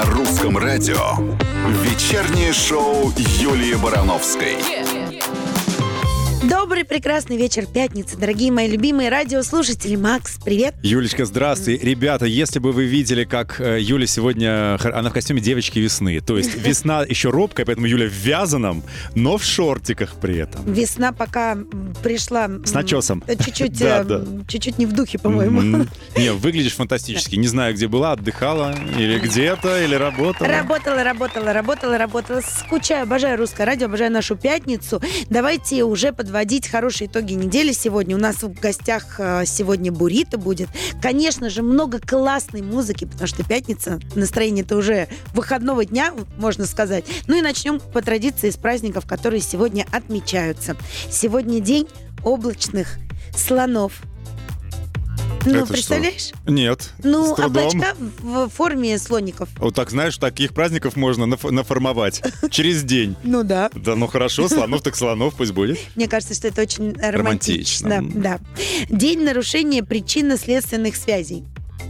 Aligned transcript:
На 0.00 0.06
русском 0.06 0.56
радио. 0.56 0.96
Вечернее 1.82 2.54
шоу 2.54 3.12
Юлии 3.18 3.74
Барановской. 3.74 4.56
Добрый, 6.42 6.84
прекрасный 6.86 7.36
вечер 7.36 7.66
пятницы, 7.66 8.16
дорогие 8.16 8.50
мои 8.50 8.66
любимые 8.66 9.10
радиослушатели. 9.10 9.94
Макс, 9.96 10.38
привет. 10.42 10.74
Юлечка, 10.82 11.26
здравствуй. 11.26 11.76
Ребята, 11.76 12.24
если 12.24 12.58
бы 12.58 12.72
вы 12.72 12.84
видели, 12.86 13.24
как 13.24 13.60
э, 13.60 13.78
Юля 13.78 14.06
сегодня... 14.06 14.78
Она 14.82 15.10
в 15.10 15.12
костюме 15.12 15.42
девочки 15.42 15.78
весны. 15.78 16.18
То 16.22 16.38
есть 16.38 16.54
весна 16.66 17.02
еще 17.06 17.28
робкая, 17.28 17.66
поэтому 17.66 17.86
Юля 17.86 18.06
в 18.06 18.12
вязаном, 18.12 18.82
но 19.14 19.36
в 19.36 19.44
шортиках 19.44 20.14
при 20.14 20.38
этом. 20.38 20.64
Весна 20.72 21.12
пока 21.12 21.58
пришла... 22.02 22.48
С 22.64 22.72
начесом. 22.72 23.22
э, 23.26 23.36
Чуть-чуть, 23.36 23.78
Да, 23.78 24.00
э, 24.00 24.04
да. 24.04 24.24
чуть-чуть 24.48 24.78
не 24.78 24.86
в 24.86 24.92
духе, 24.94 25.18
по-моему. 25.18 25.84
Не, 26.16 26.32
выглядишь 26.32 26.74
фантастически. 26.74 27.36
Не 27.36 27.48
знаю, 27.48 27.74
где 27.74 27.86
была, 27.86 28.12
отдыхала, 28.12 28.74
или 28.96 29.18
где-то, 29.18 29.84
или 29.84 29.94
работала. 29.94 30.48
Работала, 30.48 31.04
работала, 31.04 31.52
работала, 31.52 31.98
работала. 31.98 32.40
Скучаю, 32.40 33.02
обожаю 33.02 33.36
русское 33.36 33.64
радио, 33.64 33.86
обожаю 33.86 34.10
нашу 34.10 34.36
пятницу. 34.36 35.02
Давайте 35.28 35.84
уже 35.84 36.12
подводить 36.30 36.68
хорошие 36.68 37.08
итоги 37.08 37.32
недели 37.32 37.72
сегодня. 37.72 38.14
У 38.14 38.18
нас 38.20 38.44
в 38.44 38.52
гостях 38.60 39.16
э, 39.18 39.42
сегодня 39.46 39.90
Бурита 39.90 40.38
будет. 40.38 40.68
Конечно 41.02 41.50
же, 41.50 41.60
много 41.64 41.98
классной 41.98 42.62
музыки, 42.62 43.04
потому 43.04 43.26
что 43.26 43.42
пятница, 43.42 43.98
настроение-то 44.14 44.76
уже 44.76 45.08
выходного 45.34 45.84
дня, 45.84 46.14
можно 46.38 46.66
сказать. 46.66 47.04
Ну 47.26 47.36
и 47.36 47.42
начнем 47.42 47.80
по 47.80 48.00
традиции 48.00 48.50
с 48.50 48.56
праздников, 48.56 49.08
которые 49.08 49.40
сегодня 49.40 49.84
отмечаются. 49.90 50.76
Сегодня 51.10 51.58
день 51.58 51.88
облачных 52.22 52.98
слонов. 53.36 54.00
Ну, 55.44 55.54
Это 55.54 55.64
что? 55.64 55.72
представляешь? 55.72 56.30
Нет, 56.46 56.90
Ну, 57.02 57.32
с 57.32 57.36
трудом. 57.36 57.66
облачка 57.66 57.94
в 58.20 58.48
форме 58.48 58.98
слоников. 58.98 59.48
Вот 59.58 59.74
так, 59.74 59.90
знаешь, 59.90 60.16
таких 60.18 60.52
праздников 60.54 60.96
можно 60.96 61.24
наф- 61.24 61.50
наформовать 61.50 62.22
через 62.50 62.82
день. 62.84 63.16
Ну 63.22 63.42
да. 63.42 63.70
Да, 63.74 63.96
ну 63.96 64.06
хорошо, 64.06 64.48
слонов 64.48 64.82
так 64.82 64.96
слонов 64.96 65.34
пусть 65.34 65.52
будет. 65.52 65.78
Мне 65.96 66.08
кажется, 66.08 66.34
что 66.34 66.48
это 66.48 66.62
очень 66.62 66.92
романтично. 67.00 67.96
Романтично. 67.96 68.20
Да. 68.22 68.38
День 68.88 69.24
нарушения 69.24 69.82
причинно-следственных 69.82 70.96
связей. 70.96 71.44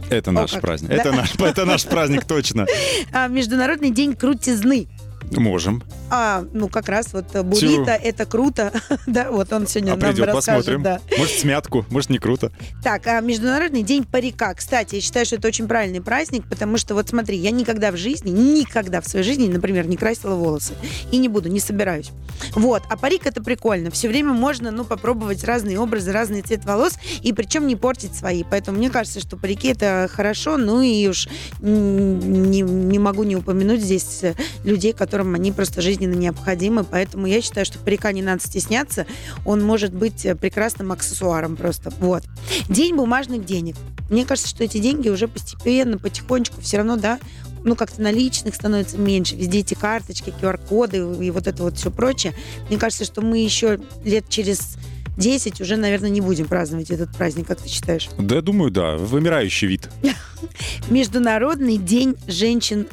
Это 0.09 0.31
наш 0.31 0.51
как. 0.51 0.61
праздник. 0.61 0.89
Да. 0.89 0.95
Это 0.95 1.11
наш, 1.13 1.35
это 1.35 1.65
наш 1.65 1.85
праздник 1.85 2.25
точно. 2.25 2.65
А, 3.13 3.27
Международный 3.27 3.91
день 3.91 4.13
крутизны. 4.15 4.87
Можем. 5.31 5.81
А, 6.09 6.43
ну 6.53 6.67
как 6.67 6.89
раз 6.89 7.13
вот 7.13 7.25
буррито, 7.45 7.91
это 7.91 8.25
круто. 8.25 8.71
да, 9.07 9.31
вот 9.31 9.51
он 9.53 9.67
сегодня 9.67 9.93
А 9.93 9.95
нам 9.95 10.09
придем, 10.09 10.25
расскажет. 10.25 10.65
посмотрим. 10.65 10.83
Да. 10.83 10.99
Может, 11.17 11.39
смятку, 11.39 11.85
может, 11.89 12.09
не 12.09 12.17
круто. 12.19 12.51
Так, 12.83 13.07
а 13.07 13.19
Международный 13.21 13.83
день 13.83 14.03
парика. 14.03 14.53
Кстати, 14.53 14.95
я 14.95 15.01
считаю, 15.01 15.25
что 15.25 15.37
это 15.37 15.47
очень 15.47 15.67
правильный 15.67 16.01
праздник, 16.01 16.43
потому 16.49 16.77
что 16.77 16.95
вот 16.95 17.09
смотри, 17.09 17.37
я 17.37 17.51
никогда 17.51 17.91
в 17.91 17.97
жизни, 17.97 18.29
никогда 18.29 19.01
в 19.01 19.07
своей 19.07 19.25
жизни, 19.25 19.47
например, 19.47 19.87
не 19.87 19.97
красила 19.97 20.35
волосы. 20.35 20.73
И 21.11 21.17
не 21.17 21.29
буду, 21.29 21.49
не 21.49 21.59
собираюсь. 21.59 22.11
Вот. 22.53 22.83
А 22.89 22.97
парик 22.97 23.25
это 23.25 23.41
прикольно. 23.41 23.91
Все 23.91 24.07
время 24.07 24.33
можно, 24.33 24.71
ну, 24.71 24.83
попробовать 24.83 25.43
разные 25.43 25.79
образы, 25.79 26.11
разный 26.11 26.41
цвет 26.41 26.65
волос, 26.65 26.93
и 27.21 27.31
причем 27.33 27.67
не 27.67 27.75
портить 27.75 28.15
свои. 28.15 28.43
Поэтому 28.43 28.77
мне 28.77 28.89
кажется, 28.89 29.19
что 29.19 29.37
парики 29.37 29.69
это 29.69 30.09
хорошо. 30.11 30.57
Ну 30.57 30.81
и 30.81 31.07
уж 31.07 31.27
не, 31.61 32.61
не 32.61 32.99
могу 32.99 33.23
не 33.23 33.35
упомянуть 33.35 33.81
здесь 33.81 34.21
людей, 34.63 34.93
которым 35.21 35.35
они 35.35 35.51
просто 35.51 35.81
жизненно 35.81 36.15
необходимы. 36.15 36.83
Поэтому 36.83 37.27
я 37.27 37.41
считаю, 37.41 37.65
что 37.65 37.77
парика 37.77 38.11
не 38.11 38.23
надо 38.23 38.41
стесняться. 38.41 39.05
Он 39.45 39.63
может 39.63 39.93
быть 39.93 40.25
э, 40.25 40.35
прекрасным 40.35 40.91
аксессуаром 40.91 41.55
просто. 41.55 41.91
Вот. 41.99 42.23
День 42.67 42.95
бумажных 42.95 43.45
денег. 43.45 43.75
Мне 44.09 44.25
кажется, 44.25 44.49
что 44.49 44.63
эти 44.63 44.79
деньги 44.79 45.09
уже 45.09 45.27
постепенно, 45.27 45.99
потихонечку 45.99 46.59
все 46.61 46.77
равно, 46.77 46.97
да, 46.97 47.19
ну, 47.63 47.75
как-то 47.75 48.01
наличных 48.01 48.55
становится 48.55 48.97
меньше. 48.97 49.35
Везде 49.35 49.59
эти 49.59 49.75
карточки, 49.75 50.33
QR-коды 50.41 50.97
и 51.23 51.29
вот 51.29 51.45
это 51.45 51.61
вот 51.61 51.77
все 51.77 51.91
прочее. 51.91 52.33
Мне 52.69 52.79
кажется, 52.79 53.05
что 53.05 53.21
мы 53.21 53.37
еще 53.37 53.79
лет 54.03 54.27
через 54.27 54.77
10 55.17 55.61
уже, 55.61 55.77
наверное, 55.77 56.09
не 56.09 56.21
будем 56.21 56.47
праздновать 56.47 56.89
этот 56.89 57.15
праздник, 57.15 57.45
как 57.45 57.61
ты 57.61 57.69
считаешь? 57.69 58.09
Да, 58.17 58.35
я 58.37 58.41
думаю, 58.41 58.71
да. 58.71 58.97
Вымирающий 58.97 59.67
вид 59.67 59.87
Международный 60.89 61.77
день 61.77 62.15
женщин 62.27 62.87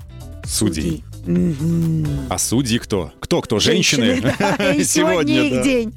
А 2.31 2.39
судьи 2.39 2.79
кто? 2.79 3.13
Кто, 3.21 3.41
кто? 3.43 3.59
Женщины? 3.59 4.21
да, 4.21 4.73
и 4.73 4.85
сегодня 4.85 5.43
их 5.47 5.55
да. 5.57 5.63
день. 5.63 5.95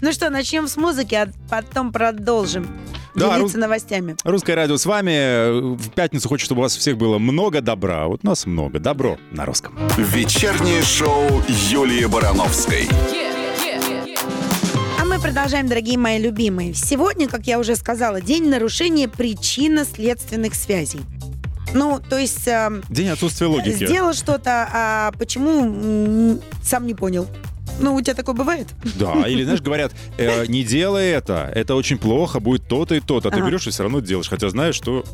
Ну 0.00 0.12
что, 0.12 0.30
начнем 0.30 0.68
с 0.68 0.76
музыки, 0.76 1.14
а 1.14 1.28
потом 1.48 1.92
продолжим 1.92 2.66
Да, 3.14 3.36
делиться 3.36 3.56
рус- 3.56 3.60
новостями. 3.60 4.16
Русское 4.24 4.54
радио 4.54 4.76
с 4.76 4.86
вами. 4.86 5.76
В 5.76 5.90
пятницу 5.90 6.28
хочу, 6.28 6.44
чтобы 6.44 6.60
у 6.60 6.62
вас 6.62 6.76
всех 6.76 6.96
было 6.96 7.18
много 7.18 7.60
добра. 7.60 8.06
Вот 8.06 8.20
у 8.22 8.26
нас 8.26 8.46
много. 8.46 8.78
Добро 8.78 9.18
на 9.32 9.44
русском. 9.44 9.74
Вечернее 9.96 10.82
шоу 10.82 11.42
Юлии 11.68 12.04
Барановской. 12.06 12.88
А 15.00 15.04
мы 15.04 15.20
продолжаем, 15.20 15.66
дорогие 15.68 15.98
мои 15.98 16.18
любимые. 16.20 16.74
Сегодня, 16.74 17.28
как 17.28 17.46
я 17.46 17.58
уже 17.58 17.74
сказала, 17.76 18.20
день 18.20 18.48
нарушения 18.48 19.08
причинно-следственных 19.08 20.54
связей. 20.54 21.00
Ну, 21.74 22.00
то 22.08 22.18
есть 22.18 22.46
эм, 22.48 22.82
День 22.88 23.08
отсутствия 23.10 23.46
логики. 23.46 23.84
сделал 23.86 24.12
что-то, 24.12 24.68
а 24.72 25.12
почему 25.18 26.40
сам 26.62 26.86
не 26.86 26.94
понял? 26.94 27.26
Ну, 27.78 27.94
у 27.94 28.00
тебя 28.02 28.14
такое 28.14 28.34
бывает? 28.34 28.66
Да, 28.98 29.26
или, 29.26 29.44
знаешь, 29.44 29.62
говорят, 29.62 29.92
э, 30.18 30.46
не 30.46 30.64
делай 30.64 31.10
это, 31.10 31.50
это 31.54 31.74
очень 31.76 31.96
плохо, 31.98 32.40
будет 32.40 32.68
то-то 32.68 32.94
и 32.94 33.00
то-то. 33.00 33.28
А 33.28 33.30
ты 33.30 33.38
Ага. 33.38 33.46
берешь 33.46 33.66
и 33.66 33.70
все 33.70 33.84
равно 33.84 34.00
делаешь, 34.00 34.28
хотя 34.28 34.48
знаешь, 34.50 34.74
что 34.74 35.04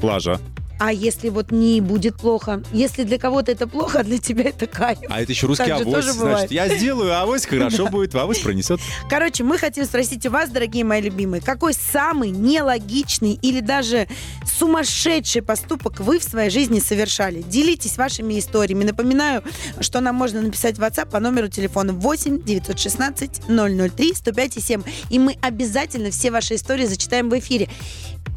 плажа. 0.00 0.40
А 0.78 0.92
если 0.92 1.30
вот 1.30 1.50
не 1.52 1.80
будет 1.80 2.16
плохо? 2.16 2.62
Если 2.72 3.04
для 3.04 3.18
кого-то 3.18 3.52
это 3.52 3.66
плохо, 3.66 4.00
а 4.00 4.04
для 4.04 4.18
тебя 4.18 4.44
это 4.44 4.66
кайф. 4.66 4.98
А 5.08 5.22
это 5.22 5.32
еще 5.32 5.46
русский 5.46 5.64
Так 5.66 5.80
авось. 5.82 6.16
бывает. 6.16 6.38
Значит, 6.38 6.50
я 6.50 6.68
сделаю 6.76 7.18
авось, 7.18 7.46
хорошо 7.46 7.86
будет, 7.86 8.14
авось 8.14 8.38
пронесет. 8.40 8.80
Короче, 9.08 9.42
мы 9.42 9.58
хотим 9.58 9.84
спросить 9.86 10.26
у 10.26 10.30
вас, 10.30 10.50
дорогие 10.50 10.84
мои 10.84 11.00
любимые, 11.00 11.40
какой 11.40 11.72
самый 11.72 12.30
нелогичный 12.30 13.38
или 13.40 13.60
даже 13.60 14.06
сумасшедший 14.44 15.42
поступок 15.42 16.00
вы 16.00 16.18
в 16.18 16.24
своей 16.24 16.50
жизни 16.50 16.78
совершали? 16.80 17.42
Делитесь 17.42 17.96
вашими 17.96 18.38
историями. 18.38 18.84
Напоминаю, 18.84 19.42
что 19.80 20.00
нам 20.00 20.14
можно 20.14 20.42
написать 20.42 20.76
в 20.76 20.82
WhatsApp 20.82 21.10
по 21.10 21.20
номеру 21.20 21.48
телефона 21.48 21.92
8 21.92 22.42
916 22.42 23.42
003 23.48 24.14
105 24.14 24.64
7. 24.64 24.82
И 25.10 25.18
мы 25.18 25.36
обязательно 25.40 26.10
все 26.10 26.30
ваши 26.30 26.54
истории 26.56 26.84
зачитаем 26.84 27.30
в 27.30 27.38
эфире. 27.38 27.68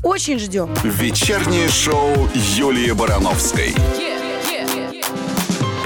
Очень 0.04 0.40
ждем. 0.40 0.74
Вечернее 0.84 1.70
шоу 1.70 2.30
Юлии 2.34 2.92
Барановской. 2.92 3.74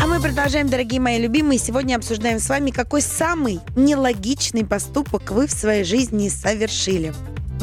А 0.01 0.05
мы 0.05 0.21
продолжаем, 0.21 0.69
дорогие 0.69 0.99
мои 0.99 1.19
любимые. 1.19 1.57
Сегодня 1.57 1.95
обсуждаем 1.95 2.39
с 2.39 2.49
вами, 2.49 2.71
какой 2.71 3.01
самый 3.01 3.59
нелогичный 3.75 4.65
поступок 4.65 5.31
вы 5.31 5.47
в 5.47 5.51
своей 5.51 5.83
жизни 5.83 6.29
совершили. 6.29 7.13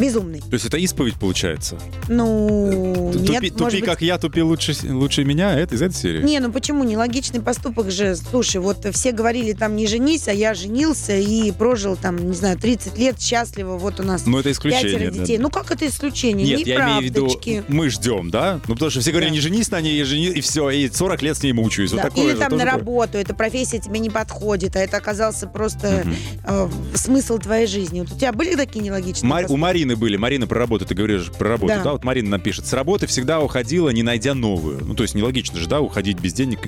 Безумный. 0.00 0.40
То 0.40 0.52
есть 0.54 0.64
это 0.64 0.76
исповедь 0.78 1.14
получается? 1.16 1.78
Ну, 2.08 3.10
Тупи, 3.12 3.30
нет, 3.30 3.40
тупи, 3.42 3.62
может 3.62 3.80
быть... 3.80 3.88
как 3.88 4.02
я, 4.02 4.18
тупи 4.18 4.42
лучше, 4.42 4.74
лучше 4.84 5.24
меня, 5.24 5.58
это 5.58 5.74
из 5.74 5.82
этой 5.82 5.94
серии? 5.94 6.22
Не, 6.22 6.40
ну 6.40 6.50
почему 6.52 6.84
нелогичный 6.84 7.40
поступок 7.40 7.90
же? 7.90 8.16
Слушай, 8.16 8.58
вот 8.60 8.86
все 8.92 9.12
говорили 9.12 9.52
там 9.52 9.76
не 9.76 9.86
женись, 9.86 10.28
а 10.28 10.32
я 10.32 10.54
женился 10.54 11.16
и 11.16 11.50
прожил 11.52 11.96
там, 11.96 12.16
не 12.30 12.34
знаю, 12.34 12.58
30 12.58 12.98
лет 12.98 13.20
счастливо. 13.20 13.76
Вот 13.78 14.00
у 14.00 14.02
нас 14.02 14.26
Ну, 14.26 14.38
это 14.38 14.50
исключение. 14.50 14.94
пятеро 14.94 15.10
да. 15.12 15.18
детей. 15.20 15.38
Ну 15.38 15.50
как 15.50 15.70
это 15.70 15.86
исключение? 15.86 16.46
Нет, 16.46 16.66
я 16.66 16.84
имею 16.98 17.00
в 17.00 17.04
виду, 17.04 17.64
мы 17.68 17.90
ждем, 17.90 18.30
да? 18.30 18.60
Ну, 18.68 18.74
потому 18.74 18.90
что 18.90 19.00
все 19.00 19.10
говорят, 19.10 19.30
Да. 19.30 19.34
не 19.34 19.40
женись 19.40 19.70
на 19.70 19.80
ней, 19.80 20.00
и, 20.00 20.04
жени, 20.04 20.26
и 20.28 20.40
все, 20.40 20.70
и 20.70 20.88
40 20.88 21.22
лет 21.22 21.36
с 21.36 21.42
ней 21.42 21.52
мучаюсь. 21.52 21.90
Вот 21.92 21.98
Да, 21.98 22.08
такое 22.08 22.24
Или 22.24 22.32
же 22.32 22.38
там 22.38 22.56
на 22.56 22.64
работу, 22.64 23.18
эта 23.18 23.34
профессия 23.34 23.78
тебе 23.78 23.98
не 24.00 24.10
подходит, 24.10 24.76
а 24.76 24.80
это 24.80 24.96
оказался 24.96 25.46
просто 25.46 26.02
Мгм. 26.04 26.16
э, 26.46 26.68
смысл 26.94 27.38
твоей 27.38 27.66
жизни. 27.66 28.00
Вот 28.00 28.12
у 28.12 28.16
тебя 28.16 28.32
были 28.32 28.54
такие 28.54 28.80
нелогичные 28.84 29.28
Мар- 29.28 29.44
у 29.44 29.46
поступки? 29.48 29.60
Марины 29.90 29.96
были. 29.96 30.16
Марина 30.16 30.46
про 30.46 30.58
работу, 30.58 30.84
ты 30.84 30.94
говоришь 30.94 31.30
про 31.30 31.48
работу, 31.50 31.74
Да. 31.74 31.82
да. 31.82 31.92
Вот 31.92 32.04
Марина 32.04 32.30
нам 32.30 32.40
пишет. 32.40 32.66
С 32.66 32.72
работы 32.72 33.06
всегда 33.06 33.40
уходила, 33.40 33.90
не 33.90 34.02
найдя 34.02 34.34
новую. 34.34 34.84
Ну, 34.84 34.94
то 34.94 35.02
есть 35.02 35.14
нелогично 35.14 35.58
же, 35.58 35.68
да, 35.68 35.80
уходить 35.80 36.18
без 36.20 36.32
денег. 36.32 36.60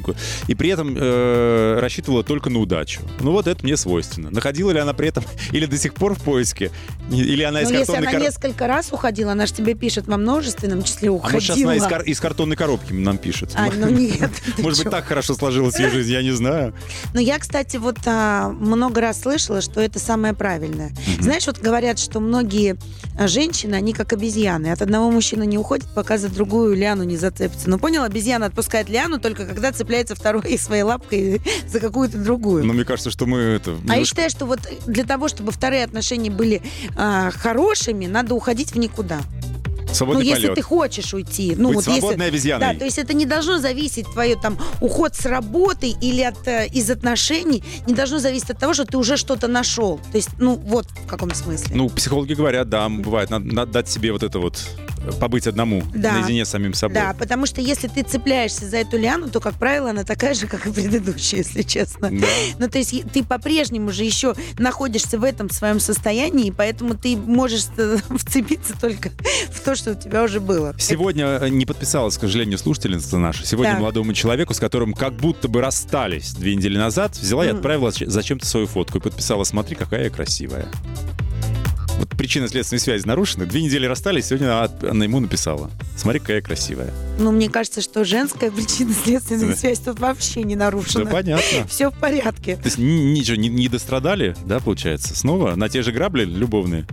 И 0.48 0.54
при 0.54 0.70
этом 0.70 0.94
э, 0.98 1.78
рассчитывала 1.80 2.22
только 2.24 2.50
на 2.50 2.58
удачу. 2.60 3.02
Ну, 3.20 3.32
вот 3.32 3.46
это 3.46 3.62
мне 3.64 3.76
свойственно. 3.76 4.30
Находила 4.30 4.70
ли 4.70 4.78
она 4.78 4.92
при 4.94 5.08
этом 5.08 5.24
или 5.52 5.66
до 5.66 5.76
сих 5.76 5.94
пор 5.94 6.14
в 6.14 6.22
поиске, 6.22 6.70
или 7.10 7.42
она 7.42 7.60
из 7.62 7.70
если 7.70 7.78
картонной 7.84 7.98
она 8.02 8.10
коробки. 8.12 8.26
несколько 8.28 8.66
раз 8.66 8.92
уходила, 8.92 9.32
она 9.32 9.46
же 9.46 9.52
тебе 9.52 9.74
пишет 9.74 10.06
во 10.06 10.16
множественном 10.16 10.82
числе 10.82 11.08
А 11.10 11.12
уходила. 11.12 11.32
может, 11.34 11.54
сейчас 11.54 11.62
она 11.64 11.76
из, 11.76 11.82
кар- 11.84 12.02
из 12.02 12.20
картонной 12.20 12.56
коробки 12.56 12.92
нам 12.92 13.18
пишет. 13.18 13.50
А, 13.54 13.68
ну 13.76 13.88
нет. 13.90 14.30
Может 14.58 14.82
быть, 14.84 14.90
так 14.90 15.04
хорошо 15.04 15.34
сложилась 15.34 15.78
ее 15.78 15.90
жизнь, 15.90 16.12
я 16.12 16.22
не 16.22 16.32
знаю. 16.32 16.74
Но 17.14 17.20
я, 17.20 17.38
кстати, 17.38 17.76
вот 17.76 17.98
а, 18.06 18.48
много 18.48 19.00
раз 19.00 19.20
слышала, 19.20 19.60
что 19.60 19.80
это 19.80 19.98
самое 19.98 20.34
правильное. 20.34 20.92
Знаешь, 21.20 21.46
вот 21.46 21.58
говорят, 21.58 21.98
что 21.98 22.20
многие 22.20 22.76
а, 23.11 23.11
женщины, 23.18 23.74
они 23.74 23.92
как 23.92 24.12
обезьяны. 24.12 24.68
От 24.68 24.82
одного 24.82 25.10
мужчины 25.10 25.44
не 25.46 25.58
уходит, 25.58 25.86
пока 25.94 26.18
за 26.18 26.28
другую 26.28 26.74
лиану 26.76 27.04
не 27.04 27.16
зацепится. 27.16 27.68
Ну, 27.68 27.78
понял, 27.78 28.02
обезьяна 28.02 28.46
отпускает 28.46 28.88
лиану 28.88 29.20
только 29.20 29.46
когда 29.46 29.72
цепляется 29.72 30.14
второй 30.14 30.58
своей 30.58 30.82
лапкой 30.82 31.40
за 31.66 31.80
какую-то 31.80 32.18
другую. 32.18 32.64
Но 32.64 32.72
мне 32.72 32.84
кажется, 32.84 33.10
что 33.10 33.26
мы 33.26 33.38
это... 33.38 33.76
А 33.88 33.96
я 33.96 34.04
считаю, 34.04 34.30
что 34.30 34.46
вот 34.46 34.60
для 34.86 35.04
того, 35.04 35.28
чтобы 35.28 35.52
вторые 35.52 35.84
отношения 35.84 36.30
были 36.30 36.62
а, 36.96 37.30
хорошими, 37.30 38.06
надо 38.06 38.34
уходить 38.34 38.72
в 38.72 38.78
никуда. 38.78 39.20
Ну, 39.92 39.96
Свободный 39.96 40.24
если 40.26 40.42
полет. 40.48 40.54
ты 40.56 40.62
хочешь 40.62 41.12
уйти. 41.14 41.54
Ну, 41.56 41.68
Быть 41.68 41.76
вот 41.76 41.86
если- 41.86 42.00
свободной 42.00 42.26
обезьяной. 42.28 42.72
Да, 42.72 42.78
то 42.78 42.84
есть 42.84 42.98
это 42.98 43.12
не 43.14 43.26
должно 43.26 43.58
зависеть 43.58 44.06
твое 44.10 44.36
там 44.36 44.58
уход 44.80 45.14
с 45.14 45.26
работы 45.26 45.88
или 46.00 46.22
от, 46.22 46.46
э, 46.48 46.66
из 46.68 46.90
отношений, 46.90 47.62
не 47.86 47.94
должно 47.94 48.18
зависеть 48.18 48.50
от 48.50 48.58
того, 48.58 48.72
что 48.74 48.84
ты 48.84 48.96
уже 48.96 49.16
что-то 49.16 49.48
нашел. 49.48 50.00
То 50.10 50.16
есть, 50.16 50.30
ну, 50.38 50.54
вот 50.56 50.86
в 51.04 51.06
каком 51.06 51.32
смысле. 51.34 51.74
Ну, 51.76 51.88
психологи 51.90 52.32
говорят, 52.34 52.68
да, 52.68 52.88
бывает, 52.88 53.30
надо, 53.30 53.44
надо 53.46 53.72
дать 53.72 53.88
себе 53.88 54.12
вот 54.12 54.22
это 54.22 54.38
вот, 54.38 54.58
э, 55.06 55.12
побыть 55.20 55.46
одному, 55.46 55.82
Да. 55.94 56.12
наедине 56.12 56.44
с 56.44 56.48
самим 56.48 56.72
собой. 56.74 56.94
Да, 56.94 57.14
потому 57.18 57.44
что 57.46 57.60
если 57.60 57.88
ты 57.88 58.02
цепляешься 58.02 58.66
за 58.68 58.78
эту 58.78 58.96
лиану, 58.98 59.28
то, 59.30 59.40
как 59.40 59.54
правило, 59.54 59.90
она 59.90 60.04
такая 60.04 60.34
же, 60.34 60.46
как 60.46 60.66
и 60.66 60.72
предыдущая, 60.72 61.38
если 61.40 61.62
честно. 61.62 62.08
Да. 62.10 62.26
Ну, 62.58 62.68
то 62.68 62.78
есть 62.78 62.94
ты 63.12 63.22
по-прежнему 63.24 63.92
же 63.92 64.04
еще 64.04 64.34
находишься 64.58 65.18
в 65.18 65.24
этом 65.24 65.50
своем 65.50 65.80
состоянии, 65.80 66.46
и 66.46 66.50
поэтому 66.50 66.94
ты 66.94 67.16
можешь 67.16 67.66
э, 67.76 67.98
вцепиться 68.16 68.74
только 68.80 69.10
в 69.50 69.60
то, 69.60 69.74
что 69.82 69.92
у 69.92 69.94
тебя 69.94 70.22
уже 70.22 70.40
было. 70.40 70.74
Сегодня 70.78 71.26
э, 71.40 71.48
не 71.48 71.66
подписалась, 71.66 72.16
к 72.16 72.20
сожалению, 72.20 72.56
слушательница 72.58 73.18
наша. 73.18 73.44
Сегодня 73.46 73.72
Так. 73.72 73.80
молодому 73.80 74.14
человеку, 74.14 74.54
с 74.54 74.60
которым 74.60 74.92
как 74.94 75.14
будто 75.14 75.48
бы 75.48 75.60
расстались 75.60 76.32
две 76.34 76.54
недели 76.54 76.78
назад, 76.78 77.16
взяла 77.16 77.44
и 77.44 77.48
Мгм. 77.48 77.56
отправила 77.56 77.90
зачем-то 77.90 78.46
свою 78.46 78.66
фотку 78.66 78.98
и 78.98 79.00
подписала, 79.00 79.42
смотри, 79.44 79.74
какая 79.76 80.04
я 80.04 80.10
красивая. 80.10 80.68
Вот 81.98 82.08
причина 82.10 82.48
следственной 82.48 82.80
связи 82.80 83.06
нарушена. 83.06 83.44
Две 83.46 83.62
недели 83.62 83.86
расстались, 83.86 84.26
сегодня 84.26 84.62
от- 84.62 84.82
она 84.82 85.04
ему 85.04 85.20
написала. 85.20 85.70
Смотри, 85.96 86.20
какая 86.20 86.40
красивая. 86.42 86.92
Ну, 87.18 87.30
мне 87.32 87.48
кажется, 87.48 87.80
что 87.80 88.04
женская 88.04 88.50
причинно-следственная 88.50 89.48
Да. 89.50 89.56
связь 89.56 89.78
тут 89.80 89.98
вообще 90.00 90.42
не 90.42 90.56
Да, 90.56 90.64
нарушена. 90.66 91.06
понятно. 91.10 91.66
Все 91.68 91.90
в 91.90 91.94
порядке. 91.94 92.56
То 92.56 92.64
есть 92.66 92.78
ни- 92.78 93.12
ничего, 93.12 93.36
не, 93.36 93.48
не 93.48 93.68
дострадали, 93.68 94.34
да, 94.46 94.58
получается? 94.60 95.16
Снова 95.16 95.54
на 95.54 95.68
те 95.68 95.82
же 95.82 95.92
грабли 95.92 96.24
любовные? 96.24 96.86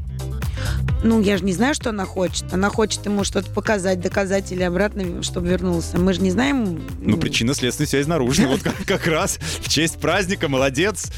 Ну, 1.03 1.21
я 1.21 1.37
же 1.37 1.45
не 1.45 1.53
знаю, 1.53 1.73
что 1.73 1.89
она 1.91 2.05
хочет. 2.05 2.53
Она 2.53 2.69
хочет 2.69 3.05
ему 3.05 3.23
что-то 3.23 3.49
показать, 3.51 4.01
доказать 4.01 4.51
или 4.51 4.63
обратно, 4.63 5.23
чтобы 5.23 5.47
вернулся. 5.47 5.97
Мы 5.97 6.13
же 6.13 6.21
не 6.21 6.31
знаем. 6.31 6.81
Ну, 6.99 7.17
причина 7.17 7.53
следственной 7.53 7.87
связи 7.87 8.07
нарушена. 8.09 8.49
Вот 8.49 8.61
как, 8.61 8.75
как 8.85 9.07
раз 9.07 9.39
в 9.61 9.69
честь 9.69 9.99
праздника, 9.99 10.49
молодец. 10.49 11.11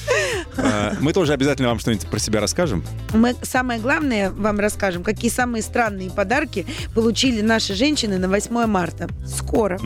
А, 0.58 0.94
Мы 1.00 1.14
тоже 1.14 1.34
обязательно 1.34 1.70
вам 1.70 1.80
что-нибудь 1.80 2.08
про 2.08 2.20
себя 2.20 2.42
расскажем. 2.42 2.84
Мы 3.14 3.36
самое 3.42 3.80
главное 3.80 4.30
вам 4.32 4.60
расскажем, 4.60 5.04
какие 5.04 5.32
самые 5.32 5.64
странные 5.64 6.12
подарки 6.12 6.66
получили 6.94 7.42
наши 7.42 7.74
женщины 7.74 8.18
на 8.20 8.28
8 8.28 8.66
марта. 8.68 9.10
Скоро. 9.26 9.80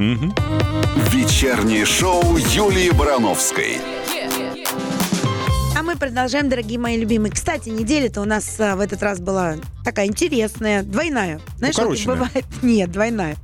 Вечернее 1.12 1.86
шоу 1.86 2.38
Юлии 2.38 2.90
Барановской. 2.92 3.78
А 3.78 4.35
мы 5.95 6.00
продолжаем, 6.00 6.50
дорогие 6.50 6.77
мои 6.77 6.97
любимые. 6.97 7.31
Кстати, 7.31 7.69
неделя-то 7.69 8.19
у 8.19 8.25
нас 8.25 8.59
а, 8.59 8.75
в 8.75 8.81
этот 8.81 9.01
раз 9.01 9.21
была 9.21 9.56
такая 9.86 10.07
интересная, 10.07 10.83
двойная. 10.83 11.39
Знаешь, 11.57 11.75
вот 11.77 12.06
бывает... 12.06 12.45
Нет, 12.62 12.92
двойная. 12.92 13.38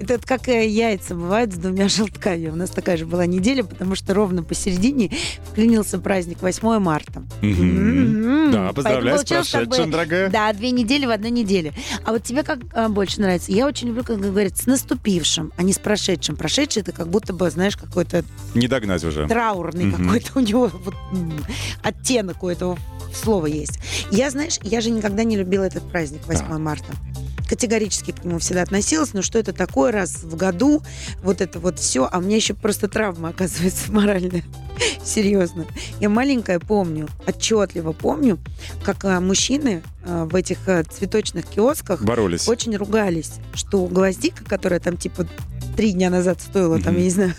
Это 0.00 0.18
как 0.18 0.48
э, 0.48 0.66
яйца 0.66 1.14
бывают 1.14 1.52
с 1.52 1.56
двумя 1.56 1.88
желтками. 1.88 2.48
У 2.48 2.56
нас 2.56 2.70
такая 2.70 2.96
же 2.96 3.06
была 3.06 3.26
неделя, 3.26 3.62
потому 3.62 3.94
что 3.94 4.14
ровно 4.14 4.42
посередине 4.42 5.10
вклинился 5.50 5.98
праздник 5.98 6.42
8 6.42 6.78
марта. 6.80 7.22
Да, 7.40 8.72
поздравляю 8.72 9.18
с 9.18 9.24
прошедшим, 9.24 9.90
дорогая. 9.90 10.30
Да, 10.30 10.52
две 10.52 10.70
недели 10.70 11.06
в 11.06 11.10
одной 11.10 11.30
неделе. 11.30 11.72
А 12.04 12.12
вот 12.12 12.24
тебе 12.24 12.42
как 12.42 12.58
а, 12.72 12.88
больше 12.88 13.20
нравится? 13.20 13.52
Я 13.52 13.66
очень 13.66 13.88
люблю, 13.88 14.02
как 14.02 14.18
говорят, 14.18 14.56
с 14.56 14.66
наступившим, 14.66 15.52
а 15.56 15.62
не 15.62 15.72
с 15.72 15.78
прошедшим. 15.78 16.36
Прошедший 16.36 16.82
это 16.82 16.92
как 16.92 17.08
будто 17.08 17.32
бы, 17.32 17.48
знаешь, 17.50 17.76
какой-то 17.76 18.24
Не 18.54 18.66
догнать 18.66 19.04
уже. 19.04 19.28
траурный 19.28 19.92
какой-то 19.92 20.38
у 20.38 20.40
него 20.40 20.70
оттенок 21.82 22.42
у 22.42 22.48
этого 22.48 22.78
слова 23.14 23.46
есть. 23.46 23.78
Я, 24.10 24.30
знаешь, 24.30 24.58
я 24.62 24.80
же 24.80 24.90
никогда 24.90 25.24
не 25.24 25.36
любила 25.36 25.64
этот 25.64 25.88
праздник 25.90 26.26
8 26.26 26.46
Да. 26.48 26.58
марта. 26.58 26.92
Категорически 27.48 28.10
к 28.10 28.24
нему 28.24 28.40
всегда 28.40 28.62
относилась, 28.62 29.12
но 29.12 29.22
что 29.22 29.38
это 29.38 29.52
такое 29.52 29.92
раз 29.92 30.24
в 30.24 30.34
году, 30.36 30.82
вот 31.22 31.40
это 31.40 31.60
вот 31.60 31.78
все, 31.78 32.08
а 32.10 32.18
у 32.18 32.20
меня 32.20 32.34
еще 32.36 32.54
просто 32.54 32.88
травма 32.88 33.28
оказывается 33.30 33.92
моральная. 33.92 34.42
Серьезно. 35.04 35.64
Я 36.00 36.08
маленькая 36.08 36.58
помню, 36.58 37.08
отчетливо 37.26 37.92
помню, 37.92 38.38
как 38.82 39.04
а, 39.04 39.20
мужчины 39.20 39.82
а, 40.04 40.24
в 40.24 40.34
этих 40.34 40.58
а, 40.68 40.82
цветочных 40.82 41.46
киосках 41.46 42.02
Боролись. 42.02 42.48
очень 42.48 42.76
ругались, 42.76 43.34
что 43.54 43.86
гвоздика, 43.86 44.44
которая 44.44 44.80
там 44.80 44.96
типа 44.96 45.26
три 45.76 45.92
дня 45.92 46.10
назад 46.10 46.40
стоила, 46.42 46.78
там, 46.80 46.94
Мгм. 46.94 46.98
я 46.98 47.04
не 47.04 47.10
знаю, 47.10 47.34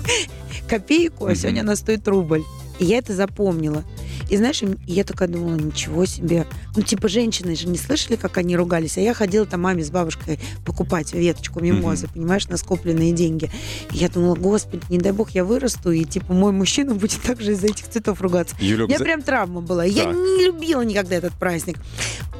копейку, 0.68 1.26
а 1.26 1.34
сегодня 1.34 1.60
она 1.60 1.76
стоит 1.76 2.06
рубль. 2.08 2.42
И 2.78 2.84
я 2.84 2.98
это 2.98 3.14
запомнила. 3.14 3.84
И 4.28 4.36
знаешь, 4.36 4.62
я 4.86 5.04
такая 5.04 5.28
думала, 5.28 5.54
ничего 5.56 6.04
себе. 6.04 6.46
Ну, 6.74 6.82
типа, 6.82 7.08
женщины 7.08 7.54
же 7.54 7.68
не 7.68 7.78
слышали, 7.78 8.16
как 8.16 8.38
они 8.38 8.56
ругались. 8.56 8.98
А 8.98 9.00
я 9.00 9.14
ходила 9.14 9.46
там 9.46 9.62
маме 9.62 9.84
с 9.84 9.90
бабушкой 9.90 10.38
покупать 10.64 11.12
веточку 11.12 11.60
мимозы, 11.60 12.08
понимаешь, 12.12 12.48
на 12.48 12.56
скопленные 12.56 13.12
деньги. 13.12 13.50
И 13.92 13.98
я 13.98 14.08
думала, 14.08 14.34
господи, 14.34 14.82
не 14.90 14.98
дай 14.98 15.12
бог 15.12 15.30
я 15.30 15.44
вырасту, 15.44 15.90
и 15.92 16.04
типа 16.04 16.32
мой 16.32 16.52
мужчина 16.52 16.94
будет 16.94 17.22
также 17.22 17.52
из-за 17.52 17.66
этих 17.68 17.88
цветов 17.88 18.20
ругаться. 18.20 18.56
У 18.60 18.64
Юлек, 18.64 18.88
меня 18.88 18.98
за- 18.98 19.04
прям 19.04 19.22
травма 19.22 19.60
была. 19.60 19.84
Я 19.84 20.04
Так. 20.04 20.14
не 20.14 20.46
любила 20.46 20.82
никогда 20.82 21.16
этот 21.16 21.32
праздник. 21.34 21.76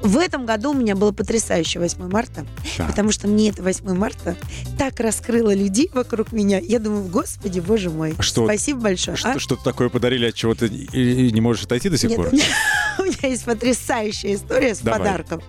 В 0.02 0.18
этом 0.18 0.44
году 0.46 0.70
у 0.70 0.74
меня 0.74 0.94
было 0.94 1.10
потрясающее 1.12 1.80
8 1.80 2.08
марта, 2.08 2.46
Так. 2.76 2.88
потому 2.88 3.10
что 3.12 3.28
мне 3.28 3.48
это 3.48 3.62
8 3.62 3.94
марта 3.94 4.36
так 4.78 5.00
раскрыло 5.00 5.54
людей 5.54 5.90
вокруг 5.92 6.32
меня. 6.32 6.58
Я 6.58 6.78
думаю, 6.78 7.04
господи, 7.06 7.60
боже 7.60 7.90
мой, 7.90 8.14
что- 8.20 8.44
спасибо 8.44 8.80
большое. 8.80 9.16
Что, 9.16 9.32
А? 9.32 9.38
что-то 9.38 9.64
такое 9.64 9.88
подарили, 9.88 10.26
от 10.26 10.34
чего 10.34 10.54
ты 10.54 10.68
не 10.68 11.40
можешь 11.40 11.62
отойти 11.76 11.88
до 11.90 11.98
сих 11.98 12.10
Нет, 12.10 12.16
пор? 12.18 12.28
у 12.28 12.32
меня, 12.32 12.44
у 12.98 13.02
меня 13.04 13.28
есть 13.28 13.44
потрясающая 13.44 14.34
история 14.34 14.74
с 14.74 14.78
Давай. 14.80 14.98
подарком. 15.00 15.42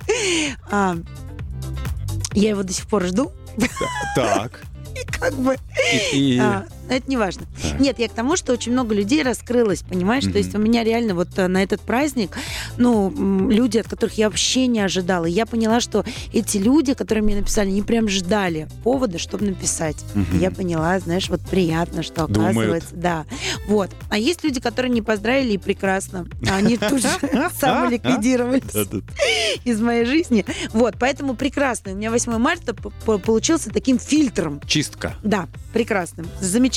А, 0.70 0.96
я 2.34 2.50
его 2.50 2.64
до 2.64 2.74
сих 2.74 2.88
пор 2.88 3.06
жду, 3.06 3.32
Так. 4.16 4.62
и 4.96 5.06
как 5.06 5.34
бы 5.34 5.58
И- 6.12 6.36
и- 6.36 6.40
А, 6.40 6.66
но 6.90 6.96
это 6.96 7.10
не 7.10 7.18
важно. 7.18 7.46
Так. 7.62 7.80
Нет, 7.80 8.00
я 8.00 8.08
к 8.08 8.14
тому, 8.14 8.36
что 8.36 8.54
очень 8.54 8.72
много 8.72 8.94
людей 8.94 9.24
раскрылось, 9.24 9.82
понимаешь? 9.82 10.24
Мгм. 10.24 10.34
То 10.34 10.38
есть 10.38 10.56
у 10.56 10.60
меня 10.60 10.84
реально 10.84 11.16
вот 11.16 11.30
э, 11.38 11.48
на 11.48 11.64
этот 11.64 11.82
праздник, 11.82 12.38
ну, 12.78 13.10
люди, 13.50 13.78
от 13.78 13.88
которых 13.88 14.18
я 14.18 14.30
вообще 14.30 14.68
не 14.68 14.80
ожидала. 14.80 15.26
И 15.26 15.32
я 15.32 15.46
поняла, 15.46 15.80
что 15.80 16.06
эти 16.34 16.58
люди, 16.58 16.94
которые 16.94 17.24
мне 17.24 17.36
написали, 17.36 17.70
они 17.70 17.82
прям 17.82 18.08
ждали 18.08 18.68
повода, 18.84 19.20
чтобы 19.20 19.46
написать. 19.46 19.98
И 20.34 20.38
Я 20.38 20.52
поняла, 20.52 21.00
знаешь, 21.00 21.30
вот 21.30 21.42
приятно, 21.42 22.04
что 22.04 22.28
Думают. 22.28 22.56
оказывается, 22.58 22.96
да. 22.96 23.26
Вот. 23.68 23.90
А 24.10 24.18
есть 24.18 24.44
люди, 24.44 24.60
которые 24.60 24.92
не 24.92 25.02
поздравили, 25.02 25.54
и 25.54 25.58
прекрасно. 25.58 26.28
Они 26.50 26.78
тут 26.78 27.02
же 27.02 27.10
самоликвидировались 27.60 28.64
из 29.64 29.80
моей 29.82 30.06
жизни. 30.06 30.46
Вот, 30.74 30.96
поэтому 31.00 31.36
прекрасно. 31.36 31.92
У 31.92 31.96
меня 31.96 32.12
8 32.12 32.38
марта 32.38 32.74
получился 32.74 33.70
таким 33.72 34.00
фильтром. 34.00 34.62
Чистка. 34.66 35.16
Да, 35.24 35.48
прекрасным, 35.74 36.28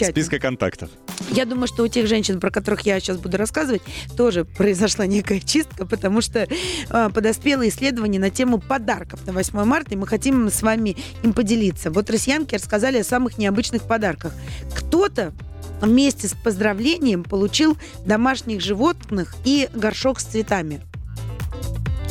замечательным. 0.00 0.24
Списка 0.26 0.38
контактов. 0.38 0.90
Я 1.30 1.44
думаю, 1.44 1.66
что 1.66 1.82
у 1.82 1.88
тех 1.88 2.06
женщин, 2.06 2.40
про 2.40 2.50
которых 2.50 2.82
я 2.82 2.98
сейчас 3.00 3.18
буду 3.18 3.36
рассказывать, 3.36 3.82
тоже 4.16 4.44
произошла 4.44 5.06
некая 5.06 5.40
чистка, 5.40 5.86
потому 5.86 6.20
что 6.20 6.46
э, 6.48 7.10
подоспело 7.10 7.66
исследование 7.68 8.20
на 8.20 8.30
тему 8.30 8.58
подарков 8.58 9.26
на 9.26 9.32
8 9.32 9.64
марта, 9.64 9.94
и 9.94 9.96
мы 9.96 10.06
хотим 10.06 10.48
с 10.48 10.62
вами 10.62 10.96
им 11.22 11.32
поделиться. 11.32 11.90
Вот 11.90 12.10
россиянки 12.10 12.54
рассказали 12.54 12.98
о 12.98 13.04
самых 13.04 13.38
необычных 13.38 13.82
подарках. 13.82 14.32
Кто-то 14.74 15.32
вместе 15.80 16.28
с 16.28 16.34
поздравлением 16.34 17.24
получил 17.24 17.76
домашних 18.04 18.60
животных 18.60 19.34
и 19.44 19.68
горшок 19.72 20.20
с 20.20 20.24
цветами. 20.24 20.80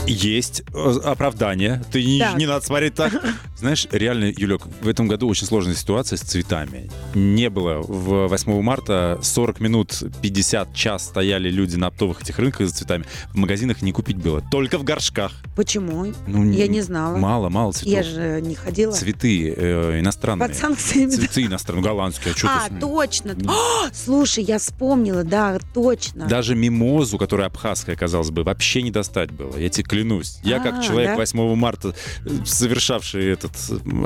Есть 0.10 0.64
э, 0.74 0.96
оправдание. 1.04 1.84
Ты 1.92 2.04
не, 2.04 2.24
не 2.36 2.46
надо 2.46 2.66
смотреть 2.66 2.96
так. 2.96 3.14
Знаешь, 3.58 3.88
реально, 3.92 4.34
Юлек, 4.36 4.62
в 4.82 4.88
этом 4.88 5.08
году 5.08 5.28
очень 5.28 5.46
сложная 5.46 5.76
ситуация 5.76 6.18
с 6.18 6.22
цветами. 6.22 6.90
Не 7.14 7.50
было 7.50 7.82
в 7.82 8.28
8 8.28 8.62
марта 8.62 9.20
40 9.22 9.60
минут, 9.60 10.02
50 10.22 10.74
час 10.74 11.06
стояли 11.06 11.50
люди 11.50 11.76
на 11.76 11.88
оптовых 11.88 12.22
этих 12.22 12.40
рынках 12.40 12.68
за 12.68 12.74
цветами. 12.74 13.06
В 13.34 13.38
магазинах 13.38 13.82
не 13.82 13.92
купить 13.92 14.18
было. 14.18 14.42
Только 14.50 14.78
в 14.78 14.84
горшках. 14.84 15.34
Почему? 15.56 16.14
Ну, 16.28 16.52
Я 16.52 16.68
не 16.68 16.82
знала. 16.82 17.18
Мало, 17.18 17.50
мало 17.50 17.74
цветов. 17.74 17.94
Я 17.94 18.04
же 18.04 18.42
не 18.42 18.56
ходила. 18.56 18.94
Цветы 18.94 19.54
э, 19.56 20.00
иностранные. 20.00 20.48
Под 20.48 20.58
санкциями. 20.58 21.12
Цветы 21.12 21.46
иностранные, 21.46 21.84
голландские. 21.84 22.34
А, 22.34 22.38
что 22.38 22.48
А, 22.48 22.70
ты... 22.70 22.80
точно. 22.80 23.36
О, 23.48 23.90
слушай, 23.94 24.44
я 24.44 24.58
вспомнила, 24.58 25.24
да, 25.24 25.60
точно. 25.74 26.28
Даже 26.28 26.56
мимозу, 26.56 27.18
которая 27.18 27.48
абхазская, 27.48 27.96
казалось 27.96 28.32
бы, 28.32 28.44
вообще 28.44 28.82
не 28.82 28.92
достать 28.92 29.32
было. 29.32 29.58
Я 29.58 29.70
тебе 29.70 29.84
клянусь. 30.00 30.40
Я 30.44 30.58
А, 30.58 30.60
как 30.60 30.84
человек 30.84 31.12
да? 31.12 31.16
8 31.18 31.56
марта, 31.56 31.94
э, 32.26 32.30
совершавший 32.46 33.34
этот... 33.34 33.52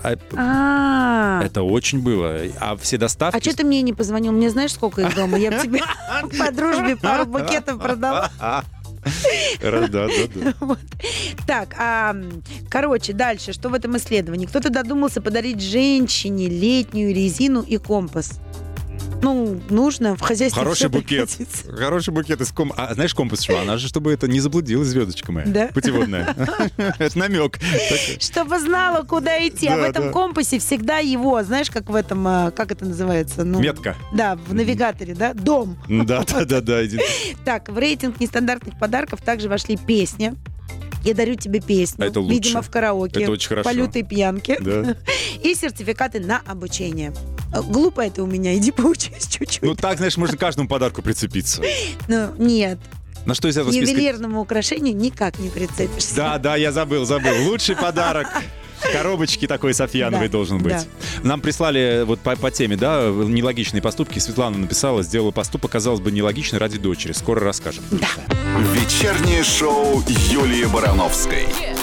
а, 0.03 0.15
А, 0.35 1.43
Это 1.43 1.63
очень 1.63 1.99
было. 2.01 2.39
А 2.59 2.75
все 2.77 2.97
доставки... 2.97 3.37
а 3.37 3.41
что 3.41 3.55
ты 3.55 3.63
мне 3.63 3.81
не 3.81 3.93
позвонил? 3.93 4.31
Мне 4.31 4.49
знаешь, 4.49 4.73
сколько 4.73 5.01
их 5.01 5.15
дома? 5.15 5.37
Я 5.37 5.51
бы 5.51 5.59
тебе 5.59 5.81
по 6.39 6.51
дружбе 6.51 6.95
пару 6.95 7.25
букетов 7.25 7.79
продала. 7.79 8.31
Да, 9.61 9.87
да, 9.89 10.07
да. 10.33 10.53
Вот. 10.61 10.79
Так, 11.45 11.75
а, 11.77 12.15
короче, 12.69 13.11
дальше, 13.11 13.51
что 13.51 13.67
в 13.67 13.73
этом 13.73 13.97
исследовании? 13.97 14.45
Кто-то 14.45 14.69
додумался 14.69 15.21
подарить 15.21 15.61
женщине 15.61 16.47
летнюю 16.47 17.13
резину 17.13 17.61
и 17.61 17.77
компас. 17.77 18.39
Ну, 19.23 19.61
нужно 19.69 20.15
в 20.15 20.21
хозяйстве 20.21 20.61
Хороший 20.61 20.89
букет. 20.89 21.29
пригодится. 21.29 21.71
Хороший 21.71 22.13
букет 22.13 22.41
из 22.41 22.51
ком... 22.51 22.73
А 22.75 22.93
знаешь 22.93 23.15
компас 23.15 23.41
что? 23.41 23.59
Она 23.59 23.77
же, 23.77 23.87
чтобы 23.87 24.11
это 24.11 24.27
не 24.27 24.41
заблудилась 24.41 24.89
звездочка 24.89 25.31
моя. 25.31 25.47
Да? 25.47 25.67
Путеводная. 25.73 26.35
Это 26.77 27.17
намек. 27.17 27.59
Чтобы 28.19 28.59
знала, 28.59 29.03
куда 29.03 29.37
идти. 29.47 29.67
а 29.67 29.77
в 29.77 29.81
этом 29.81 30.11
компасе 30.11 30.59
всегда 30.59 30.97
его, 30.97 31.41
знаешь, 31.43 31.69
как 31.69 31.89
в 31.89 31.95
этом, 31.95 32.27
а, 32.27 32.51
как 32.51 32.71
это 32.71 32.85
называется? 32.85 33.43
Ну, 33.43 33.59
Метка. 33.59 33.95
Да, 34.13 34.35
в 34.35 34.53
навигаторе, 34.53 35.15
да? 35.15 35.33
Дом. 35.33 35.77
Да, 35.87 36.23
да, 36.27 36.43
да, 36.45 36.61
да. 36.61 36.81
Так, 37.45 37.69
в 37.69 37.77
рейтинг 37.77 38.19
нестандартных 38.19 38.77
подарков 38.77 39.21
также 39.21 39.47
вошли 39.47 39.77
песни. 39.77 40.33
Я 41.03 41.13
дарю 41.13 41.35
тебе 41.35 41.59
песню. 41.59 42.05
Это 42.05 42.19
лучше. 42.19 42.35
Видимо, 42.35 42.61
в 42.61 42.69
караоке. 42.69 43.21
Это 43.23 43.31
очень 43.31 43.49
хорошо. 43.49 43.69
По 43.69 43.73
лютой 43.73 44.03
пьянке. 44.03 44.57
Да. 44.59 44.95
И 45.43 45.53
сертификаты 45.53 46.19
на 46.19 46.41
обучение. 46.45 47.13
Э, 47.53 47.61
Глупо 47.61 48.01
это 48.01 48.23
у 48.23 48.27
меня, 48.27 48.55
иди 48.55 48.71
поучись 48.75 49.27
чуть-чуть. 49.27 49.59
Ну 49.61 49.75
так, 49.75 49.97
знаешь, 49.97 50.17
можно 50.17 50.35
к 50.37 50.39
каждому 50.39 50.67
подарку 50.67 51.01
прицепиться. 51.01 51.61
Ну, 52.07 52.29
нет, 52.37 52.79
На 53.25 53.33
что 53.35 53.47
из 53.47 53.55
к 53.55 53.57
этого 53.59 53.71
списка? 53.71 53.91
ювелирному 53.91 54.41
украшению 54.41 54.95
никак 54.95 55.39
не 55.39 55.49
прицепишься. 55.49 56.15
Да, 56.15 56.37
да, 56.37 56.55
я 56.55 56.71
забыл, 56.71 57.05
забыл. 57.05 57.47
Лучший 57.49 57.75
подарок. 57.75 58.27
В 58.79 58.91
коробочке 58.91 59.47
такой 59.47 59.73
Софьяновой 59.73 60.27
Да, 60.27 60.31
должен 60.33 60.57
быть. 60.57 60.73
да. 60.73 60.83
Нам 61.23 61.39
прислали 61.39 62.03
вот 62.05 62.19
по, 62.19 62.35
по 62.35 62.51
теме, 62.51 62.75
да, 62.75 63.05
нелогичные 63.09 63.81
поступки. 63.81 64.19
Светлана 64.19 64.57
написала, 64.57 65.03
сделала 65.03 65.31
поступок, 65.31 65.71
казалось 65.71 66.01
бы, 66.01 66.11
нелогичный 66.11 66.59
ради 66.59 66.77
дочери. 66.77 67.13
Скоро 67.13 67.39
расскажем. 67.39 67.81
Да. 67.91 68.09
Вечернее 68.73 69.41
шоу 69.45 70.03
Юлии 70.29 70.65
Барановской. 70.65 71.47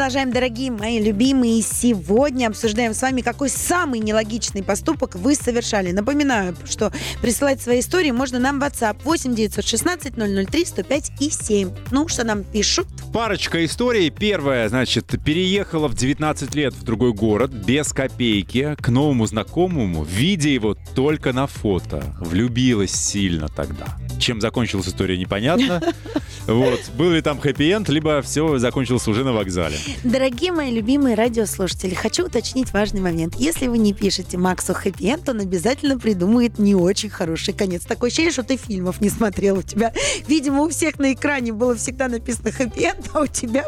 продолжаем, 0.00 0.32
дорогие 0.32 0.70
мои 0.70 0.98
любимые. 0.98 1.60
Сегодня 1.60 2.46
обсуждаем 2.46 2.94
с 2.94 3.02
вами, 3.02 3.20
какой 3.20 3.50
самый 3.50 4.00
нелогичный 4.00 4.62
поступок 4.62 5.14
вы 5.14 5.34
совершали. 5.34 5.92
Напоминаю, 5.92 6.56
что 6.64 6.90
присылать 7.20 7.60
свои 7.60 7.80
истории 7.80 8.10
можно 8.10 8.38
нам 8.38 8.58
в 8.58 8.62
WhatsApp 8.62 8.96
8 9.04 9.34
916 9.34 10.14
003 10.14 10.64
105 10.64 11.12
и 11.20 11.28
7. 11.28 11.70
Ну, 11.90 12.08
что 12.08 12.24
нам 12.24 12.44
пишут? 12.44 12.86
Парочка 13.12 13.62
историй. 13.62 14.08
Первая, 14.08 14.70
значит, 14.70 15.04
переехала 15.22 15.86
в 15.86 15.94
19 15.94 16.54
лет 16.54 16.72
в 16.72 16.82
другой 16.82 17.12
город 17.12 17.50
без 17.50 17.92
копейки 17.92 18.76
к 18.80 18.88
новому 18.88 19.26
знакомому, 19.26 20.04
видя 20.04 20.48
его 20.48 20.78
только 20.94 21.34
на 21.34 21.46
фото. 21.46 22.02
Влюбилась 22.20 22.92
сильно 22.92 23.48
тогда. 23.48 23.98
Чем 24.20 24.40
закончилась 24.40 24.86
история, 24.86 25.16
непонятно. 25.16 25.82
Вот. 26.46 26.80
Был 26.96 27.10
ли 27.10 27.20
там 27.20 27.38
хэппи-энд, 27.38 27.88
либо 27.90 28.22
все 28.22 28.58
закончилось 28.58 29.06
уже 29.06 29.24
на 29.24 29.32
вокзале. 29.32 29.76
Дорогие 30.02 30.50
мои 30.50 30.72
любимые 30.72 31.14
радиослушатели, 31.14 31.94
хочу 31.94 32.26
уточнить 32.26 32.72
важный 32.72 33.00
момент. 33.00 33.36
Если 33.36 33.68
вы 33.68 33.78
не 33.78 33.92
пишете 33.92 34.36
Максу 34.36 34.74
хэппи 34.74 35.16
он 35.28 35.40
обязательно 35.40 35.98
придумает 35.98 36.58
не 36.58 36.74
очень 36.74 37.10
хороший 37.10 37.54
конец. 37.54 37.84
Такое 37.84 38.08
ощущение, 38.08 38.32
что 38.32 38.42
ты 38.42 38.56
фильмов 38.56 39.00
не 39.00 39.10
смотрел. 39.10 39.58
У 39.58 39.62
тебя, 39.62 39.92
видимо, 40.26 40.62
у 40.62 40.70
всех 40.70 40.98
на 40.98 41.12
экране 41.12 41.52
было 41.52 41.76
всегда 41.76 42.08
написано 42.08 42.50
хэппи 42.50 42.90
а 43.12 43.20
у 43.20 43.26
тебя 43.26 43.66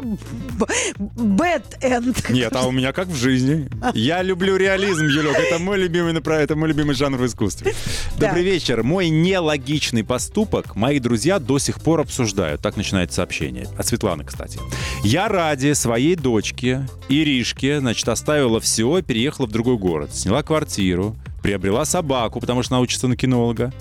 бэд 0.99 1.79
энд. 1.83 2.31
Нет, 2.31 2.53
а 2.57 2.67
у 2.67 2.73
меня 2.73 2.93
как 2.93 3.07
в 3.09 3.15
жизни. 3.15 3.69
Я 3.95 4.23
люблю 4.23 4.57
реализм, 4.57 5.05
Юлек. 5.05 5.37
Это 5.37 5.59
мой 5.61 5.79
любимый, 5.79 6.15
это 6.15 6.57
мой 6.57 6.69
любимый 6.69 6.95
жанр 6.95 7.19
в 7.19 7.27
искусстве. 7.27 7.75
Добрый 8.19 8.43
вечер. 8.43 8.83
Мой 8.83 9.09
нелогичный 9.09 10.03
поступок 10.03 10.42
мои 10.75 10.99
друзья 10.99 11.39
до 11.39 11.59
сих 11.59 11.81
пор 11.81 12.01
обсуждают. 12.01 12.61
Так 12.61 12.77
начинается 12.77 13.17
сообщение. 13.17 13.67
От 13.77 13.87
Светланы, 13.87 14.25
кстати. 14.25 14.59
Я 15.05 15.29
ради 15.29 15.73
своей 15.73 16.17
дочки 16.17 16.87
Иришки, 17.09 17.79
значит, 17.79 18.09
оставила 18.09 18.61
все 18.61 18.99
и 18.99 19.03
переехала 19.03 19.47
в 19.47 19.51
другой 19.53 19.77
город. 19.77 20.15
Сняла 20.15 20.43
квартиру, 20.43 21.17
приобрела 21.43 21.85
собаку, 21.85 22.41
потому 22.41 22.63
что 22.63 22.75
она 22.75 22.83
учится 22.83 23.09
на 23.09 23.17
кинолога. 23.17 23.73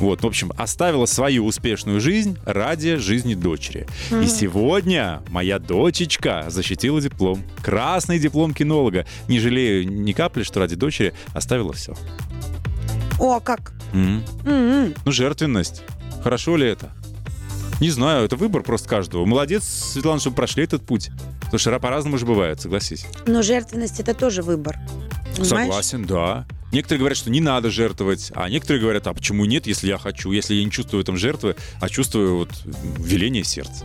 Вот, 0.00 0.22
в 0.22 0.26
общем, 0.26 0.52
оставила 0.56 1.06
свою 1.06 1.44
успешную 1.44 2.00
жизнь 2.00 2.36
ради 2.44 2.96
жизни 2.96 3.34
дочери. 3.34 3.86
И 4.10 4.26
сегодня 4.26 5.22
моя 5.28 5.58
дочечка 5.58 6.46
защитила 6.48 7.00
диплом. 7.00 7.44
Красный 7.62 8.18
диплом 8.18 8.54
кинолога. 8.54 9.06
Не 9.28 9.38
жалею 9.38 9.88
ни 9.88 10.12
капли, 10.12 10.42
что 10.42 10.60
ради 10.60 10.74
дочери 10.74 11.12
оставила 11.34 11.72
все. 11.72 11.94
О, 13.20 13.38
как? 13.38 13.74
М. 13.92 14.24
М-м. 14.44 14.94
Ну, 15.04 15.12
жертвенность. 15.12 15.82
Хорошо 16.22 16.56
ли 16.56 16.66
это? 16.66 16.92
Не 17.80 17.90
знаю, 17.90 18.24
это 18.24 18.36
выбор 18.36 18.62
просто 18.62 18.88
каждого. 18.88 19.24
Молодец, 19.24 19.64
Светлана, 19.64 20.20
что 20.20 20.30
прошли 20.30 20.62
этот 20.64 20.86
путь. 20.86 21.10
Потому 21.40 21.58
что 21.58 21.78
по-разному 21.80 22.16
же 22.16 22.26
бывает, 22.26 22.60
согласись. 22.60 23.06
Но 23.26 23.42
жертвенность 23.42 23.98
это 23.98 24.14
тоже 24.14 24.42
выбор. 24.42 24.78
Понимаешь? 25.36 25.66
Согласен, 25.66 26.04
да. 26.04 26.46
Некоторые 26.70 27.00
говорят, 27.00 27.18
что 27.18 27.30
не 27.30 27.40
надо 27.40 27.70
жертвовать, 27.70 28.32
а 28.34 28.48
некоторые 28.48 28.80
говорят, 28.80 29.06
а 29.06 29.12
почему 29.12 29.44
нет, 29.44 29.66
если 29.66 29.88
я 29.88 29.98
хочу, 29.98 30.30
если 30.30 30.54
я 30.54 30.64
не 30.64 30.70
чувствую 30.70 31.00
в 31.00 31.02
этом 31.02 31.16
жертвы, 31.16 31.56
а 31.80 31.88
чувствую 31.88 32.38
вот 32.38 32.50
веление 32.64 33.44
сердца. 33.44 33.84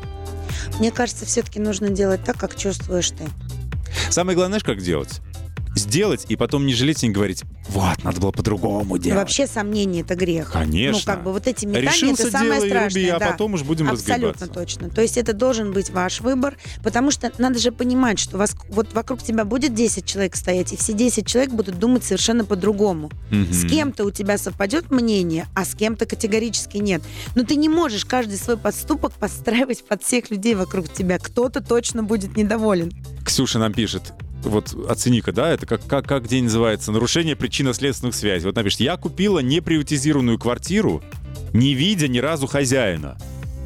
Мне 0.79 0.91
кажется, 0.91 1.25
все-таки 1.25 1.59
нужно 1.59 1.89
делать 1.89 2.23
так, 2.23 2.37
как 2.37 2.55
чувствуешь 2.55 3.09
ты. 3.09 3.25
Самое 4.09 4.35
главное, 4.35 4.59
знаешь, 4.59 4.63
как 4.63 4.83
делать? 4.83 5.21
Сделать 5.87 6.25
и 6.27 6.35
потом 6.35 6.65
не 6.65 6.73
жалеть 6.73 7.03
и 7.03 7.07
не 7.07 7.13
говорить, 7.13 7.43
вот, 7.69 8.03
надо 8.03 8.19
было 8.19 8.31
по-другому 8.31 8.97
делать. 8.97 9.19
Вообще 9.19 9.47
сомнение 9.47 10.03
это 10.03 10.15
грех. 10.15 10.51
Конечно. 10.51 10.99
Ну, 10.99 11.05
как 11.05 11.23
бы 11.23 11.31
вот 11.31 11.47
эти 11.47 11.65
метания 11.65 11.91
Решился, 11.91 12.23
это 12.23 12.31
самое 12.31 12.53
делай, 12.55 12.69
страшное. 12.69 13.01
люби, 13.01 13.11
а 13.11 13.19
да. 13.19 13.27
потом 13.31 13.53
уж 13.53 13.63
будем 13.63 13.89
Абсолютно 13.89 14.47
точно. 14.47 14.89
То 14.89 15.01
есть 15.01 15.17
это 15.17 15.31
должен 15.31 15.71
быть 15.71 15.89
ваш 15.89 16.19
выбор, 16.19 16.57
потому 16.83 17.09
что 17.09 17.31
надо 17.37 17.59
же 17.59 17.71
понимать, 17.71 18.19
что 18.19 18.37
вас, 18.37 18.55
вот 18.69 18.93
вокруг 18.93 19.23
тебя 19.23 19.45
будет 19.45 19.73
10 19.73 20.05
человек 20.05 20.35
стоять, 20.35 20.73
и 20.73 20.77
все 20.77 20.93
10 20.93 21.25
человек 21.25 21.51
будут 21.51 21.79
думать 21.79 22.03
совершенно 22.03 22.43
по-другому. 22.43 23.09
Мгм. 23.31 23.53
С 23.53 23.65
кем-то 23.65 24.03
у 24.03 24.11
тебя 24.11 24.37
совпадет 24.37 24.91
мнение, 24.91 25.47
а 25.55 25.63
с 25.63 25.73
кем-то 25.73 26.05
категорически 26.05 26.77
нет. 26.77 27.01
Но 27.35 27.43
ты 27.43 27.55
не 27.55 27.69
можешь 27.69 28.03
каждый 28.03 28.37
свой 28.37 28.57
поступок 28.57 29.13
подстраивать 29.19 29.85
под 29.87 30.03
всех 30.03 30.31
людей 30.31 30.55
вокруг 30.55 30.91
тебя. 30.91 31.17
Кто-то 31.17 31.61
точно 31.61 32.03
будет 32.03 32.35
недоволен. 32.35 32.91
Ксюша 33.25 33.59
нам 33.59 33.73
пишет, 33.73 34.13
вот 34.43 34.73
оцени-ка, 34.89 35.31
да, 35.31 35.49
это 35.51 35.65
как, 35.65 35.85
как, 35.85 36.07
как 36.07 36.27
день 36.27 36.45
называется, 36.45 36.91
нарушение 36.91 37.35
причинно-следственных 37.35 38.15
связей. 38.15 38.45
Вот 38.45 38.57
она 38.57 38.63
пишет, 38.63 38.81
я 38.81 38.97
купила 38.97 39.39
неприватизированную 39.39 40.39
квартиру, 40.39 41.03
не 41.53 41.73
видя 41.73 42.07
ни 42.07 42.19
разу 42.19 42.47
хозяина, 42.47 43.17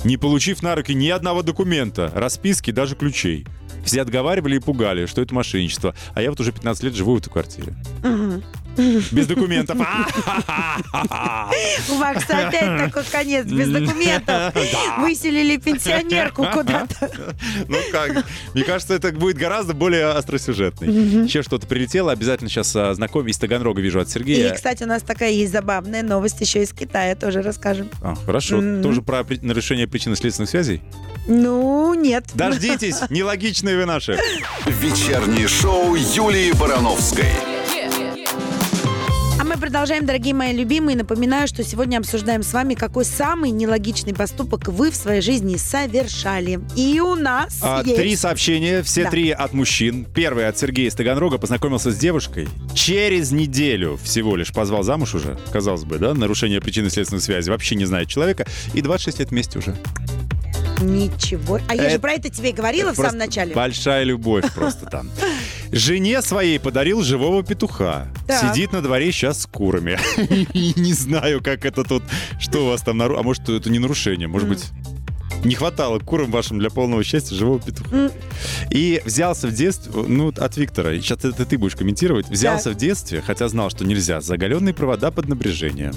не 0.04 0.18
получив 0.18 0.64
на 0.64 0.76
руки 0.76 0.94
ни 0.94 1.10
одного 1.10 1.44
документа, 1.44 2.12
расписки, 2.16 2.72
даже 2.72 2.96
ключей. 2.96 3.46
Все 3.84 4.02
отговаривали 4.02 4.58
и 4.58 4.60
пугали, 4.60 5.06
что 5.06 5.22
это 5.22 5.34
мошенничество. 5.34 5.96
А 6.14 6.22
я 6.22 6.30
вот 6.30 6.40
уже 6.40 6.52
15 6.52 6.84
лет 6.84 6.94
живу 6.94 7.16
в 7.16 7.18
этой 7.18 7.32
квартире. 7.32 7.76
Мгм. 8.04 8.44
Без 8.78 9.28
документов. 9.28 9.78
У 11.90 11.96
Макса 11.96 12.48
опять 12.48 12.86
такой 12.86 13.04
конец, 13.12 13.46
без 13.46 13.70
документов. 13.70 14.54
Выселили 15.00 15.58
пенсионерку 15.58 16.46
куда-то. 16.54 17.12
Ну 17.68 17.78
как? 17.92 18.26
Мне 18.54 18.64
кажется, 18.64 18.94
это 18.94 19.12
будет 19.12 19.38
гораздо 19.38 19.74
более 19.74 20.08
остросюжетный. 20.12 21.24
Еще 21.26 21.44
что-то 21.44 21.68
прилетело. 21.68 22.12
Обязательно 22.12 22.50
сейчас 22.50 22.72
знакомь 22.96 23.30
из 23.30 23.38
Таганрога 23.38 23.82
вижу 23.82 24.00
от 24.00 24.08
И, 24.08 24.12
Сергея. 24.12 24.54
кстати, 24.54 24.84
у 24.84 24.88
нас 24.88 25.04
такая 25.04 25.32
есть 25.32 25.52
забавная 25.52 26.04
новость 26.04 26.40
еще 26.42 26.64
из 26.64 26.72
Китая, 26.72 27.16
тоже 27.16 27.42
расскажем. 27.42 27.90
А, 28.02 28.16
хорошо. 28.16 28.58
Тоже 28.82 29.02
про 29.02 29.26
нарушение 29.42 29.88
причинно-следственных 29.88 30.50
связей? 30.50 30.82
Ну, 31.28 31.94
нет. 31.94 32.26
Дождитесь, 32.34 32.98
нелогичные 33.10 33.78
вы 33.78 33.86
наши. 33.86 34.18
Вечернее 34.66 35.48
шоу 35.48 35.96
Юлии 35.96 36.52
Барановской. 36.54 37.32
Продолжаем, 39.62 40.08
дорогие 40.08 40.34
мои 40.34 40.54
любимые. 40.58 40.98
Напоминаю, 40.98 41.48
что 41.48 41.64
сегодня 41.64 42.00
обсуждаем 42.00 42.42
с 42.42 42.52
вами, 42.52 42.74
какой 42.74 43.06
самый 43.06 43.52
нелогичный 43.52 44.12
поступок 44.12 44.68
вы 44.70 44.90
в 44.90 44.96
своей 44.96 45.22
жизни 45.22 45.56
совершали. 45.56 46.60
И 46.76 47.00
у 47.00 47.14
нас 47.14 47.60
А, 47.62 47.84
есть... 47.86 47.96
Три 47.96 48.16
сообщения, 48.16 48.82
все 48.82 49.04
Да. 49.04 49.12
три 49.12 49.30
от 49.30 49.54
мужчин. 49.54 50.08
Первый 50.16 50.48
от 50.48 50.58
Сергея 50.58 50.90
из 50.90 50.96
Таганрога. 50.96 51.38
Познакомился 51.38 51.92
с 51.92 51.96
девушкой. 51.96 52.48
Через 52.74 53.32
неделю 53.32 54.00
всего 54.04 54.36
лишь 54.36 54.52
позвал 54.52 54.82
замуж 54.82 55.14
уже. 55.14 55.38
Казалось 55.54 55.84
бы, 55.84 56.00
да? 56.00 56.16
Нарушение 56.16 56.60
причинно-следственной 56.60 57.22
связи. 57.22 57.52
Вообще 57.52 57.76
не 57.76 57.86
знает 57.86 58.10
человека. 58.10 58.48
И 58.74 58.82
26 58.82 59.20
лет 59.20 59.30
вместе 59.30 59.60
уже. 59.60 59.76
Ничего. 60.82 61.60
А 61.68 61.76
я 61.76 61.90
же 61.90 62.00
про 62.00 62.14
это 62.14 62.30
тебе 62.30 62.50
и 62.50 62.54
говорила 62.54 62.92
в 62.94 62.96
самом 62.96 63.18
начале. 63.18 63.54
Большая 63.54 64.04
любовь 64.04 64.52
просто 64.54 64.86
там. 64.86 65.10
Жене 65.72 66.22
своей 66.22 66.60
подарил 66.60 67.02
живого 67.02 67.44
петуха. 67.44 68.08
Так. 68.28 68.54
Сидит 68.54 68.74
на 68.74 68.82
дворе 68.82 69.12
сейчас 69.12 69.42
с 69.42 69.46
курами. 69.46 69.98
Не 70.80 70.94
знаю, 70.94 71.42
как 71.42 71.66
это 71.66 71.84
тут, 71.84 72.04
что 72.40 72.66
у 72.66 72.70
вас 72.70 72.82
там, 72.82 73.02
а 73.02 73.24
может, 73.24 73.48
это 73.48 73.70
не 73.70 73.80
нарушение, 73.80 74.28
может 74.28 74.50
быть, 74.50 74.66
не 75.44 75.56
хватало 75.56 76.00
курам 76.00 76.32
вашим 76.32 76.60
для 76.60 76.70
полного 76.70 77.04
счастья 77.04 77.36
живого 77.36 77.60
петуха. 77.60 77.96
М. 77.96 78.12
И 78.70 79.02
взялся 79.06 79.48
в 79.48 79.54
детстве, 79.54 79.92
ну, 80.08 80.30
от 80.30 80.58
Виктора, 80.58 80.94
сейчас 80.96 81.26
это 81.26 81.46
ты 81.46 81.58
будешь 81.58 81.76
комментировать, 81.76 82.30
взялся 82.30 82.72
в 82.72 82.76
детстве, 82.76 83.22
хотя 83.26 83.48
знал, 83.48 83.70
что 83.70 83.86
нельзя, 83.86 84.22
за 84.22 84.36
оголенные 84.36 84.74
провода 84.74 85.12
под 85.12 85.28
напряжением. 85.28 85.94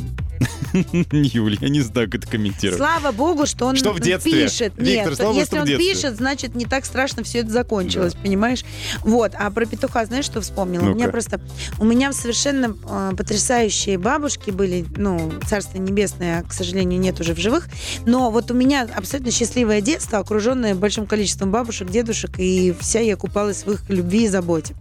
Юль, 1.12 1.56
я 1.60 1.68
не 1.68 1.80
знаю, 1.80 2.10
как 2.10 2.22
это 2.22 2.30
комментировать. 2.30 2.78
Слава 2.78 3.12
богу, 3.12 3.46
что 3.46 3.66
он 3.66 3.76
Что 3.76 3.92
в 3.92 4.00
детстве? 4.00 4.32
пишет. 4.32 4.72
Виктор, 4.76 5.10
Нет, 5.10 5.16
слава 5.16 5.34
если 5.34 5.46
что 5.46 5.56
в 5.56 5.60
он 5.60 5.66
детстве. 5.66 5.94
пишет, 5.94 6.16
значит, 6.16 6.54
не 6.54 6.64
так 6.64 6.84
страшно 6.84 7.22
все 7.22 7.38
это 7.40 7.50
закончилось, 7.50 8.14
понимаешь? 8.14 8.64
Вот. 9.02 9.32
А 9.38 9.50
про 9.50 9.66
петуха 9.66 10.04
знаешь, 10.06 10.24
что 10.24 10.40
вспомнила? 10.40 10.90
У 10.90 10.94
меня 10.94 11.08
просто... 11.08 11.40
У 11.78 11.84
меня 11.84 12.12
совершенно 12.12 12.76
э, 12.88 13.12
потрясающие 13.16 13.98
бабушки 13.98 14.50
были. 14.50 14.84
Ну, 14.96 15.32
царство 15.46 15.78
небесное, 15.78 16.42
к 16.42 16.52
сожалению, 16.52 16.98
нет 16.98 17.20
уже 17.20 17.34
в 17.34 17.38
живых. 17.38 17.68
Но 18.04 18.30
вот 18.30 18.50
у 18.50 18.54
меня 18.54 18.88
абсолютно 18.94 19.30
счастливое 19.34 19.80
детство, 19.80 20.18
окруженное 20.18 20.74
большим 20.74 21.06
количеством 21.06 21.50
бабушек, 21.50 21.90
дедушек, 21.90 22.38
и 22.38 22.74
вся 22.80 23.00
я 23.00 23.16
купалась 23.16 23.64
в 23.66 23.72
их 23.72 23.90
любви 23.90 24.24
и 24.24 24.28
заботе. 24.28 24.74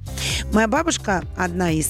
Моя 0.53 0.67
бабушка, 0.67 1.23
одна 1.35 1.71
из, 1.71 1.89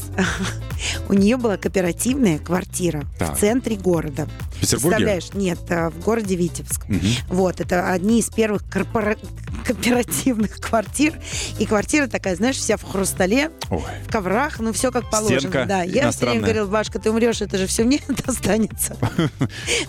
у 1.10 1.14
нее 1.14 1.38
была 1.38 1.58
кооперативная 1.58 2.40
квартира 2.40 3.04
Так. 3.20 3.36
в 3.36 3.40
центре 3.40 3.76
города. 3.76 4.28
В 4.56 4.62
Петербурге? 4.62 4.96
Представляешь? 4.98 5.34
Нет, 5.34 5.60
э, 5.70 5.90
в 5.90 6.00
городе 6.00 6.36
Витебск. 6.36 6.88
Мгм. 6.88 7.02
Вот, 7.30 7.60
это 7.60 7.92
одни 7.92 8.20
из 8.20 8.30
первых 8.30 8.64
корпора- 8.70 9.18
кооперативных 9.64 10.60
квартир. 10.60 11.14
И 11.60 11.66
квартира 11.66 12.08
такая, 12.08 12.36
знаешь, 12.36 12.58
вся 12.58 12.78
в 12.78 12.84
хрустале, 12.84 13.52
Ой. 13.70 13.82
в 14.08 14.12
коврах, 14.12 14.60
ну 14.60 14.74
все 14.74 14.92
как 14.92 15.10
положено. 15.10 15.40
Стенка 15.40 15.66
да, 15.66 15.84
я 15.84 16.12
все 16.12 16.26
время 16.26 16.42
говорила, 16.42 16.68
Башка, 16.68 17.00
ты 17.00 17.10
умрешь, 17.10 17.42
это 17.42 17.58
же 17.58 17.68
все 17.68 17.84
мне 17.84 18.00
достанется. 18.26 18.98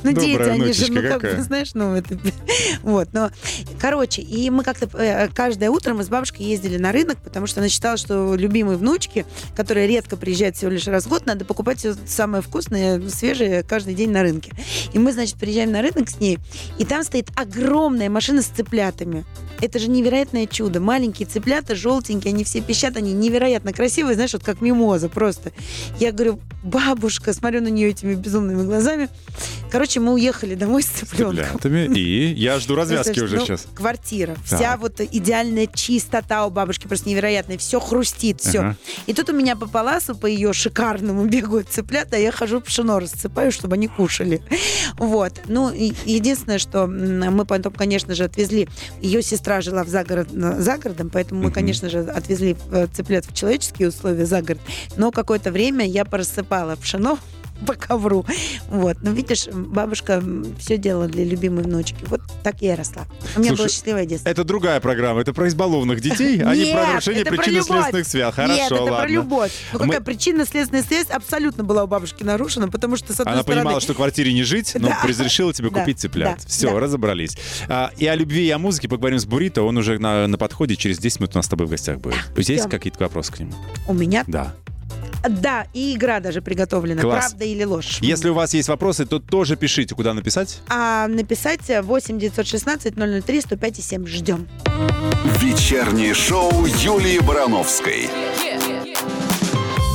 Ну, 0.02 0.12
дети, 0.12 0.40
они 0.40 0.72
же, 0.72 0.92
ну, 0.92 1.02
как 1.02 1.22
бы, 1.22 1.42
знаешь, 1.42 1.70
ну, 1.74 1.94
это... 1.94 2.18
Вот, 2.82 3.08
но, 3.12 3.30
короче, 3.80 4.22
и 4.22 4.50
мы 4.50 4.62
как-то 4.62 4.88
э, 4.98 5.28
каждое 5.28 5.70
утро 5.70 5.94
мы 5.94 6.04
с 6.04 6.08
бабушкой 6.08 6.46
ездили 6.46 6.76
на 6.78 6.92
рынок, 6.92 7.18
потому 7.22 7.46
что 7.46 7.60
она 7.60 7.68
считала, 7.68 7.96
что 7.96 8.34
любимой 8.34 8.76
внучке, 8.76 9.24
которая 9.56 9.86
редко 9.86 10.16
приезжает 10.16 10.56
всего 10.56 10.70
лишь 10.70 10.86
раз 10.86 11.06
в 11.06 11.08
год, 11.08 11.26
надо 11.26 11.44
покупать 11.44 11.78
все 11.78 11.94
самое 12.06 12.42
вкусное, 12.42 13.00
свежее 13.08 13.62
каждый 13.62 13.94
день 13.94 14.10
на 14.10 14.22
рынке. 14.22 14.52
И 14.92 14.98
мы, 14.98 15.12
значит, 15.12 15.36
приезжаем 15.36 15.72
на 15.72 15.82
рынок 15.82 16.08
с 16.08 16.20
ней, 16.20 16.38
и 16.78 16.84
там 16.84 17.02
стоит 17.04 17.28
огромная 17.36 18.10
машина 18.10 18.42
с 18.42 18.46
цыплятами. 18.46 19.24
Это 19.64 19.78
же 19.78 19.88
невероятное 19.88 20.46
чудо. 20.46 20.78
Маленькие 20.78 21.26
цыплята, 21.26 21.74
желтенькие, 21.74 22.34
они 22.34 22.44
все 22.44 22.60
пищат, 22.60 22.98
они 22.98 23.14
невероятно 23.14 23.72
красивые, 23.72 24.14
знаешь, 24.14 24.34
вот 24.34 24.44
как 24.44 24.60
мимоза 24.60 25.08
просто. 25.08 25.52
Я 25.98 26.12
говорю, 26.12 26.38
бабушка, 26.62 27.32
смотрю 27.32 27.62
на 27.62 27.68
нее 27.68 27.88
этими 27.88 28.14
безумными 28.14 28.62
глазами. 28.62 29.08
Короче, 29.70 30.00
мы 30.00 30.12
уехали 30.12 30.54
домой 30.54 30.82
с 30.82 30.86
цыпленком. 30.86 31.36
Цыплятами. 31.36 31.98
И 31.98 32.34
я 32.34 32.58
жду 32.58 32.74
развязки 32.74 33.18
уже 33.20 33.36
ну, 33.36 33.46
сейчас. 33.46 33.66
Квартира. 33.74 34.36
Вся 34.44 34.76
вот 34.76 35.00
идеальная 35.00 35.66
чистота 35.66 36.44
у 36.44 36.50
бабушки 36.50 36.86
просто 36.86 37.08
невероятная. 37.08 37.56
Все 37.56 37.80
хрустит, 37.80 38.42
все. 38.42 38.76
И 39.06 39.14
тут 39.14 39.30
у 39.30 39.32
меня 39.32 39.56
по 39.56 39.66
паласу, 39.66 40.14
по 40.14 40.26
ее 40.26 40.52
шикарному 40.52 41.24
бегают 41.34 41.70
цыплята, 41.70 42.16
а 42.16 42.18
я 42.18 42.32
хожу 42.32 42.60
пшено 42.60 43.00
рассыпаю, 43.00 43.50
чтобы 43.50 43.76
они 43.76 43.88
кушали. 43.88 44.42
Вот. 44.98 45.32
Ну, 45.46 45.72
единственное, 45.72 46.58
что 46.58 46.86
мы 46.86 47.44
потом, 47.44 47.72
конечно 47.72 48.14
же, 48.14 48.24
отвезли... 48.24 48.68
Ее 49.00 49.22
сестра 49.22 49.53
жила 49.60 49.84
в 49.84 49.88
загород, 49.88 50.28
за 50.30 50.78
городом, 50.78 51.10
поэтому 51.10 51.42
мы, 51.42 51.50
конечно 51.50 51.88
же, 51.88 52.00
отвезли 52.00 52.56
э, 52.70 52.86
цыплят 52.92 53.24
в 53.26 53.34
человеческие 53.34 53.88
условия 53.88 54.26
за 54.26 54.42
город. 54.42 54.60
Но 54.96 55.10
какое-то 55.10 55.50
время 55.50 55.86
я 55.86 56.04
порассыпала 56.04 56.76
пшено 56.76 57.18
по 57.66 57.74
ковру. 57.74 58.24
Вот. 58.68 58.98
Ну, 59.02 59.12
видишь, 59.12 59.46
бабушка 59.46 60.22
все 60.58 60.76
делала 60.78 61.06
для 61.06 61.24
любимой 61.24 61.64
внучки. 61.64 61.96
Вот 62.06 62.20
так 62.42 62.60
я 62.60 62.74
и 62.74 62.76
росла. 62.76 63.06
У 63.36 63.40
меня 63.40 63.50
было 63.50 63.56
Слушай, 63.58 63.72
счастливое 63.72 64.06
детство. 64.06 64.28
Это 64.28 64.44
другая 64.44 64.80
программа, 64.80 65.20
это 65.20 65.32
про 65.32 65.48
избалованных 65.48 66.00
детей, 66.00 66.42
а 66.42 66.54
не 66.54 66.72
про 66.72 66.86
нарушение 66.86 67.24
причинно-следственных 67.24 68.06
связей. 68.06 68.32
Хорошо, 68.32 68.54
Нет, 68.54 68.72
это 68.72 68.82
ладно. 68.82 68.98
про 68.98 69.08
любовь. 69.08 69.52
Ну 69.72 69.78
Мы- 69.80 69.84
какая 69.86 70.00
причинно-следственная 70.00 70.82
связь 70.82 71.10
абсолютно 71.10 71.64
была 71.64 71.84
у 71.84 71.86
бабушки 71.86 72.22
нарушена, 72.22 72.68
потому 72.68 72.96
что, 72.96 73.12
с 73.12 73.20
одной 73.20 73.34
Она 73.34 73.42
стороны... 73.42 73.62
понимала, 73.62 73.80
что 73.80 73.92
в 73.92 73.96
квартире 73.96 74.32
не 74.32 74.42
жить, 74.42 74.72
но 74.78 74.88
Да. 74.88 75.00
разрешила 75.04 75.52
тебе 75.52 75.70
Да, 75.70 75.80
купить 75.80 75.98
цыплят. 76.00 76.38
да, 76.40 76.46
Все, 76.48 76.70
да. 76.70 76.80
разобрались. 76.80 77.36
А, 77.68 77.90
и 77.96 78.06
о 78.06 78.14
любви 78.14 78.46
и 78.46 78.50
о 78.50 78.58
музыке 78.58 78.88
поговорим 78.88 79.18
с 79.18 79.24
Бурито. 79.26 79.62
Он 79.62 79.76
уже 79.76 79.98
на, 79.98 80.26
на 80.26 80.38
подходе. 80.38 80.76
Через 80.76 80.98
10 80.98 81.20
минут 81.20 81.34
у 81.34 81.38
нас 81.38 81.46
с 81.46 81.48
тобой 81.48 81.66
в 81.66 81.70
гостях 81.70 81.98
будет. 81.98 82.16
Тебя 82.36 82.54
есть 82.54 82.68
какие-то 82.68 82.98
вопросы 83.02 83.32
к 83.32 83.38
нему? 83.40 83.52
У 83.88 83.94
меня... 83.94 84.24
Да. 84.26 84.54
Да, 85.28 85.66
и 85.72 85.94
игра 85.94 86.20
даже 86.20 86.42
приготовлена. 86.42 87.02
Класс. 87.02 87.30
Правда 87.30 87.44
или 87.44 87.64
ложь. 87.64 87.98
Если 88.00 88.28
у 88.28 88.34
вас 88.34 88.54
есть 88.54 88.68
вопросы, 88.68 89.06
то 89.06 89.18
тоже 89.18 89.56
пишите, 89.56 89.94
куда 89.94 90.14
написать. 90.14 90.60
А 90.68 91.06
написать 91.08 91.60
8 91.82 92.18
916 92.18 92.94
003 93.24 93.40
105 93.40 93.76
7. 93.84 94.06
Ждем. 94.06 94.48
Вечернее 95.38 96.14
шоу 96.14 96.66
Юлии 96.66 97.18
Барановской. 97.20 98.08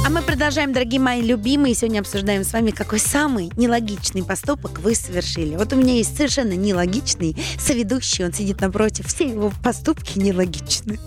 А 0.09 0.11
мы 0.11 0.23
продолжаем, 0.23 0.73
дорогие 0.73 0.99
мои 0.99 1.21
любимые. 1.21 1.75
Сегодня 1.75 1.99
обсуждаем 1.99 2.43
с 2.43 2.51
вами, 2.51 2.71
какой 2.71 2.97
самый 2.97 3.51
нелогичный 3.55 4.23
поступок 4.23 4.79
вы 4.79 4.95
совершили. 4.95 5.55
Вот 5.55 5.71
у 5.71 5.75
меня 5.75 5.93
есть 5.93 6.17
совершенно 6.17 6.53
нелогичный 6.53 7.37
соведущий. 7.59 8.25
Он 8.25 8.33
сидит 8.33 8.59
напротив. 8.59 9.05
Все 9.05 9.27
его 9.27 9.53
поступки 9.63 10.17
нелогичны. 10.17 10.97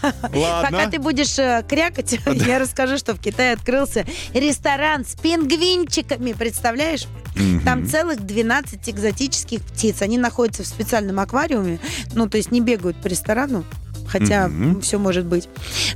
Пока 0.00 0.88
ты 0.90 0.98
будешь 0.98 1.38
э, 1.38 1.62
крякать, 1.68 2.18
я 2.26 2.58
расскажу, 2.58 2.96
что 2.96 3.12
в 3.12 3.20
Китае 3.20 3.52
открылся 3.52 4.06
ресторан 4.32 5.04
с 5.04 5.14
пингвинчиками. 5.16 6.32
Представляешь? 6.32 7.06
Там 7.66 7.86
целых 7.86 8.24
12 8.24 8.88
экзотических 8.88 9.60
птиц. 9.60 10.00
Они 10.00 10.16
находятся 10.16 10.62
в 10.62 10.66
специальном 10.66 11.20
аквариуме. 11.20 11.80
Ну, 12.14 12.30
то 12.30 12.38
есть 12.38 12.50
не 12.50 12.62
бегают 12.62 12.96
по 12.96 13.08
ресторану. 13.08 13.62
Хотя 14.08 14.48
Мгм. 14.48 14.80
все 14.80 14.98
может 14.98 15.26
быть. 15.26 15.48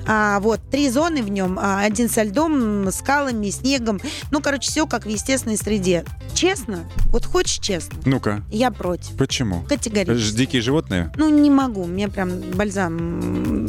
А, 0.07 0.38
вот, 0.40 0.61
три 0.70 0.88
зоны 0.90 1.22
в 1.22 1.31
нем. 1.31 1.59
а, 1.61 1.81
один 1.81 2.09
со 2.09 2.22
льдом, 2.22 2.90
скалами, 2.92 3.48
снегом. 3.51 4.01
Ну, 4.31 4.40
короче, 4.40 4.70
все 4.70 4.87
как 4.87 5.07
в 5.07 5.09
естественной 5.09 5.57
среде. 5.57 6.05
Честно? 6.35 6.85
Вот 7.07 7.25
хочешь 7.25 7.59
честно? 7.59 7.98
Ну-ка, 8.05 8.42
Я 8.51 8.70
против. 8.70 9.16
почему? 9.16 9.62
Категорически. 9.68 10.37
Дикие 10.37 10.62
животные? 10.62 11.12
Ну, 11.16 11.29
не 11.29 11.51
могу. 11.51 11.85
Меня 11.87 12.09
прям 12.09 12.31
бальзам 12.55 13.64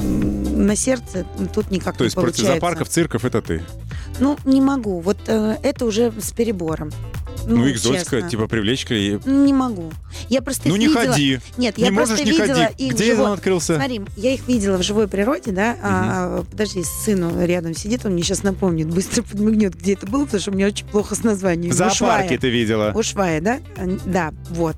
на 0.66 0.76
сердце. 0.76 1.26
Тут 1.54 1.72
никак 1.72 1.96
То 1.98 2.04
не 2.04 2.08
есть 2.08 2.16
против 2.16 2.36
получается. 2.38 2.46
зоопарков, 2.54 2.90
цирков 2.90 3.26
это 3.26 3.42
ты. 3.42 3.64
Ну, 4.20 4.38
не 4.46 4.62
могу. 4.62 5.00
Вот 5.00 5.18
э, 5.28 5.58
это 5.64 5.86
уже 5.86 6.12
с 6.22 6.32
перебором. 6.32 6.92
Ну, 7.46 7.70
экзотика, 7.70 8.16
честно. 8.18 8.30
типа 8.30 8.48
привлечь. 8.48 8.86
и- 8.90 9.20
Не 9.26 9.54
могу. 9.54 9.92
Я 10.30 10.42
просто 10.42 10.68
Ну 10.70 10.76
не 10.76 10.88
видела. 10.88 11.06
ходи. 11.12 11.40
Нет, 11.58 11.78
Не 11.78 11.86
я 11.86 11.92
можешь, 11.92 12.10
просто 12.10 12.26
не 12.26 12.32
видела 12.32 12.66
ходи. 12.68 12.86
их 12.86 12.94
Где 12.94 13.04
вживую. 13.06 13.28
он 13.28 13.34
открылся? 13.34 13.76
Смотри, 13.76 14.02
я 14.18 14.34
их 14.34 14.48
видела 14.48 14.78
в 14.78 14.84
живой 14.84 15.08
природе, 15.08 15.52
да. 15.52 15.76
А, 15.82 16.44
подожди, 16.50 16.84
сыну 16.84 17.46
рядом 17.46 17.74
сидит, 17.76 18.06
он 18.06 18.14
мне 18.14 18.24
сейчас 18.24 18.44
напомнит, 18.44 18.88
быстро 18.88 19.24
подмигнет, 19.24 19.76
где 19.76 19.94
это 19.94 20.06
было, 20.08 20.26
потому 20.26 20.42
что 20.42 20.52
у 20.52 20.54
меня 20.54 20.68
очень 20.68 20.86
плохо 20.86 21.16
с 21.16 21.24
названием. 21.24 21.72
В 21.72 21.76
зоопарке 21.76 22.04
Ушвая. 22.26 22.38
ты 22.40 22.50
видела. 22.50 22.92
Ушвая, 22.96 23.42
да? 23.42 23.60
Да, 24.06 24.34
вот. 24.50 24.76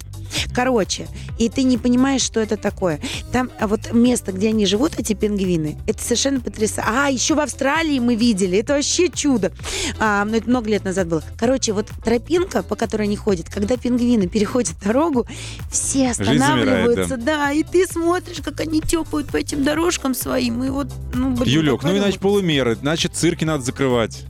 Короче, 0.54 1.08
и 1.38 1.50
ты 1.50 1.64
не 1.64 1.78
понимаешь, 1.78 2.22
что 2.22 2.40
это 2.40 2.58
такое. 2.58 3.00
Там 3.32 3.50
а 3.60 3.68
вот 3.68 3.94
место, 3.94 4.32
где 4.32 4.50
они 4.50 4.66
живут, 4.66 4.94
эти 4.98 5.14
пингвины, 5.14 5.78
это 5.88 6.02
совершенно 6.02 6.40
потрясающе. 6.40 6.90
А, 6.90 7.10
еще 7.10 7.36
в 7.36 7.40
Австралии 7.40 8.00
мы 8.00 8.16
видели. 8.16 8.58
Это 8.60 8.74
вообще 8.74 9.10
чудо. 9.10 9.52
А, 10.00 10.26
ну, 10.26 10.36
это 10.36 10.50
много 10.50 10.70
лет 10.70 10.84
назад 10.84 11.08
было. 11.08 11.24
Короче, 11.38 11.74
вот 11.74 11.88
тропинка, 12.04 12.64
по 12.64 12.76
которой 12.76 13.04
они 13.04 13.16
ходят, 13.16 13.50
когда 13.50 13.78
пингвины 13.78 14.28
переходят 14.28 14.76
дорогу, 14.84 15.26
все 15.72 16.14
Жизнь 16.14 16.24
замирает, 16.24 16.42
останавливаются, 16.42 17.18
да. 17.18 17.52
и 17.52 17.64
ты 17.64 17.86
смотришь, 17.88 18.42
как 18.44 18.60
они 18.62 18.82
тепают 18.82 19.28
по 19.28 19.38
этим 19.38 19.64
дорожкам 19.64 20.14
своим, 20.14 20.64
и 20.64 20.70
вот, 20.70 20.88
ну, 21.14 21.32
блин, 21.32 21.54
Юлек, 21.54 21.84
ну 21.84 21.98
иначе 21.98 22.20
полумеры. 22.20 22.76
Значит, 22.76 23.16
цирки 23.16 23.44
надо 23.44 23.64
закрывать. 23.64 24.26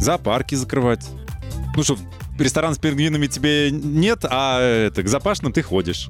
Зоопарки 0.00 0.54
закрывать. 0.54 1.06
Ну 1.74 1.82
что, 1.82 1.98
ресторан 2.38 2.74
с 2.74 2.78
пингвинами 2.78 3.26
тебе 3.26 3.70
нет, 3.70 4.24
а 4.28 4.60
это, 4.60 5.02
к 5.02 5.08
запашным 5.08 5.52
ты 5.52 5.62
ходишь. 5.62 6.08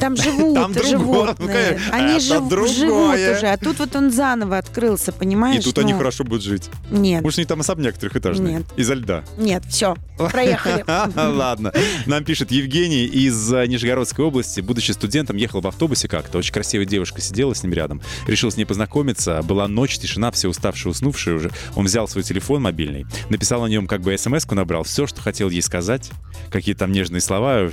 Там 0.00 0.16
живут 0.16 0.54
Там 0.54 0.72
другое, 0.72 0.92
ну, 0.92 0.98
животные. 0.98 1.48
конечно, 1.48 1.96
Они 1.96 2.12
это 2.12 2.20
жив- 2.20 2.76
живут 2.76 3.14
уже. 3.14 3.46
А 3.46 3.56
тут 3.56 3.78
вот 3.80 3.96
он 3.96 4.10
заново 4.12 4.58
открылся, 4.58 5.12
понимаешь? 5.12 5.60
И 5.60 5.64
тут 5.64 5.78
они 5.78 5.92
Ну, 5.92 5.98
хорошо 5.98 6.24
будут 6.24 6.42
жить. 6.44 6.70
Нет, 6.90 7.24
Уж 7.24 7.36
не 7.38 7.44
там 7.44 7.60
особняк 7.60 7.96
трехэтажный. 7.98 8.52
Нет. 8.54 8.62
Изо 8.76 8.94
льда. 8.94 9.24
нет, 9.38 9.64
все, 9.68 9.96
проехали. 10.30 10.84
Ладно. 11.16 11.72
Нам 12.06 12.24
пишет 12.24 12.50
Евгений 12.52 13.06
из 13.06 13.52
э, 13.52 13.66
Нижегородской 13.66 14.24
области. 14.24 14.60
Будучи 14.60 14.92
студентом, 14.92 15.36
ехал 15.36 15.60
в 15.60 15.66
автобусе 15.66 16.06
как-то. 16.08 16.38
Очень 16.38 16.52
красивая 16.52 16.84
девушка 16.86 17.20
сидела 17.20 17.54
с 17.54 17.62
ним 17.62 17.72
рядом. 17.72 18.00
Решил 18.26 18.50
с 18.50 18.56
ней 18.56 18.64
познакомиться. 18.64 19.42
Была 19.42 19.66
ночь, 19.68 19.98
тишина, 19.98 20.30
все 20.30 20.48
уставшие, 20.48 20.90
уснувшие 20.92 21.36
уже. 21.36 21.50
Он 21.74 21.84
взял 21.86 22.06
свой 22.08 22.22
телефон 22.24 22.62
мобильный, 22.62 23.06
написал 23.30 23.62
на 23.62 23.66
нем 23.66 23.86
как 23.86 24.00
бы 24.02 24.16
смс-ку, 24.16 24.54
набрал 24.54 24.84
все, 24.84 25.06
что 25.06 25.20
хотел 25.20 25.50
ей 25.50 25.62
сказать. 25.62 26.10
Какие 26.50 26.74
там 26.74 26.92
нежные 26.92 27.20
слова, 27.20 27.68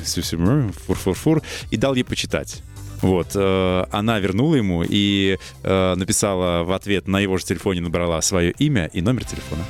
фур-фур-фур. 0.88 1.42
И 1.72 1.78
дал 1.78 1.94
ей 1.96 2.04
почитать. 2.16 2.62
Вот, 3.02 3.32
э, 3.36 3.86
она 3.92 4.20
вернула 4.20 4.56
ему 4.56 4.84
и 4.88 5.38
э, 5.64 5.96
написала 5.96 6.64
в 6.64 6.72
ответ 6.72 7.10
на 7.10 7.20
его 7.20 7.38
же 7.38 7.44
телефоне 7.44 7.82
набрала 7.82 8.22
свое 8.22 8.52
имя 8.52 8.90
и 8.94 9.02
номер 9.02 9.26
телефона. 9.26 9.64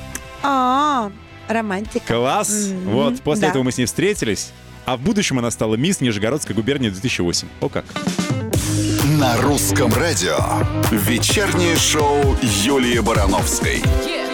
А, 0.44 1.10
романтика. 1.48 2.14
Класс! 2.14 2.68
Мгм, 2.68 2.90
Вот, 2.90 3.20
после 3.22 3.42
да. 3.42 3.48
этого 3.48 3.64
мы 3.64 3.72
с 3.72 3.78
ней 3.78 3.86
встретились. 3.86 4.52
А 4.84 4.96
в 4.96 5.00
будущем 5.00 5.40
она 5.40 5.50
стала 5.50 5.74
мисс 5.74 6.00
Нижегородской 6.00 6.54
губернии 6.54 6.88
2008. 6.88 7.48
О 7.60 7.68
как. 7.68 7.84
На 9.18 9.36
русском 9.38 9.92
радио. 9.92 10.38
Вечернее 10.92 11.76
шоу 11.76 12.36
Юлии 12.42 13.00
Барановской. 13.00 13.82
И 14.06 14.25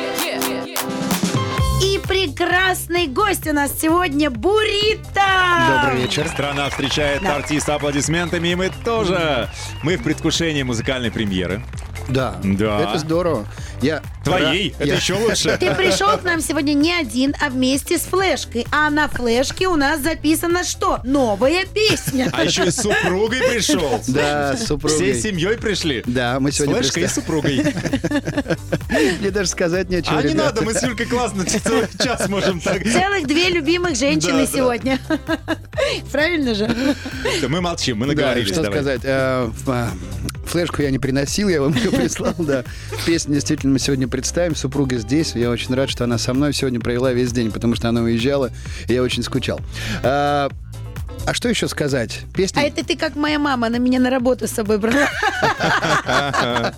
прекрасный 2.13 3.07
гость 3.07 3.47
у 3.47 3.55
нас 3.55 3.73
сегодня 3.81 4.29
Бурита. 4.31 5.83
Добрый 5.83 6.03
вечер. 6.03 6.29
Страна 6.29 6.69
встречает 6.69 7.23
Да. 7.23 7.37
артиста 7.37 7.77
аплодисментами, 7.77 8.49
и 8.49 8.55
мы 8.55 8.71
тоже. 8.85 9.49
Мы 9.83 9.97
в 9.97 10.03
предвкушении 10.03 10.63
музыкальной 10.63 11.11
премьеры. 11.11 11.65
Да. 12.09 12.37
Да. 12.43 12.81
Это 12.81 12.99
здорово. 12.99 13.47
Я 13.81 14.01
Твоей, 14.25 14.71
ра- 14.71 14.75
это 14.79 14.87
я- 14.87 14.95
еще 14.95 15.15
лучше. 15.15 15.57
Ты 15.59 15.75
пришел 15.75 16.17
к 16.17 16.23
нам 16.23 16.41
сегодня 16.41 16.73
не 16.73 16.93
один, 16.93 17.35
а 17.41 17.49
вместе 17.49 17.99
с 17.99 18.03
флешкой. 18.03 18.65
А 18.71 18.91
на 18.91 19.09
флешке 19.09 19.67
у 19.67 19.75
нас 19.75 20.01
записано 20.01 20.63
что? 20.63 21.01
Новая 21.03 21.65
песня. 21.67 22.31
А 22.33 22.45
еще 22.45 22.67
и 22.67 22.71
с 22.71 22.77
супругой 22.77 23.41
пришел. 23.41 24.01
Да, 24.07 24.57
с 24.57 24.67
супругой. 24.67 24.97
Всей 24.97 25.21
семьей 25.21 25.59
пришли. 25.59 26.03
Да, 26.07 26.39
мы 26.39 26.53
С 26.53 26.57
сегодня 26.59 26.77
флешкой 26.77 27.03
и 27.05 27.07
супругой. 27.09 27.75
Мне 29.21 29.31
даже 29.31 29.49
сказать 29.49 29.89
нечего, 29.91 30.19
А 30.19 30.23
не 30.23 30.35
надо, 30.35 30.63
мы 30.63 30.75
с 30.75 30.83
Юлькой 30.83 31.07
классно 31.07 31.45
целый 31.47 31.89
час 32.03 32.29
можем 32.29 32.61
так. 32.61 32.83
Целых 32.85 33.27
две 33.27 33.49
любимых 33.49 33.97
женщины 33.97 34.33
Да, 34.47 34.47
да. 34.47 34.47
сегодня. 34.47 34.99
Правильно 36.13 36.55
же? 36.55 36.69
Да, 37.41 37.49
Мы 37.49 37.61
молчим, 37.61 37.99
мы 37.99 38.07
Да, 38.07 38.13
наговорились. 38.13 38.53
что 38.53 38.63
давай. 38.63 38.79
сказать. 38.81 39.03
А, 40.53 40.55
Флешку 40.55 40.83
я 40.83 40.91
не 40.91 40.99
приносил, 40.99 41.49
я 41.49 41.61
вам 41.61 41.75
ее 41.75 41.91
прислал, 41.93 42.35
да. 42.39 42.65
Песню 43.07 43.35
действительно 43.35 43.73
мы 43.73 43.79
сегодня 43.79 44.09
представим. 44.09 44.55
Супруга 44.55 44.97
здесь. 44.99 45.35
Я 45.35 45.51
очень 45.51 45.75
рад, 45.75 45.91
что 45.91 46.05
она 46.05 46.19
со 46.19 46.35
мной 46.35 46.53
сегодня 46.53 46.81
провела 46.81 47.13
весь 47.13 47.33
день, 47.33 47.51
потому 47.51 47.75
что 47.75 47.89
она 47.89 48.03
уезжала, 48.03 48.51
и 48.89 48.95
я 48.95 49.03
очень 49.03 49.23
скучал. 49.23 49.61
А 51.25 51.35
что 51.35 51.49
еще 51.49 51.69
сказать? 51.69 52.21
Песня... 52.35 52.61
А 52.61 52.65
это 52.65 52.85
ты 52.85 52.97
как 52.97 53.15
моя 53.15 53.39
мама, 53.39 53.69
она 53.69 53.79
меня 53.79 54.01
на 54.01 54.11
работу 54.11 54.49
с 54.49 54.51
собой 54.51 54.79
брала. 54.79 55.09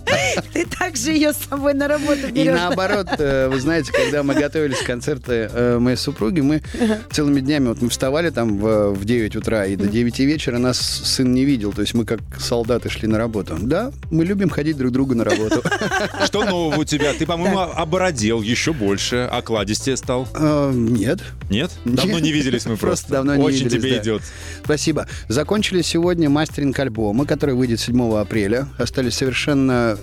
Ты 0.52 0.66
также 0.66 1.12
ее 1.12 1.32
с 1.32 1.36
собой 1.48 1.74
на 1.74 1.88
работу 1.88 2.28
И 2.28 2.32
берешь. 2.32 2.58
наоборот, 2.58 3.08
э, 3.18 3.48
вы 3.48 3.58
знаете, 3.60 3.92
когда 3.92 4.22
мы 4.22 4.34
готовились 4.34 4.78
к 4.78 4.86
концерту 4.86 5.32
э, 5.32 5.78
моей 5.78 5.96
супруги, 5.96 6.40
мы 6.40 6.62
целыми 7.10 7.40
днями, 7.40 7.68
вот 7.68 7.80
мы 7.82 7.88
вставали 7.88 8.30
там 8.30 8.58
в, 8.58 8.90
в 8.92 9.04
9 9.04 9.36
утра, 9.36 9.64
и 9.66 9.76
до 9.76 9.86
9 9.86 10.18
вечера 10.20 10.58
нас 10.58 10.78
сын 10.78 11.32
не 11.32 11.44
видел. 11.44 11.72
То 11.72 11.80
есть 11.80 11.94
мы 11.94 12.04
как 12.04 12.20
солдаты 12.38 12.90
шли 12.90 13.08
на 13.08 13.16
работу. 13.18 13.56
Да, 13.60 13.92
мы 14.10 14.24
любим 14.24 14.50
ходить 14.50 14.76
друг 14.76 14.90
к 14.90 14.92
другу 14.94 15.14
на 15.14 15.24
работу. 15.24 15.62
Что 16.26 16.44
нового 16.44 16.80
у 16.80 16.84
тебя? 16.84 17.12
Ты, 17.14 17.24
по-моему, 17.26 17.60
обородел 17.60 18.42
еще 18.42 18.72
больше, 18.72 19.28
окладистее 19.30 19.96
стал. 19.96 20.28
Э, 20.34 20.70
Нет. 20.74 21.20
Нет? 21.50 21.70
Давно 21.84 22.18
не 22.18 22.32
виделись 22.32 22.66
мы 22.66 22.76
Просто 22.76 23.08
просто. 23.08 23.12
давно 23.12 23.36
не 23.36 23.42
Очень 23.42 23.64
виделись, 23.64 23.82
тебе 23.82 23.96
да. 23.96 24.02
идет. 24.02 24.22
Спасибо. 24.64 25.06
Закончили 25.28 25.82
сегодня 25.82 26.30
мастеринг 26.30 26.78
альбома, 26.78 27.26
который 27.26 27.54
выйдет 27.54 27.80
7 27.80 28.14
апреля. 28.16 28.68
Остались 28.78 29.14
совершенно 29.14 29.98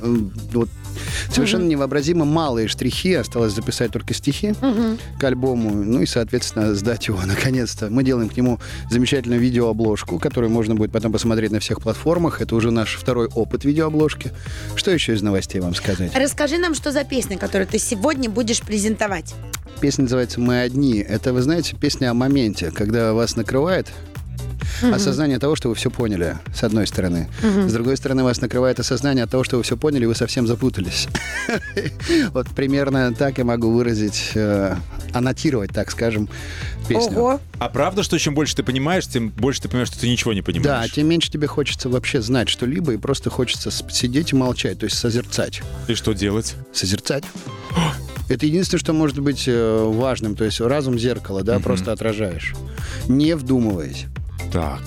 вот, 0.52 0.70
совершенно 1.30 1.68
невообразимо 1.68 2.26
малые 2.26 2.68
штрихи. 2.68 3.14
Осталось 3.14 3.54
записать 3.54 3.92
только 3.92 4.14
стихи 4.14 4.54
к 5.20 5.24
альбому. 5.24 5.72
Ну 5.72 6.02
и, 6.02 6.06
соответственно, 6.06 6.76
сдать 6.76 7.08
его 7.08 7.22
наконец-то. 7.26 7.90
Мы 7.90 8.04
делаем 8.04 8.30
к 8.30 8.38
нему 8.38 8.60
замечательную 8.90 9.40
видеообложку, 9.40 10.20
которую 10.20 10.52
можно 10.52 10.76
будет 10.76 10.92
потом 10.92 11.12
посмотреть 11.12 11.52
на 11.52 11.60
всех 11.60 11.82
платформах. 11.82 12.42
Это 12.42 12.56
уже 12.56 12.72
наш 12.72 12.96
второй 12.96 13.28
опыт 13.28 13.66
видеообложки. 13.66 14.32
Что 14.76 14.92
еще 14.92 15.14
из 15.14 15.22
новостей 15.22 15.62
вам 15.62 15.76
сказать? 15.76 16.12
Расскажи 16.16 16.58
нам, 16.58 16.76
что 16.76 16.92
за 16.92 17.04
песня, 17.04 17.38
которую 17.38 17.68
ты 17.68 17.80
сегодня 17.80 18.30
будешь 18.30 18.62
презентовать. 18.62 19.34
Песня 19.80 20.04
называется 20.04 20.40
«Мы 20.40 20.62
одни». 20.62 21.00
Это, 21.00 21.34
вы 21.34 21.42
знаете, 21.42 21.76
песня 21.76 22.12
о 22.12 22.14
моменте, 22.14 22.72
когда 22.72 23.14
вас 23.14 23.36
накрывает 23.36 23.88
осознание 24.82 25.40
того, 25.40 25.56
что 25.56 25.70
вы 25.70 25.76
все 25.76 25.90
поняли, 25.92 26.38
с 26.56 26.64
одной 26.64 26.88
стороны. 26.88 27.28
С 27.42 27.74
другой 27.74 27.98
стороны, 27.98 28.24
вас 28.24 28.42
накрывает 28.42 28.80
осознание 28.80 29.26
того, 29.26 29.44
что 29.44 29.58
вы 29.58 29.64
все 29.64 29.78
поняли, 29.78 30.04
и 30.04 30.08
вы 30.08 30.16
совсем 30.16 30.48
запутались. 30.48 31.08
Вот 32.32 32.48
примерно 32.50 33.14
так 33.14 33.38
я 33.38 33.44
могу 33.46 33.72
выразить, 33.72 34.32
э, 34.36 34.76
аннотировать, 35.14 35.72
так 35.72 35.92
скажем, 35.92 36.30
песню. 36.88 37.18
Ого. 37.18 37.40
А 37.60 37.70
правда, 37.70 38.04
что 38.04 38.18
чем 38.18 38.34
больше 38.36 38.56
ты 38.56 38.64
понимаешь, 38.64 39.08
тем 39.08 39.30
больше 39.30 39.62
ты 39.62 39.68
понимаешь, 39.70 39.90
что 39.90 40.00
ты 40.00 40.10
ничего 40.10 40.34
не 40.34 40.42
Да, 40.42 40.46
понимаешь? 40.46 40.92
тем 40.92 41.08
меньше 41.08 41.32
тебе 41.32 41.48
хочется 41.48 41.90
вообще 41.90 42.22
знать 42.22 42.50
что-либо, 42.50 42.94
и 42.94 42.98
просто 42.98 43.30
хочется 43.30 43.72
сидеть 43.72 44.32
и 44.32 44.36
молчать, 44.36 44.80
то 44.80 44.86
есть 44.86 44.98
созерцать. 44.98 45.62
И 45.88 45.96
что 45.96 46.14
делать? 46.14 46.56
Созерцать. 46.74 47.24
Это 48.30 48.46
единственное, 48.46 48.80
что 48.80 48.94
может 48.94 49.20
быть 49.20 49.44
э, 49.48 49.84
важным. 49.94 50.36
То 50.36 50.46
есть 50.46 50.62
разум 50.62 50.98
зеркало, 50.98 51.44
да, 51.44 51.60
просто 51.60 51.92
отражаешь. 51.92 52.54
Не 53.08 53.36
вдумываясь. 53.36 54.06
Так. 54.52 54.82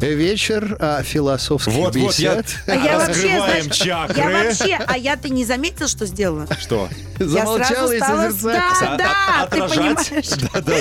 Вечер 0.00 0.76
а, 0.78 1.02
философских 1.02 1.72
Вот-вот, 1.74 2.14
я... 2.14 2.36
бесед. 2.36 2.56
А 2.66 2.74
я 2.74 2.98
вообще, 2.98 3.20
знаешь, 3.20 3.76
чакры. 3.76 4.18
Я 4.18 4.28
вообще, 4.30 4.78
а 4.86 4.96
я 4.96 5.16
ты 5.16 5.28
не 5.30 5.44
заметил, 5.44 5.88
что 5.88 6.06
сделала? 6.06 6.46
Что? 6.58 6.88
Я 7.18 7.26
Замолчала 7.26 7.88
сразу 7.88 7.92
и 7.92 7.98
стала, 7.98 8.30
созерцать. 8.30 8.80
да, 8.80 8.96
да, 8.98 9.46
ты 9.50 9.58
понимаешь. 9.58 10.28
Да, 10.52 10.60
да. 10.60 10.74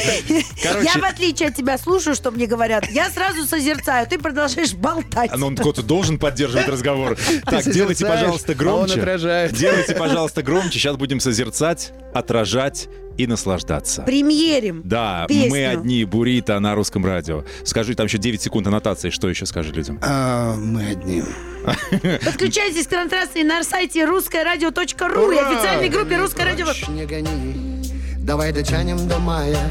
Короче, 0.63 0.89
Я, 0.93 1.02
в 1.02 1.04
отличие 1.04 1.49
от 1.49 1.56
тебя, 1.56 1.78
слушаю, 1.78 2.15
что 2.15 2.32
мне 2.32 2.45
говорят. 2.45 2.89
Я 2.89 3.10
сразу 3.10 3.45
созерцаю, 3.45 4.08
ты 4.08 4.17
продолжаешь 4.17 4.73
болтать. 4.73 5.32
а, 5.34 5.38
ну, 5.38 5.47
он 5.47 5.58
кто-то 5.58 5.84
должен 5.84 6.17
поддерживать 6.17 6.67
разговор. 6.67 7.17
Так, 7.45 7.69
делайте, 7.69 8.06
пожалуйста, 8.06 8.54
а 8.54 8.56
громче. 8.56 8.93
Он 8.93 8.99
отражает. 8.99 9.54
Делайте, 9.54 9.95
пожалуйста, 9.95 10.43
громче. 10.43 10.80
Сейчас 10.80 10.95
будем 10.95 11.19
созерцать, 11.19 11.91
отражать 12.13 12.88
и 13.19 13.27
наслаждаться. 13.27 14.03
Премьерим. 14.03 14.82
Да, 14.86 15.25
Песню. 15.27 15.49
мы 15.49 15.65
одни, 15.67 16.05
Бурита 16.05 16.58
на 16.62 16.73
русском 16.73 17.05
радио. 17.05 17.43
Скажи, 17.65 17.93
там 17.93 18.05
еще 18.08 18.17
9 18.17 18.41
секунд 18.41 18.65
аннотации. 18.67 19.10
Что 19.10 19.27
еще 19.29 19.45
скажи 19.45 19.73
людям? 19.73 19.99
А, 20.01 20.55
мы 20.55 20.86
одни. 20.86 21.21
Подключайтесь 22.25 22.88
к 22.88 22.89
трансляции 22.89 23.43
на 23.43 23.62
сайте 23.65 24.05
русское 24.05 24.45
радио.ру 24.45 25.32
и 25.32 25.38
официальной 25.38 25.89
группе 25.89 26.17
Русское 26.17 26.45
радио. 26.45 26.67
Не 26.88 27.05
гони, 27.05 27.84
давай 28.19 28.53
дотянем 28.53 29.05
до 29.10 29.19
мая 29.19 29.69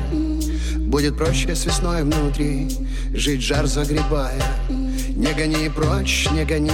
Будет 0.76 1.16
проще 1.16 1.54
с 1.54 1.64
весной 1.64 2.02
внутри 2.02 2.68
Жить 3.14 3.40
жар 3.40 3.66
загребая 3.66 4.42
Не 4.68 5.32
гони 5.32 5.70
прочь, 5.70 6.28
не 6.32 6.44
гони 6.44 6.70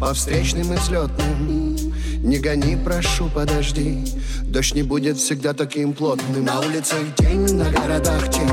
По 0.00 0.14
встречным 0.14 0.72
и 0.72 0.76
взлетным 0.76 1.89
Не 2.22 2.38
гони, 2.38 2.76
прошу, 2.76 3.30
подожди. 3.34 4.04
Дождь 4.42 4.74
не 4.74 4.82
будет 4.82 5.16
всегда 5.16 5.54
таким 5.54 5.94
плотным 5.94 6.44
На 6.44 6.60
улицах 6.60 6.98
день, 7.18 7.56
на 7.56 7.70
городах 7.70 8.30
тень. 8.30 8.50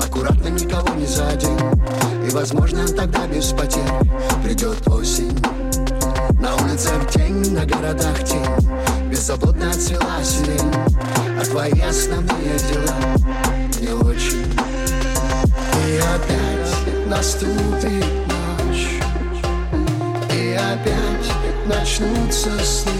Аккуратно 0.00 0.48
никого 0.48 0.94
не 0.94 1.06
задень 1.06 1.58
И, 2.24 2.30
возможно, 2.30 2.86
тогда 2.86 3.26
без 3.26 3.46
потерь. 3.46 3.82
Придет 4.44 4.86
осень 4.86 5.36
на 6.40 6.54
улицах 6.56 7.10
день, 7.16 7.52
на 7.52 7.66
городах 7.66 8.22
тень. 8.22 9.10
Беззаботно 9.10 9.70
отцвела 9.70 10.22
сирень 10.22 10.72
А 11.40 11.44
твои 11.44 11.80
основные 11.80 12.56
дела 12.70 12.96
не 13.80 13.88
очень. 14.04 14.46
И 15.88 15.98
опять 15.98 17.08
наступит 17.08 18.06
ночь 18.28 19.00
И 20.30 20.54
опять 20.54 21.41
начнутся 21.66 22.50
сны 22.64 22.92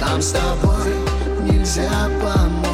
Нам 0.00 0.20
с 0.20 0.32
тобой 0.32 0.94
нельзя 1.42 2.08
помочь 2.20 2.71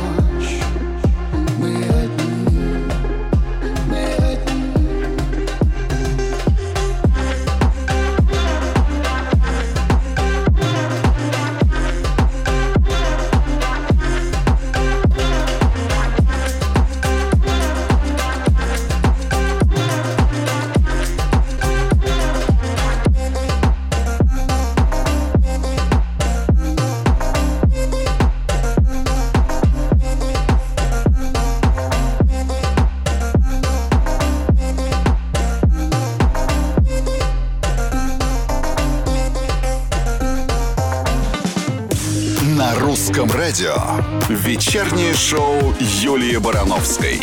Вечернее 44.68 45.14
шоу 45.14 45.72
Юлии 45.80 46.36
Барановской. 46.36 47.18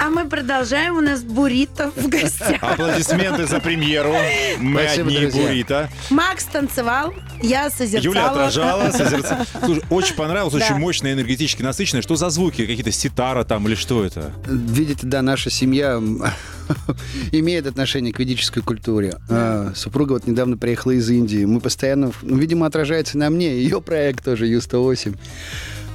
А 0.00 0.10
мы 0.10 0.28
продолжаем. 0.28 0.96
У 0.96 1.00
нас 1.00 1.22
Бурито 1.22 1.92
в 1.94 2.08
гостях. 2.08 2.60
Аплодисменты 2.60 3.46
за 3.46 3.60
премьеру. 3.60 4.12
Мы 4.58 4.80
Спасибо, 4.82 5.06
одни, 5.08 5.20
друзья. 5.20 5.42
Бурита. 5.46 5.90
Макс 6.10 6.42
танцевал, 6.46 7.14
я 7.40 7.70
созерцала. 7.70 8.02
Юля 8.14 8.30
отражала, 8.30 8.90
созерцала. 8.90 9.46
Слушай, 9.64 9.84
очень 9.90 10.16
понравилось, 10.16 10.54
Да. 10.54 10.58
очень 10.66 10.74
мощно, 10.78 11.12
энергетически 11.12 11.62
насыщенное. 11.62 12.02
Что 12.02 12.16
за 12.16 12.28
звуки? 12.30 12.66
Какие-то 12.66 12.90
ситара 12.90 13.44
там 13.44 13.68
или 13.68 13.76
что 13.76 14.04
это? 14.04 14.32
Видите, 14.44 15.06
да, 15.06 15.22
наша 15.22 15.50
семья 15.50 15.92
м, 15.92 16.20
имеет 17.32 17.66
отношение 17.66 18.12
к 18.12 18.18
ведической 18.18 18.62
культуре. 18.62 19.16
А, 19.28 19.72
супруга 19.74 20.12
вот 20.12 20.26
недавно 20.26 20.56
приехала 20.56 20.92
из 20.92 21.08
Индии. 21.10 21.44
Мы 21.44 21.60
постоянно, 21.60 22.12
ну, 22.22 22.36
видимо, 22.36 22.66
отражается 22.66 23.18
на 23.18 23.30
мне. 23.30 23.56
Ее 23.56 23.80
проект 23.80 24.24
тоже 24.24 24.46
Ю-108. 24.46 25.16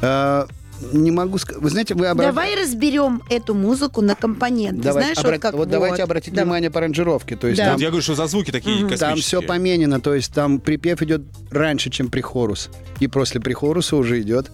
А, 0.01 0.47
не 0.93 1.11
могу 1.11 1.37
сказать. 1.37 1.61
Вы 1.61 1.69
знаете, 1.69 1.93
вы 1.93 2.05
обра- 2.07 2.23
Давай 2.23 2.55
разберем 2.59 3.21
эту 3.29 3.53
музыку 3.53 4.01
на 4.01 4.15
компоненты. 4.15 4.81
Давай- 4.81 5.03
Знаешь, 5.03 5.17
обра- 5.19 5.31
вот 5.33 5.39
как 5.41 5.53
вот 5.53 5.69
давайте 5.69 6.01
обратить 6.01 6.33
Давай. 6.33 6.45
внимание 6.45 6.71
по 6.71 6.79
аранжировке. 6.79 7.35
То 7.35 7.47
есть 7.47 7.57
Да. 7.59 7.65
там, 7.65 7.73
Вот 7.75 7.81
я 7.81 7.89
говорю, 7.89 8.01
что 8.01 8.15
за 8.15 8.25
звуки 8.25 8.49
такие 8.51 8.79
там 8.79 8.89
космические. 8.89 9.21
все 9.21 9.41
поменено. 9.47 10.01
То 10.01 10.15
есть 10.15 10.33
там 10.33 10.59
припев 10.59 11.01
идет 11.03 11.21
раньше, 11.51 11.91
чем 11.91 12.07
прихорус. 12.09 12.69
И 12.99 13.07
после 13.07 13.39
прихоруса 13.39 13.95
уже 13.95 14.21
идет 14.21 14.49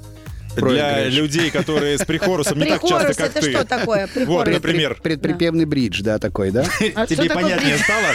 Для 0.61 1.05
людей, 1.09 1.51
которые 1.51 1.97
с 1.97 2.05
прихорусом 2.05 2.59
не 2.59 2.65
так 2.65 2.81
часто, 2.81 3.13
как 3.13 3.31
это 3.31 3.41
ты. 3.41 3.51
что 3.51 3.65
такое? 3.65 4.09
Вот, 4.25 4.47
например. 4.47 4.97
Предприпевный 5.01 5.65
бридж, 5.65 6.01
да, 6.01 6.19
такой, 6.19 6.51
да? 6.51 6.65
А 6.95 7.05
Тебе 7.05 7.29
понятнее 7.29 7.77
стало? 7.77 8.07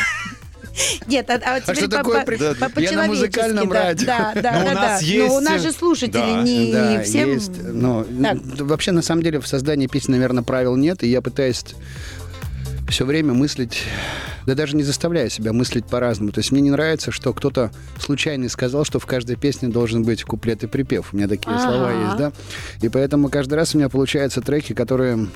Нет, 1.07 1.29
а, 1.29 1.35
а 1.35 1.55
вот 1.55 1.63
А 1.67 1.75
теперь 1.75 1.77
что 1.77 1.85
по- 1.91 1.97
такое 1.97 2.21
по- 2.21 2.27
при- 2.27 2.37
по- 2.71 2.81
Я 2.81 2.93
на 2.93 3.05
музыкальном 3.07 3.69
да, 3.69 3.75
радио. 3.83 4.07
Да, 4.07 4.33
да, 4.43 4.53
Но 4.53 4.61
у 4.63 4.65
да, 4.69 4.75
нас 4.75 5.01
да. 5.01 5.07
есть- 5.07 5.29
Но 5.29 5.35
у 5.37 5.41
нас 5.41 5.61
же 5.63 5.73
слушатели 5.73 6.13
Да. 6.13 6.43
не 6.43 6.73
да, 6.73 7.03
всем... 7.03 7.33
есть. 7.35 7.53
Но 7.63 8.05
Так. 8.05 8.39
вообще, 8.61 8.93
на 8.93 9.03
самом 9.03 9.23
деле, 9.23 9.39
в 9.41 9.47
создании 9.47 9.87
песни, 9.87 10.13
наверное, 10.13 10.43
правил 10.43 10.77
нет, 10.77 11.03
и 11.03 11.09
я 11.09 11.21
пытаюсь 11.21 11.63
все 12.89 13.05
время 13.05 13.33
мыслить, 13.33 13.85
да 14.47 14.55
даже 14.55 14.77
не 14.77 14.83
заставляя 14.83 15.29
себя 15.29 15.53
мыслить 15.53 15.87
по-разному. 15.87 16.33
То 16.33 16.41
есть 16.41 16.53
мне 16.53 16.61
не 16.61 16.71
нравится, 16.71 17.11
что 17.11 17.33
кто-то 17.33 17.71
случайно 17.99 18.49
сказал, 18.49 18.85
что 18.85 18.99
в 18.99 19.07
каждой 19.07 19.37
песне 19.37 19.69
должен 19.69 20.03
быть 20.03 20.25
куплет 20.25 20.63
и 20.65 20.67
припев. 20.67 21.13
У 21.13 21.17
меня 21.17 21.29
такие 21.29 21.55
Ага. 21.57 21.63
слова 21.63 21.93
есть, 21.93 22.17
да? 22.17 22.33
И 22.81 22.89
поэтому 22.89 23.29
каждый 23.29 23.55
раз 23.55 23.75
у 23.75 23.79
меня 23.79 23.89
получаются 23.89 24.41
треки, 24.41 24.73
которые... 24.73 25.29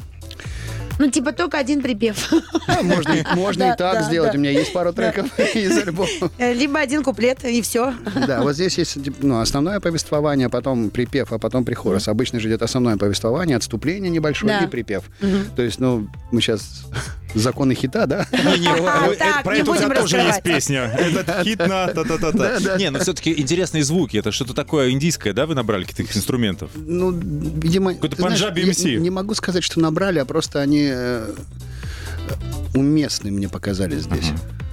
Ну, 0.99 1.11
типа 1.11 1.33
только 1.33 1.59
один 1.59 1.83
припев. 1.83 2.33
а, 2.67 2.83
можно 2.83 3.13
и- 3.13 3.25
можно 3.35 3.67
Да, 3.67 3.75
и 3.75 3.77
так 3.77 3.95
да, 3.95 4.03
сделать. 4.03 4.33
да. 4.33 4.39
У 4.39 4.41
меня 4.41 4.51
есть 4.51 4.73
пару 4.73 4.93
треков 4.93 5.27
из 5.55 5.77
альбома. 5.77 6.09
Э, 6.39 6.53
Либо 6.55 6.79
один 6.81 7.03
куплет, 7.03 7.45
и 7.45 7.61
все. 7.63 7.95
Да, 8.27 8.43
вот 8.43 8.55
здесь 8.55 8.79
есть 8.79 8.97
ну, 9.21 9.41
основное 9.41 9.81
повествование, 9.81 10.49
потом 10.49 10.91
припев, 10.91 11.33
а 11.33 11.39
потом 11.39 11.65
прихорус. 11.65 12.09
Обычно 12.09 12.41
же 12.41 12.49
идет 12.49 12.63
основное 12.63 12.97
повествование, 12.97 13.57
отступление 13.57 14.11
небольшое 14.11 14.59
Да. 14.61 14.65
и 14.65 14.69
припев. 14.69 15.05
То 15.55 15.63
есть, 15.63 15.79
ну, 15.79 16.09
мы 16.33 16.41
сейчас 16.41 16.85
законы 17.35 17.75
хита, 17.75 18.07
да? 18.07 18.27
Не-не, 18.33 18.69
А, 18.69 19.09
э, 19.13 19.17
так, 19.17 19.45
Про 19.45 19.55
не 19.55 19.61
это 19.63 19.71
у 19.71 19.77
тебя 19.77 19.95
тоже 19.95 20.17
есть 20.19 20.43
песня. 20.43 20.83
Этот 20.99 21.43
хит 21.45 21.59
на 21.59 21.89
та-та-та-та. 21.89 22.77
Не, 22.79 22.91
но 22.91 22.99
все-таки 23.01 23.33
интересные 23.39 23.83
звуки. 23.85 24.17
Это 24.17 24.33
что-то 24.33 24.55
такое 24.55 24.91
индийское, 24.91 25.33
да, 25.33 25.47
вы 25.47 25.55
набрали 25.55 25.85
каких-то 25.85 26.17
инструментов? 26.19 26.71
Ну, 26.75 27.11
видимо... 27.11 27.95
Какой-то 27.95 28.17
я 28.23 28.49
MC. 28.51 28.97
Не 28.97 29.11
могу 29.11 29.35
сказать, 29.35 29.63
что 29.63 29.81
набрали, 29.81 30.19
а 30.19 30.25
просто 30.25 30.61
они 30.61 30.86
э, 30.93 31.33
уместны 32.75 33.31
мне 33.31 33.49
показались 33.49 34.03
здесь. 34.03 34.33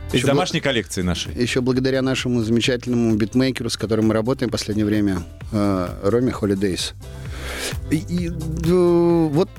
Из 0.10 0.20
Еще 0.20 0.28
домашней 0.28 0.60
коллекции 0.60 1.02
нашей. 1.02 1.34
Еще 1.34 1.62
благодаря 1.62 2.04
нашему 2.04 2.44
замечательному 2.44 3.16
битмейкеру, 3.16 3.70
с 3.70 3.78
которым 3.78 4.10
мы 4.10 4.14
работаем 4.14 4.50
в 4.50 4.52
последнее 4.52 4.86
время, 4.86 5.24
э, 5.52 5.90
Роме 6.04 6.32
Холидейс. 6.32 6.94
И, 7.90 7.96
и, 7.96 8.30
э, 8.30 9.28
вот 9.32 9.50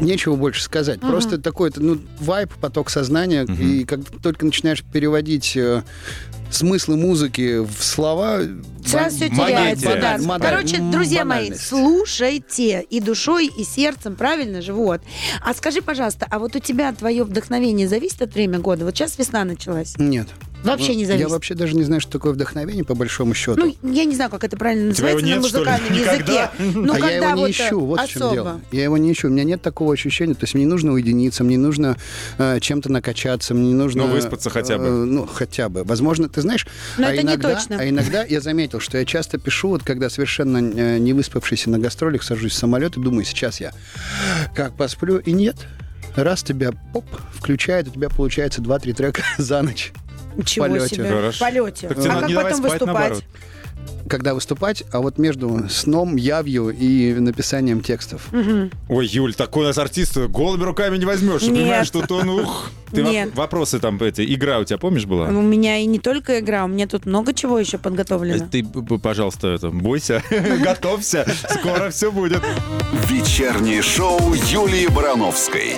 нечего 0.00 0.36
больше 0.36 0.62
сказать. 0.62 1.00
Просто 1.00 1.38
такой 1.38 1.72
ну, 1.76 1.98
вайп, 2.20 2.52
поток 2.60 2.90
сознания. 2.90 3.44
И 3.44 3.84
как 3.84 4.00
только 4.22 4.46
начинаешь 4.46 4.84
переводить 4.84 5.56
э, 5.56 5.82
смыслы 6.50 6.96
музыки 6.96 7.58
в 7.64 7.82
слова... 7.82 8.40
Сразу 8.84 9.16
все 9.16 9.28
теряется. 9.30 9.96
да. 10.00 10.18
Модель. 10.18 10.50
Короче, 10.50 10.78
друзья 10.78 11.24
мои, 11.24 11.52
слушайте 11.54 12.82
и 12.82 13.00
душой, 13.00 13.46
и 13.46 13.64
сердцем, 13.64 14.14
правильно 14.14 14.60
же? 14.60 14.72
Вот. 14.72 15.00
А 15.40 15.54
скажи, 15.54 15.80
пожалуйста, 15.80 16.26
а 16.30 16.38
вот 16.38 16.54
у 16.54 16.58
тебя 16.58 16.92
твое 16.92 17.24
вдохновение 17.24 17.88
зависит 17.88 18.22
от 18.22 18.34
времени 18.34 18.60
года? 18.60 18.84
Вот 18.84 18.94
сейчас 18.94 19.18
весна 19.18 19.44
началась. 19.44 19.94
Нет. 19.98 20.28
Вообще 20.64 20.94
не 20.94 21.02
Я 21.02 21.08
зависит. 21.08 21.30
вообще 21.30 21.54
даже 21.54 21.74
не 21.76 21.82
знаю, 21.84 22.00
что 22.00 22.10
такое 22.12 22.32
вдохновение, 22.32 22.84
по 22.84 22.94
большому 22.94 23.34
счету. 23.34 23.74
Ну, 23.82 23.92
я 23.92 24.04
не 24.04 24.14
знаю, 24.14 24.30
как 24.30 24.44
это 24.44 24.56
правильно 24.56 24.86
называется 24.88 25.22
на 25.22 25.26
нет, 25.26 25.36
ли? 25.36 25.42
музыкальном 25.42 25.92
языке. 25.92 26.12
Никогда? 26.12 26.52
Ну, 26.58 26.92
а 26.92 26.96
я 26.96 27.02
когда 27.02 27.14
его 27.14 27.34
не 27.34 27.42
вот 27.42 27.50
ищу, 27.50 27.80
вот 27.80 28.00
в 28.00 28.08
чем 28.08 28.22
особо. 28.22 28.34
дело. 28.34 28.60
Я 28.72 28.84
его 28.84 28.96
не 28.96 29.12
ищу, 29.12 29.28
у 29.28 29.30
меня 29.30 29.44
нет 29.44 29.62
такого 29.62 29.92
ощущения. 29.92 30.34
То 30.34 30.44
есть 30.44 30.54
мне 30.54 30.66
нужно 30.66 30.92
уединиться, 30.92 31.44
мне 31.44 31.58
нужно 31.58 31.96
э, 32.38 32.60
чем-то 32.60 32.90
накачаться, 32.90 33.54
мне 33.54 33.74
нужно... 33.74 34.06
Ну, 34.06 34.12
выспаться 34.12 34.50
хотя 34.50 34.78
бы. 34.78 34.84
э, 34.84 34.90
ну, 34.90 35.26
хотя 35.26 35.68
бы. 35.68 35.84
Возможно, 35.84 36.28
ты 36.28 36.40
знаешь... 36.40 36.66
Но 36.98 37.06
а 37.06 37.12
это 37.12 37.22
не 37.22 37.28
иногда, 37.28 37.54
точно. 37.54 37.76
А 37.78 37.88
иногда 37.88 38.24
я 38.24 38.40
заметил, 38.40 38.80
что 38.80 38.98
я 38.98 39.04
часто 39.04 39.38
пишу, 39.38 39.68
вот 39.68 39.82
когда 39.82 40.08
совершенно 40.10 40.58
э, 40.58 40.98
не 40.98 41.12
выспавшийся 41.12 41.70
на 41.70 41.78
гастролях, 41.78 42.22
сажусь 42.22 42.52
в 42.52 42.56
самолет 42.56 42.96
и 42.96 43.00
думаю, 43.00 43.24
сейчас 43.24 43.60
я 43.60 43.72
как 44.54 44.76
посплю, 44.76 45.18
и 45.18 45.32
нет. 45.32 45.56
Раз 46.16 46.42
тебя 46.44 46.70
поп 46.92 47.04
включает, 47.32 47.88
у 47.88 47.90
тебя 47.90 48.08
получается 48.08 48.62
2-3 48.62 48.92
трека 48.94 49.22
за 49.38 49.62
ночь. 49.62 49.92
Ничего 50.36 50.66
полете. 50.66 50.94
себе. 50.96 51.08
Хорошо. 51.08 51.36
В 51.36 51.38
полете. 51.38 51.88
Так 51.88 51.98
а 51.98 52.02
как 52.02 52.20
потом 52.22 52.28
спать, 52.28 52.60
выступать? 52.60 52.86
наоборот. 52.86 53.24
Когда 54.08 54.34
выступать, 54.34 54.84
а 54.92 55.00
вот 55.00 55.16
между 55.18 55.66
сном, 55.70 56.16
явью 56.16 56.68
и 56.68 57.14
написанием 57.14 57.80
текстов. 57.82 58.28
Ой, 58.88 59.06
Юль, 59.06 59.34
такой 59.34 59.64
у 59.64 59.66
нас 59.68 59.78
артист, 59.78 60.16
голыми 60.18 60.62
руками 60.62 60.98
не 60.98 61.06
возьмешь. 61.06 61.40
Ты 61.40 61.50
Нет. 61.50 61.62
понимаешь, 61.62 61.86
что 61.86 62.04
он, 62.10 62.28
ух. 62.28 62.70
Ты 62.92 63.00
воп- 63.00 63.10
Нет. 63.10 63.34
вопросы 63.34 63.78
там, 63.80 64.00
эти, 64.02 64.34
игра 64.34 64.58
у 64.58 64.64
тебя, 64.64 64.76
помнишь, 64.78 65.06
была? 65.06 65.26
У 65.28 65.42
меня 65.42 65.78
и 65.78 65.86
не 65.86 65.98
только 65.98 66.38
игра, 66.40 66.64
у 66.64 66.68
меня 66.68 66.86
тут 66.86 67.06
много 67.06 67.32
чего 67.32 67.58
еще 67.58 67.78
подготовлено. 67.78 68.46
Ты, 68.50 68.62
б- 68.62 68.82
б- 68.82 68.98
пожалуйста, 68.98 69.48
это, 69.48 69.70
бойся, 69.70 70.22
готовься, 70.62 71.26
скоро 71.58 71.90
все 71.90 72.12
будет. 72.12 72.42
Вечернее 73.08 73.82
шоу 73.82 74.34
Юлии 74.34 74.86
Барановской. 74.86 75.76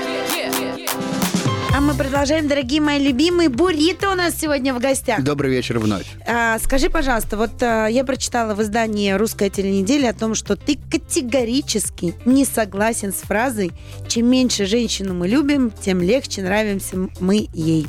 А 1.76 1.80
мы 1.82 1.92
продолжаем, 1.92 2.48
дорогие 2.48 2.80
мои 2.80 2.98
любимые. 2.98 3.50
Бурито 3.50 4.10
у 4.10 4.14
нас 4.14 4.34
сегодня 4.40 4.72
в 4.72 4.78
гостях. 4.78 5.22
Добрый 5.22 5.50
вечер 5.50 5.78
вновь. 5.78 6.06
А, 6.26 6.58
скажи, 6.58 6.88
пожалуйста, 6.88 7.36
вот 7.36 7.62
а, 7.62 7.86
я 7.86 8.02
прочитала 8.02 8.54
в 8.54 8.62
издании 8.62 9.12
«Русская 9.12 9.50
теленеделя» 9.50 10.08
о 10.08 10.14
том, 10.14 10.34
что 10.34 10.56
ты 10.56 10.78
категорически 10.90 12.14
не 12.24 12.46
согласен 12.46 13.12
с 13.12 13.16
фразой 13.16 13.72
«Чем 14.08 14.24
меньше 14.30 14.64
женщину 14.64 15.12
мы 15.12 15.28
любим, 15.28 15.70
тем 15.70 16.00
легче 16.00 16.40
нравимся 16.40 16.96
мы 17.20 17.46
ей». 17.52 17.86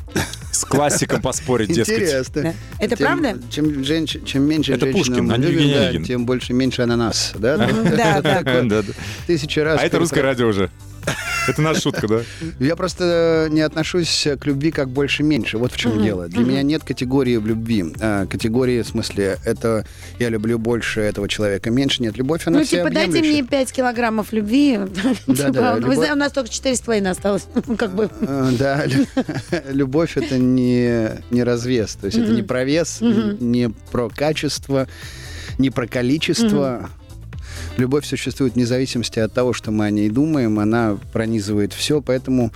С 0.51 0.65
классиком 0.65 1.21
поспорить, 1.21 1.69
дескать. 1.69 1.95
Интересно. 1.95 2.41
Да. 2.41 2.53
Это 2.79 2.97
Тем- 2.97 3.07
правда? 3.07 3.41
Чем, 3.49 3.85
женщ- 3.85 4.25
чем 4.25 4.43
меньше 4.43 4.73
Это 4.73 4.87
женщин 4.87 4.99
Пушкин, 4.99 5.27
мы 5.27 5.33
а 5.35 5.37
любим, 5.37 5.71
да, 5.71 6.05
тем 6.05 6.25
больше 6.25 6.51
меньше 6.51 6.81
ананас. 6.81 7.31
Да? 7.39 7.55
Да, 7.55 8.21
да. 8.21 8.83
Тысячи 9.27 9.59
раз. 9.59 9.79
А 9.79 9.85
это 9.85 9.97
русское 9.97 10.21
радио 10.21 10.47
уже. 10.47 10.71
Это 11.47 11.61
наша 11.61 11.81
шутка, 11.81 12.07
да? 12.07 12.21
Я 12.59 12.75
просто 12.75 13.47
не 13.49 13.61
отношусь 13.61 14.27
к 14.39 14.45
любви 14.45 14.71
как 14.71 14.89
больше-меньше. 14.89 15.57
Вот 15.57 15.71
в 15.71 15.77
чем 15.77 16.01
дело. 16.03 16.27
Для 16.27 16.43
меня 16.43 16.61
нет 16.61 16.83
категории 16.83 17.37
в 17.37 17.47
любви. 17.47 17.85
А, 17.99 18.25
категории, 18.25 18.81
в 18.81 18.87
смысле, 18.87 19.37
это 19.45 19.85
я 20.19 20.29
люблю 20.29 20.59
больше 20.59 21.01
этого 21.01 21.27
человека. 21.29 21.69
Меньше 21.71 22.01
нет. 22.03 22.17
Любовь, 22.17 22.45
она 22.47 22.59
Ну, 22.59 22.65
типа, 22.65 22.89
дайте 22.89 23.19
мне 23.19 23.43
5 23.43 23.71
килограммов 23.71 24.33
любви. 24.33 24.79
Да-да, 25.27 25.75
Типа, 25.77 26.11
у 26.11 26.15
нас 26.15 26.31
только 26.31 26.49
4,5 26.49 27.07
осталось. 27.07 27.45
Ну, 27.67 27.75
Как 27.77 27.91
бы. 27.95 28.09
А, 28.21 28.49
Да, 28.57 28.85
лю- 28.85 29.07
любовь 29.71 30.17
это 30.17 30.37
не, 30.37 31.09
не 31.31 31.43
развес. 31.43 31.95
То 31.95 32.07
есть 32.07 32.17
это 32.17 32.31
не 32.31 32.43
про 32.43 32.63
вес, 32.63 32.99
не 33.01 33.69
про 33.91 34.09
качество, 34.09 34.87
не 35.57 35.69
про 35.69 35.87
количество. 35.87 36.89
Любовь 37.77 38.05
существует 38.05 38.55
вне 38.55 38.65
зависимости 38.65 39.19
от 39.19 39.33
того, 39.33 39.53
что 39.53 39.71
мы 39.71 39.85
о 39.85 39.91
ней 39.91 40.09
думаем. 40.09 40.59
Она 40.59 40.97
пронизывает 41.13 41.73
все, 41.73 42.01
поэтому, 42.01 42.51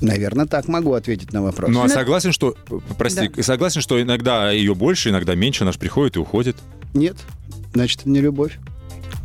наверное, 0.00 0.46
так 0.46 0.66
могу 0.66 0.92
ответить 0.94 1.32
на 1.32 1.42
вопрос. 1.42 1.70
Ну, 1.70 1.80
а 1.80 1.84
Ну, 1.84 1.88
согласен, 1.88 2.32
что... 2.32 2.56
Прости, 2.98 3.30
согласен, 3.42 3.80
что 3.80 4.00
иногда 4.02 4.50
ее 4.50 4.74
больше, 4.74 5.10
иногда 5.10 5.34
меньше, 5.34 5.64
наш 5.64 5.78
приходит 5.78 6.16
и 6.16 6.18
уходит. 6.18 6.56
Нет, 6.94 7.16
значит, 7.72 8.00
это 8.00 8.10
не 8.10 8.20
любовь. 8.20 8.58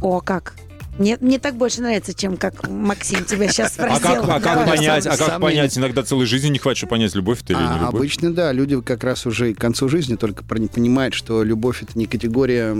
О, 0.02 0.22
как? 0.22 0.54
Нет, 1.00 1.22
мне 1.22 1.39
так 1.39 1.56
больше 1.56 1.82
нравится, 1.82 2.13
чем 2.13 2.36
как 2.36 2.67
Максим 2.69 3.24
тебя 3.24 3.48
сейчас 3.48 3.74
спросил. 3.74 4.06
А 4.06 4.15
как, 4.15 4.30
а 4.30 4.39
как 4.41 4.67
понять, 4.67 5.08
а 5.08 5.15
как 5.15 5.39
понять, 5.39 5.78
иногда 5.78 6.04
целой 6.04 6.26
жизни 6.26 6.50
не 6.50 6.60
хватит, 6.60 6.80
чтобы 6.80 6.91
понять, 6.91 7.15
любовь 7.15 7.39
это 7.41 7.54
или 7.54 7.60
не 7.62 7.67
А 7.67 7.74
любовь? 7.78 7.95
обычно, 7.95 8.34
да, 8.34 8.52
люди 8.52 8.80
как 8.82 9.06
раз 9.06 9.26
уже 9.26 9.54
к 9.54 9.58
концу 9.58 9.88
жизни 9.88 10.17
только 10.17 10.43
понимают, 10.43 11.13
что 11.13 11.41
любовь 11.43 11.82
это 11.84 11.98
не 11.98 12.06
категория 12.06 12.76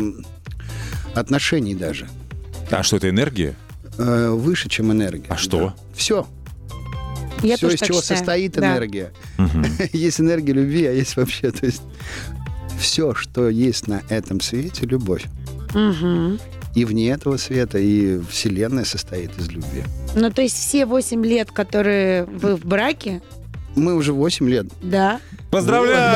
отношений 1.16 1.76
даже. 1.76 2.08
А 2.72 2.84
что 2.84 2.98
это 2.98 3.10
энергия? 3.10 3.56
Э, 3.98 4.30
выше, 4.30 4.70
чем 4.70 4.92
энергия. 4.92 5.26
А 5.30 5.38
что? 5.38 5.74
Все. 5.94 6.28
Я 7.42 7.56
все, 7.58 7.70
из 7.70 7.80
чего 7.80 8.02
считаю. 8.02 8.18
состоит 8.18 8.54
Да. 8.54 8.74
энергия. 8.74 9.12
есть 9.94 10.20
энергия 10.20 10.54
любви, 10.54 10.86
а 10.86 10.92
есть 10.92 11.16
вообще, 11.16 11.52
то 11.52 11.66
есть 11.66 11.82
все, 12.80 13.14
что 13.14 13.50
есть 13.50 13.88
на 13.88 14.02
этом 14.10 14.42
свете, 14.42 14.86
любовь. 14.86 15.26
Мгм. 15.74 16.40
И 16.76 16.86
вне 16.86 17.10
этого 17.10 17.38
света, 17.38 17.78
и 17.80 18.20
Вселенная 18.30 18.86
состоит 18.86 19.32
из 19.40 19.50
любви. 19.50 19.84
Ну, 20.16 20.32
то 20.32 20.42
есть 20.42 20.56
все 20.56 20.86
8 20.86 21.26
лет, 21.26 21.52
которые 21.52 22.26
вы 22.26 22.56
в 22.56 22.66
браке, 22.66 23.22
Мы 23.76 23.96
уже 23.96 24.14
8 24.14 24.50
лет. 24.50 24.66
да. 24.82 25.20
Поздравляю! 25.52 26.16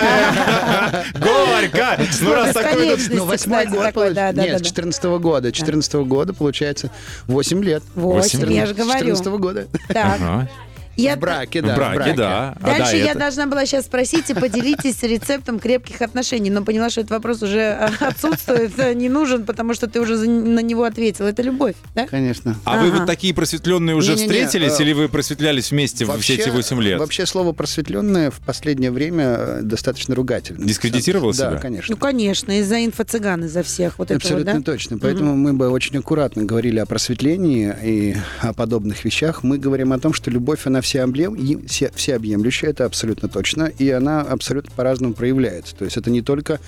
Горько! 1.16 1.98
Ну, 2.22 2.34
раз 2.34 2.54
такой 2.54 2.96
Ну, 3.10 3.26
восьмой 3.26 3.66
год, 3.66 3.94
Нет, 3.96 4.60
с 4.60 4.62
да. 4.62 4.68
14 4.68 5.04
года. 5.20 5.52
14 5.52 5.94
года, 6.06 6.34
получается, 6.34 6.92
8 7.28 7.64
лет. 7.64 7.82
Восемь, 7.96 8.40
Восемь 8.42 8.54
я 8.54 8.66
же 8.68 8.74
С 8.74 8.78
говорю. 8.78 9.00
14 9.16 9.26
года. 9.40 9.68
Так. 9.88 10.48
Я- 10.96 11.16
В 11.16 11.20
браке, 11.20 11.62
да. 11.62 11.74
в 11.74 11.76
браке, 11.78 12.14
да. 12.16 12.56
А 12.62 12.66
Дальше 12.78 12.92
до 12.92 12.98
я 12.98 13.04
этого- 13.06 13.20
должна 13.20 13.48
была 13.48 13.66
сейчас 13.66 13.86
спросить 13.86 14.30
и 14.30 14.34
поделитесь 14.34 15.02
рецептом 15.04 15.60
крепких 15.60 16.02
отношений, 16.02 16.50
но 16.50 16.64
поняла, 16.64 16.90
что 16.90 17.02
этот 17.02 17.12
вопрос 17.12 17.42
уже 17.42 17.60
э, 17.60 17.90
отсутствует, 18.00 18.78
э, 18.78 18.94
не 18.94 19.10
нужен, 19.10 19.46
потому 19.46 19.74
что 19.74 19.88
ты 19.88 20.00
уже 20.02 20.18
на 20.18 20.60
него 20.60 20.84
ответил. 20.84 21.26
Это 21.26 21.42
любовь, 21.42 21.76
да? 21.96 22.06
Конечно. 22.08 22.56
А 22.66 22.78
вы 22.80 22.90
Ага. 22.90 22.98
вот 23.00 23.08
такие 23.08 23.34
просветленные 23.34 23.96
уже 23.96 24.14
Не-не-не, 24.14 24.28
встретились, 24.28 24.80
э, 24.80 24.84
или 24.84 24.94
вы 24.94 25.10
просветлялись 25.10 25.72
вместе 25.72 26.06
в 26.06 26.16
все 26.20 26.36
эти 26.36 26.50
8 26.50 26.80
лет? 26.82 27.00
Вообще 27.00 27.26
слово 27.26 27.54
просветленное 27.54 28.30
в 28.30 28.40
последнее 28.42 28.92
время 28.92 29.24
э, 29.38 29.60
достаточно 29.64 30.14
ругательно. 30.16 30.66
Дискредитировало 30.66 31.34
Да, 31.34 31.50
себя? 31.52 31.60
конечно. 31.60 31.96
Ну, 31.96 31.98
конечно, 32.00 32.60
из-за 32.60 32.86
инфо-цыган, 32.86 33.46
из-за 33.46 33.64
всех. 33.64 33.98
Вот 33.98 34.12
этого, 34.12 34.18
Абсолютно 34.18 34.54
да? 34.60 34.62
точно. 34.62 34.98
Поэтому 35.00 35.36
мы 35.36 35.54
бы 35.54 35.70
очень 35.70 35.98
аккуратно 35.98 36.44
говорили 36.44 36.80
о 36.80 36.86
просветлении 36.86 37.74
и 37.84 38.16
о 38.42 38.54
подобных 38.54 39.04
вещах. 39.06 39.44
Мы 39.44 39.58
говорим 39.58 39.92
о 39.94 40.00
том, 40.00 40.14
что 40.14 40.30
любовь, 40.30 40.66
она 40.66 40.82
всеоблем- 40.84 41.36
и- 41.36 41.66
все- 41.68 41.92
всеобъемлющая, 41.96 42.70
это 42.70 42.86
абсолютно 42.86 43.30
точно, 43.30 43.64
и 43.66 43.90
она 43.90 44.22
абсолютно 44.22 44.72
по-разному 44.76 45.14
проявляется. 45.14 45.76
То 45.76 45.86
есть 45.86 45.98
это 45.98 46.12
не 46.12 46.22
только... 46.22 46.60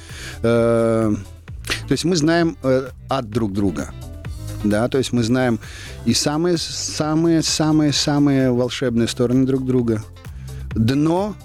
э, 0.41 1.15
то 1.88 1.91
есть 1.91 2.06
мы 2.06 2.15
знаем 2.15 2.58
э, 2.63 2.89
от 3.10 3.30
друг 3.30 3.54
друга. 3.54 3.91
Да, 4.63 4.88
то 4.88 4.97
есть 4.97 5.13
мы 5.13 5.21
знаем 5.23 5.60
и 6.06 6.13
самые, 6.13 6.58
самые, 6.58 7.43
самые, 7.43 7.93
самые 7.93 8.51
волшебные 8.51 9.08
стороны 9.08 9.45
друг 9.45 9.65
друга. 9.65 10.04
Дно, 10.73 11.36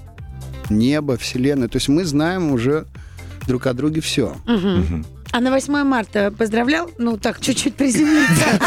небо, 0.71 1.17
вселенная. 1.17 1.69
То 1.69 1.77
есть 1.77 1.89
мы 1.89 2.05
знаем 2.05 2.53
уже 2.53 2.87
друг 3.47 3.67
о 3.67 3.75
друге 3.75 4.01
все. 4.01 4.37
А 5.33 5.41
на 5.41 5.51
8 5.53 5.85
марта 5.85 6.33
поздравлял? 6.37 6.91
Ну, 6.99 7.17
так, 7.17 7.41
чуть-чуть 7.41 7.77
приземлиться. 7.77 8.59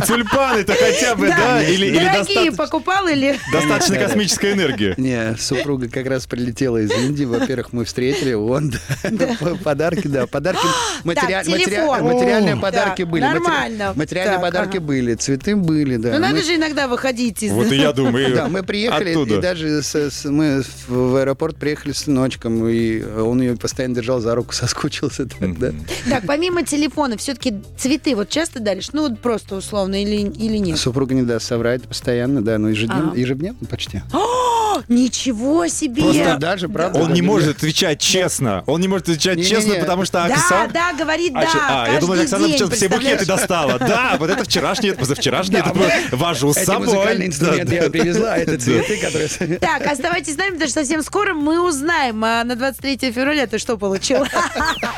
Тюльпаны-то 0.06 0.74
хотя 0.74 1.16
бы, 1.16 1.26
да? 1.26 1.58
Дорогие 1.58 2.52
покупал 2.52 3.08
или... 3.08 3.36
достаточно 3.52 3.96
космическая 3.96 4.52
энергия? 4.52 4.94
Не, 4.98 5.36
супруга 5.36 5.88
как 5.88 6.06
раз 6.06 6.26
прилетела 6.26 6.78
из 6.78 6.92
Индии. 6.92 7.24
Во-первых, 7.24 7.72
мы 7.72 7.84
встретили 7.84 8.34
он. 8.34 8.72
да. 9.02 9.36
Подарки, 9.64 10.06
да. 10.06 10.26
Подарки. 10.28 10.66
Материальные 11.04 12.56
подарки 12.56 13.02
были. 13.02 13.22
нормально. 13.22 13.92
Материальные 13.96 14.34
Так, 14.36 14.42
подарки 14.42 14.76
ага. 14.76 14.86
были. 14.86 15.14
Цветы 15.14 15.56
были, 15.56 15.96
да. 15.96 16.12
Ну, 16.12 16.18
надо 16.20 16.36
Мы- 16.36 16.42
же 16.42 16.54
иногда 16.54 16.86
выходить 16.86 17.42
из... 17.42 17.50
Вот 17.52 17.72
и 17.72 17.76
я 17.76 17.92
думаю, 17.92 18.32
Да, 18.36 18.48
мы 18.48 18.62
приехали, 18.62 19.10
и 19.36 19.40
даже 19.40 19.82
с- 19.82 19.94
с- 20.10 20.24
мы 20.24 20.62
в 20.86 21.16
аэропорт 21.16 21.56
приехали 21.56 21.92
с 21.92 21.98
сыночком, 21.98 22.66
и 22.68 23.02
он 23.02 23.40
ее 23.40 23.56
постоянно 23.56 23.94
держал 23.96 24.20
за 24.20 24.34
руку, 24.36 24.52
соскучился 24.52 25.26
так, 25.26 25.58
да. 25.58 25.72
Так, 26.10 26.24
помимо 26.26 26.62
телефона, 26.62 27.16
все-таки 27.16 27.54
цветы 27.78 28.14
вот 28.14 28.28
часто 28.28 28.60
даришь? 28.60 28.90
Ну, 28.92 29.08
вот 29.08 29.20
просто 29.20 29.56
условно 29.56 30.00
или, 30.02 30.28
или 30.30 30.56
нет? 30.58 30.78
Супруга 30.78 31.14
не 31.14 31.22
даст 31.22 31.46
соврать 31.46 31.82
постоянно, 31.82 32.42
да, 32.42 32.58
но 32.58 32.68
ежедневно, 32.68 33.10
Ага. 33.10 33.18
ежедневно 33.20 33.66
почти. 33.66 34.02
О, 34.78 34.82
ничего 34.88 35.66
себе! 35.68 36.02
Просто 36.02 36.36
даже, 36.38 36.68
правда. 36.68 37.00
Он 37.00 37.12
не 37.12 37.20
да. 37.20 37.26
может 37.26 37.56
отвечать 37.56 38.00
честно. 38.00 38.62
Он 38.66 38.80
не 38.80 38.88
может 38.88 39.08
отвечать 39.08 39.46
честно, 39.46 39.76
потому 39.76 40.04
что 40.04 40.26
Да, 40.28 40.34
Оксана... 40.34 40.70
да, 40.72 40.92
говорит 40.92 41.32
да. 41.32 41.40
А, 41.40 41.44
че- 41.44 41.58
а, 41.60 41.92
я 41.92 42.00
думал, 42.00 42.20
Оксана 42.20 42.48
сейчас 42.48 42.70
все 42.70 42.88
букеты 42.88 43.26
достала. 43.26 43.78
Да, 43.78 44.16
вот 44.18 44.30
это 44.30 44.44
вчерашний, 44.44 44.90
это 44.90 44.98
позавчерашний, 45.00 45.58
это 45.58 45.72
вожу 46.12 46.52
с 46.52 46.58
Эти 46.58 46.66
собой. 46.66 47.30
Да, 47.40 47.54
я 47.54 47.64
да. 47.64 47.90
привезла, 47.90 48.34
а 48.34 48.36
это 48.38 48.58
цветы, 48.58 48.98
которые... 48.98 49.58
Так, 49.58 49.86
оставайтесь 49.86 50.34
с 50.34 50.36
нами, 50.36 50.52
потому 50.52 50.68
что 50.68 50.80
совсем 50.80 51.02
скоро 51.02 51.34
мы 51.34 51.60
узнаем, 51.60 52.24
а 52.24 52.44
на 52.44 52.56
23 52.56 53.12
февраля 53.12 53.46
ты 53.46 53.58
что 53.58 53.76
получил. 53.76 54.24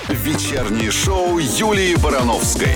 Вечернее 0.09 0.91
шоу 0.91 1.39
Юлии 1.39 1.95
Барановской. 1.97 2.75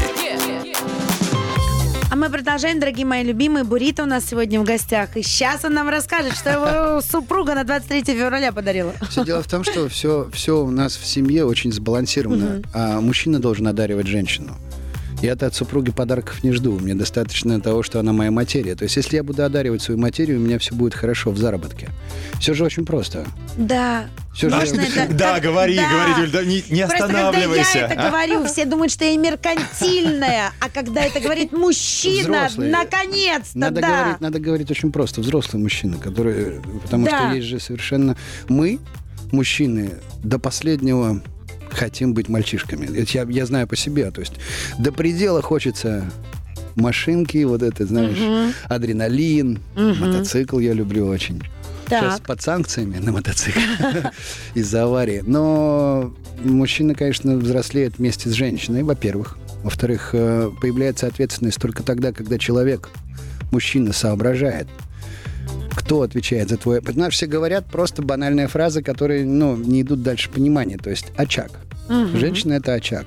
А 2.12 2.14
мы 2.14 2.28
продолжаем, 2.28 2.78
дорогие 2.78 3.06
мои 3.06 3.24
любимые. 3.24 3.64
Бурита 3.64 4.02
у 4.02 4.06
нас 4.06 4.26
сегодня 4.26 4.60
в 4.60 4.64
гостях. 4.64 5.16
И 5.16 5.22
сейчас 5.22 5.64
он 5.64 5.72
нам 5.72 5.88
расскажет, 5.88 6.36
что 6.36 6.50
его 6.50 7.00
супруга 7.00 7.54
на 7.54 7.64
23 7.64 8.04
февраля 8.14 8.52
подарила. 8.52 8.92
Все 9.08 9.24
дело 9.24 9.42
в 9.42 9.48
том, 9.48 9.64
что 9.64 9.88
все, 9.88 10.28
все 10.30 10.62
у 10.62 10.70
нас 10.70 10.94
в 10.94 11.06
семье 11.06 11.46
очень 11.46 11.72
сбалансировано, 11.72 12.60
а 12.74 13.00
мужчина 13.00 13.38
должен 13.38 13.66
одаривать 13.66 14.08
женщину. 14.08 14.58
Я-то 15.22 15.46
от 15.46 15.54
супруги 15.54 15.92
подарков 15.92 16.42
не 16.42 16.50
жду. 16.52 16.78
Мне 16.78 16.94
достаточно 16.96 17.60
того, 17.60 17.82
что 17.84 18.00
она 18.00 18.12
моя 18.12 18.32
материя. 18.32 18.74
То 18.74 18.82
есть, 18.84 18.96
если 18.96 19.16
я 19.16 19.22
буду 19.22 19.44
одаривать 19.44 19.80
свою 19.80 20.00
материю, 20.00 20.38
у 20.38 20.42
меня 20.42 20.58
все 20.58 20.74
будет 20.74 20.94
хорошо 20.94 21.30
в 21.30 21.38
заработке. 21.38 21.90
Все 22.40 22.54
же 22.54 22.64
очень 22.64 22.84
просто. 22.84 23.24
Да. 23.56 24.06
Всё 24.34 24.50
же- 24.50 24.56
Можно 24.56 24.80
это- 24.80 25.14
Да, 25.14 25.34
как- 25.34 25.44
говори, 25.44 25.76
да. 25.76 25.88
говори, 25.90 26.22
Юль, 26.22 26.30
да 26.32 26.44
не, 26.44 26.64
не 26.70 26.86
Просто 26.86 27.04
останавливайся. 27.06 27.72
когда 27.72 27.78
я 27.78 27.86
это 27.86 28.08
говорю, 28.10 28.44
все 28.48 28.64
думают, 28.64 28.92
что 28.92 29.04
я 29.04 29.16
меркантильная, 29.16 30.52
а 30.58 30.68
когда 30.68 31.02
это 31.04 31.20
говорит 31.20 31.52
мужчина, 31.56 32.48
наконец-то, 32.56 33.58
Надо, 33.58 33.80
да. 33.80 33.88
говорить, 34.02 34.20
надо 34.20 34.38
говорить 34.40 34.70
очень 34.70 34.90
просто. 34.90 35.20
Взрослый 35.20 35.62
мужчина, 35.62 35.98
который... 35.98 36.60
Потому 36.82 37.06
Да. 37.06 37.18
что 37.28 37.36
есть 37.36 37.46
же 37.46 37.60
совершенно... 37.60 38.16
Мы, 38.48 38.80
мужчины, 39.30 39.92
до 40.24 40.38
последнего 40.38 41.22
хотим 41.74 42.14
быть 42.14 42.28
мальчишками. 42.28 42.86
Это 42.86 43.10
я, 43.12 43.26
я 43.28 43.46
знаю 43.46 43.66
по 43.66 43.76
себе. 43.76 44.10
То 44.10 44.20
есть 44.20 44.34
до 44.78 44.92
предела 44.92 45.42
хочется 45.42 46.04
машинки, 46.74 47.44
вот 47.44 47.62
это, 47.62 47.86
знаешь, 47.86 48.54
адреналин, 48.68 49.60
мотоцикл 49.76 50.58
я 50.58 50.72
люблю 50.72 51.06
очень. 51.06 51.42
Сейчас 51.86 52.16
Так. 52.18 52.26
под 52.26 52.40
санкциями 52.40 52.96
на 52.98 53.12
мотоцикле 53.12 53.62
из-за 54.54 54.84
аварии. 54.84 55.22
Но 55.26 56.14
мужчина, 56.42 56.94
конечно, 56.94 57.36
взрослеет 57.36 57.98
вместе 57.98 58.30
с 58.30 58.32
женщиной, 58.32 58.82
во-первых. 58.82 59.36
Во-вторых, 59.62 60.10
э, 60.12 60.50
появляется 60.60 61.06
ответственность 61.06 61.60
только 61.60 61.82
тогда, 61.82 62.12
когда 62.12 62.38
человек, 62.38 62.88
мужчина, 63.50 63.92
соображает, 63.92 64.68
кто 65.84 66.02
отвечает 66.02 66.48
за 66.48 66.56
твой... 66.56 66.80
Понимаешь, 66.80 67.14
все 67.14 67.26
говорят 67.26 67.66
просто 67.66 68.02
банальные 68.02 68.46
фразы, 68.46 68.82
которые, 68.82 69.24
ну, 69.24 69.56
не 69.56 69.82
идут 69.82 70.02
дальше 70.02 70.30
понимания. 70.30 70.78
То 70.78 70.90
есть 70.90 71.06
очаг. 71.16 71.50
Женщина— 72.14 72.52
это 72.54 72.74
очаг. 72.74 73.06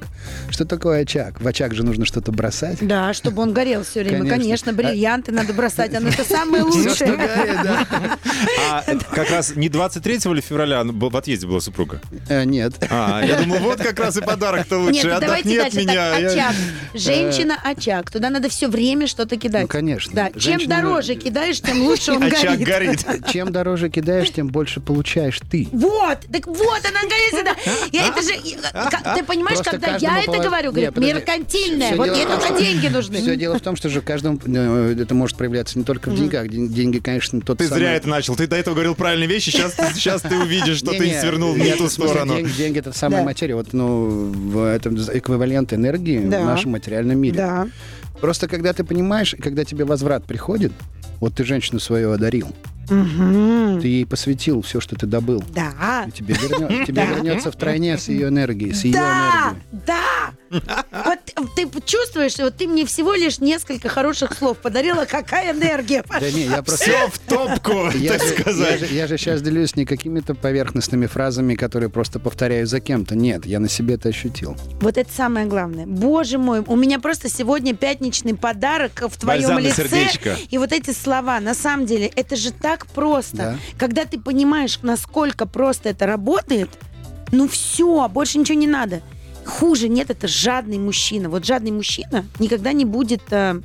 Что 0.49 0.65
такое 0.65 1.01
очаг? 1.01 1.41
В 1.41 1.47
очаг 1.47 1.73
же 1.73 1.83
нужно 1.83 2.05
что-то 2.05 2.31
бросать. 2.31 2.77
Да, 2.81 3.13
чтобы 3.13 3.41
он 3.41 3.53
горел 3.53 3.83
все 3.83 4.03
время. 4.03 4.29
Конечно. 4.29 4.35
Конечно, 4.35 4.73
бриллианты 4.73 5.31
надо 5.31 5.53
бросать, 5.53 5.93
оно 5.95 6.09
это 6.09 6.23
самое 6.23 6.63
что 6.63 6.71
лучшее. 6.71 7.15
горит, 7.15 7.57
да. 7.63 7.87
А 8.69 8.83
как 9.11 9.31
раз 9.31 9.55
не 9.55 9.69
23 9.69 10.19
ли 10.33 10.41
февраля 10.41 10.83
в 10.83 11.17
отъезде 11.17 11.47
была 11.47 11.61
супруга? 11.61 12.01
Э, 12.29 12.43
Нет. 12.43 12.73
А, 12.89 13.23
я 13.25 13.39
думал, 13.41 13.57
вот 13.59 13.79
как 13.79 13.99
раз 13.99 14.17
и 14.17 14.21
подарок-то 14.21 14.77
лучше. 14.77 14.93
Нет, 14.93 15.05
ну 15.05 15.19
давайте 15.19 15.61
Отдохни 15.61 15.81
от 15.81 15.87
дальше. 15.87 16.37
очаг. 16.37 16.55
Женщина 16.93 17.57
очаг. 17.63 18.11
Туда 18.11 18.29
надо 18.29 18.49
все 18.49 18.67
время 18.67 19.07
что-то 19.07 19.37
кидать. 19.37 19.63
Ну, 19.63 19.67
конечно. 19.67 20.13
Да, 20.13 20.31
чем 20.39 20.67
дороже 20.67 21.15
кидаешь, 21.15 21.59
тем 21.61 21.81
лучше 21.83 22.11
он 22.11 22.23
Очаг 22.23 22.59
горит. 22.65 23.03
горит. 23.05 23.27
Чем 23.31 23.51
дороже 23.51 23.89
кидаешь, 23.89 24.31
тем 24.31 24.47
больше 24.47 24.79
получаешь 24.79 25.39
ты. 25.49 25.67
Вот, 25.71 26.19
так 26.31 26.47
вот 26.47 26.81
она 26.83 27.01
наконец-то. 27.03 27.89
Я 27.91 28.07
это 28.07 28.21
же, 28.21 29.15
ты 29.15 29.23
понимаешь, 29.23 29.59
Просто 29.59 29.71
когда 29.71 29.97
я 29.97 30.21
это 30.21 30.39
говорю, 30.39 30.71
говорит, 30.71 30.93
Всё 31.85 31.95
вот 31.97 32.07
том, 32.07 32.39
только 32.39 32.59
деньги 32.59 32.87
нужны. 32.87 33.17
Все 33.17 33.35
дело 33.35 33.57
в 33.57 33.61
том, 33.61 33.75
что 33.75 33.89
же 33.89 34.01
каждому 34.01 34.39
э, 34.45 34.95
это 34.99 35.13
может 35.13 35.37
проявляться 35.37 35.77
не 35.77 35.85
только 35.85 36.09
в 36.09 36.15
деньгах. 36.15 36.47
Ден- 36.47 36.69
Деньги, 36.69 36.99
конечно, 36.99 37.41
тот 37.41 37.57
Ты 37.57 37.67
самый... 37.67 37.79
зря 37.79 37.93
это 37.93 38.09
начал. 38.09 38.35
Ты 38.35 38.47
до 38.47 38.55
этого 38.55 38.75
говорил 38.75 38.95
правильные 38.95 39.27
вещи, 39.27 39.49
сейчас, 39.49 39.75
сейчас 39.93 40.21
ты 40.21 40.37
увидишь, 40.37 40.77
что 40.77 40.91
ты 40.91 41.19
свернул 41.19 41.55
не 41.55 41.75
ту 41.75 41.89
сторону. 41.89 42.41
Деньги, 42.41 42.79
это 42.79 42.91
самая 42.93 43.23
материя. 43.23 43.55
Вот, 43.55 43.73
ну, 43.73 44.31
в 44.33 44.65
этом 44.65 44.95
эквивалент 44.95 45.73
энергии 45.73 46.17
в 46.17 46.29
нашем 46.29 46.71
материальном 46.71 47.17
мире. 47.17 47.37
Да. 47.37 47.67
Просто 48.21 48.47
когда 48.47 48.73
ты 48.73 48.83
понимаешь, 48.83 49.35
когда 49.41 49.65
тебе 49.65 49.85
возврат 49.85 50.23
приходит, 50.25 50.71
вот 51.19 51.35
ты 51.35 51.43
женщину 51.43 51.79
свою 51.79 52.11
одарил, 52.11 52.47
Мгм. 52.89 53.79
ты 53.81 53.87
ей 53.87 54.05
посвятил 54.05 54.61
все, 54.61 54.79
что 54.79 54.95
ты 54.95 55.07
добыл. 55.07 55.43
Да. 55.53 56.05
И 56.07 56.11
тебе, 56.11 56.35
вернется 57.05 57.51
втройне 57.51 57.97
с 57.97 58.07
ее 58.09 58.27
энергией, 58.27 58.73
с 58.73 58.83
ее 58.83 58.93
Да, 58.93 59.53
энергией. 59.53 59.63
да. 59.87 60.24
Вот 60.49 61.19
ты 61.55 61.67
чувствуешь, 61.85 62.33
что 62.33 62.45
вот 62.45 62.57
ты 62.57 62.67
мне 62.67 62.85
всего 62.85 63.13
лишь 63.13 63.39
несколько 63.39 63.89
хороших 63.89 64.33
слов 64.37 64.57
подарила, 64.57 65.05
какая 65.05 65.51
энергия. 65.53 66.03
Да 66.07 66.31
не, 66.31 66.43
я 66.43 66.61
просто... 66.61 66.85
Все 66.85 67.07
в 67.07 67.19
топку, 67.19 67.89
Я 67.93 68.17
так 68.17 68.21
же, 68.21 68.33
я, 68.35 68.41
сказать. 68.41 68.79
же, 68.79 68.85
я 68.93 69.07
же 69.07 69.17
сейчас 69.17 69.41
делюсь 69.41 69.75
не 69.75 69.85
какими-то 69.85 70.35
поверхностными 70.35 71.07
фразами, 71.07 71.55
которые 71.55 71.89
просто 71.89 72.19
повторяю 72.19 72.67
за 72.67 72.79
кем-то. 72.79 73.15
Нет, 73.15 73.45
я 73.45 73.59
на 73.59 73.69
себе 73.69 73.95
это 73.95 74.09
ощутил. 74.09 74.55
Вот 74.81 74.97
это 74.97 75.11
самое 75.11 75.45
главное. 75.45 75.85
Боже 75.85 76.37
мой, 76.37 76.59
у 76.65 76.75
меня 76.75 76.99
просто 76.99 77.29
сегодня 77.29 77.75
пятничный 77.75 78.35
подарок 78.35 79.03
в 79.07 79.17
твоем 79.17 79.57
лице. 79.59 79.83
сердечко. 79.83 80.35
И 80.49 80.57
вот 80.57 80.71
эти 80.71 80.91
слова, 80.91 81.39
на 81.39 81.53
самом 81.53 81.85
деле, 81.85 82.07
это 82.15 82.35
же 82.35 82.51
так 82.51 82.87
просто. 82.87 83.37
Да. 83.37 83.55
Когда 83.77 84.05
ты 84.05 84.19
понимаешь, 84.19 84.79
насколько 84.81 85.45
просто 85.45 85.89
это 85.89 86.05
работает, 86.05 86.69
ну 87.31 87.47
все, 87.47 88.07
больше 88.09 88.37
ничего 88.37 88.57
не 88.57 88.67
надо. 88.67 89.01
Хуже 89.45 89.87
нет, 89.89 90.09
это 90.09 90.27
жадный 90.27 90.77
мужчина. 90.77 91.29
Вот 91.29 91.45
жадный 91.45 91.71
мужчина 91.71 92.25
никогда 92.39 92.73
не 92.73 92.85
будет... 92.85 93.21
э, 93.31 93.61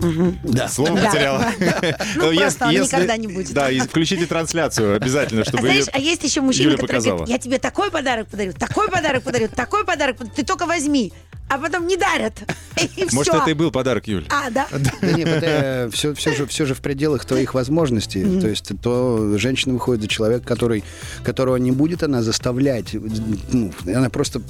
мгм. 0.00 0.38
Да. 0.44 0.68
Слово 0.68 0.96
Да. 1.00 1.06
потеряла. 1.10 1.46
Ну, 2.16 2.30
Если- 2.30 2.38
просто 2.40 2.64
он 2.66 2.70
если- 2.72 2.84
никогда 2.96 3.16
не 3.16 3.26
будет. 3.28 3.52
Да, 3.52 3.70
и 3.70 3.80
включите 3.80 4.26
трансляцию 4.26 4.96
обязательно, 4.96 5.42
А 5.42 5.44
чтобы... 5.44 5.62
знаешь, 5.64 5.84
ее- 5.86 5.90
а 5.92 5.98
есть 5.98 6.22
еще 6.24 6.40
мужчины, 6.40 6.64
Юля 6.64 6.76
которые 6.76 6.88
показала. 7.00 7.16
говорят, 7.18 7.28
я 7.30 7.38
тебе 7.38 7.58
такой 7.58 7.90
подарок 7.90 8.28
подарю, 8.28 8.52
такой 8.52 8.88
подарок 8.88 9.22
подарю, 9.22 9.48
такой 9.48 9.84
подарок, 9.84 10.16
подарю, 10.16 10.34
ты 10.36 10.44
только 10.44 10.66
возьми. 10.66 11.12
А 11.52 11.58
потом 11.58 11.86
не 11.86 11.96
дарят. 11.96 12.32
И 12.96 13.06
Может, 13.12 13.34
это 13.34 13.50
и 13.50 13.54
был 13.54 13.70
подарок, 13.70 14.08
Юль. 14.08 14.26
А, 14.30 14.50
да? 14.50 14.66
Да 15.02 15.12
нет, 15.12 15.92
все, 15.92 16.14
все, 16.14 16.34
же, 16.34 16.46
все 16.46 16.64
же 16.64 16.74
в 16.74 16.80
пределах 16.80 17.24
твоих 17.26 17.52
возможностей. 17.54 18.40
То 18.40 18.48
есть 18.48 18.72
то 18.82 19.36
женщина 19.36 19.74
выходит 19.74 20.02
за 20.02 20.08
человека, 20.08 20.46
который, 20.46 20.82
которого 21.22 21.56
не 21.56 21.70
будет 21.70 22.02
она 22.02 22.22
заставлять. 22.22 22.94
Ну, 23.52 23.72
она 23.86 24.08
просто 24.08 24.40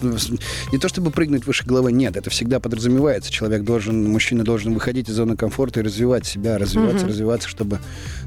не 0.70 0.78
то 0.78 0.88
чтобы 0.88 1.10
прыгнуть 1.10 1.46
выше 1.46 1.64
головы, 1.64 1.90
нет, 1.92 2.16
это 2.16 2.30
всегда 2.30 2.60
подразумевается. 2.60 3.32
Человек 3.32 3.64
должен, 3.64 4.08
мужчина 4.08 4.44
должен 4.44 4.72
выходить 4.72 5.08
из 5.08 5.14
зоны 5.14 5.36
комфорта 5.36 5.80
и 5.80 5.82
развивать 5.82 6.24
себя, 6.24 6.58
развиваться, 6.58 7.06
развиваться, 7.06 7.48
чтобы... 7.48 7.80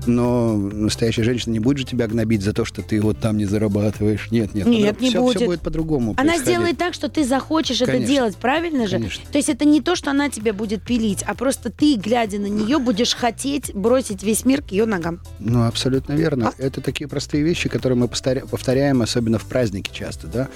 Но 0.06 0.56
настоящая 0.56 1.24
женщина 1.24 1.54
не 1.54 1.60
будет 1.60 1.78
же 1.78 1.86
тебя 1.86 2.08
гнобить 2.08 2.42
за 2.42 2.54
то, 2.54 2.66
что 2.66 2.82
ты 2.82 3.02
вот 3.02 3.20
там 3.20 3.38
не 3.38 3.46
зарабатываешь. 3.46 4.30
Нет, 4.32 4.54
нет. 4.54 4.68
Нет, 4.68 5.00
не 5.00 5.10
все, 5.10 5.22
будет. 5.22 5.38
Все 5.38 5.46
будет 5.46 5.62
по-другому 5.62 6.14
Она 6.18 6.38
сделает 6.38 6.78
так, 6.78 6.94
что 6.94 7.10
ты 7.10 7.24
захочешь 7.24 7.82
это 7.82 7.94
Конечно. 7.94 8.14
делать, 8.14 8.36
правильно 8.36 8.65
же? 8.88 8.98
Конечно. 8.98 9.24
То 9.32 9.38
есть 9.38 9.50
это 9.50 9.66
не 9.66 9.82
то, 9.82 9.96
что 9.96 10.12
она 10.12 10.30
тебя 10.30 10.54
будет 10.54 10.84
пилить, 10.84 11.24
а 11.24 11.34
просто 11.36 11.70
ты, 11.70 11.96
глядя 11.96 12.40
на 12.40 12.48
нее, 12.48 12.80
будешь 12.80 13.16
хотеть 13.16 13.74
бросить 13.74 14.24
весь 14.24 14.46
мир 14.46 14.62
к 14.62 14.72
ее 14.72 14.86
ногам. 14.86 15.20
Ну, 15.40 15.66
абсолютно 15.66 16.14
верно. 16.14 16.50
А? 16.50 16.62
Это 16.62 16.82
такие 16.82 17.08
простые 17.08 17.44
вещи, 17.44 17.70
которые 17.70 17.98
мы 17.98 18.08
повторя- 18.08 18.48
повторяем, 18.48 19.02
особенно 19.02 19.40
в 19.40 19.46
праздники 19.46 19.92
часто, 19.94 20.28
да. 20.28 20.50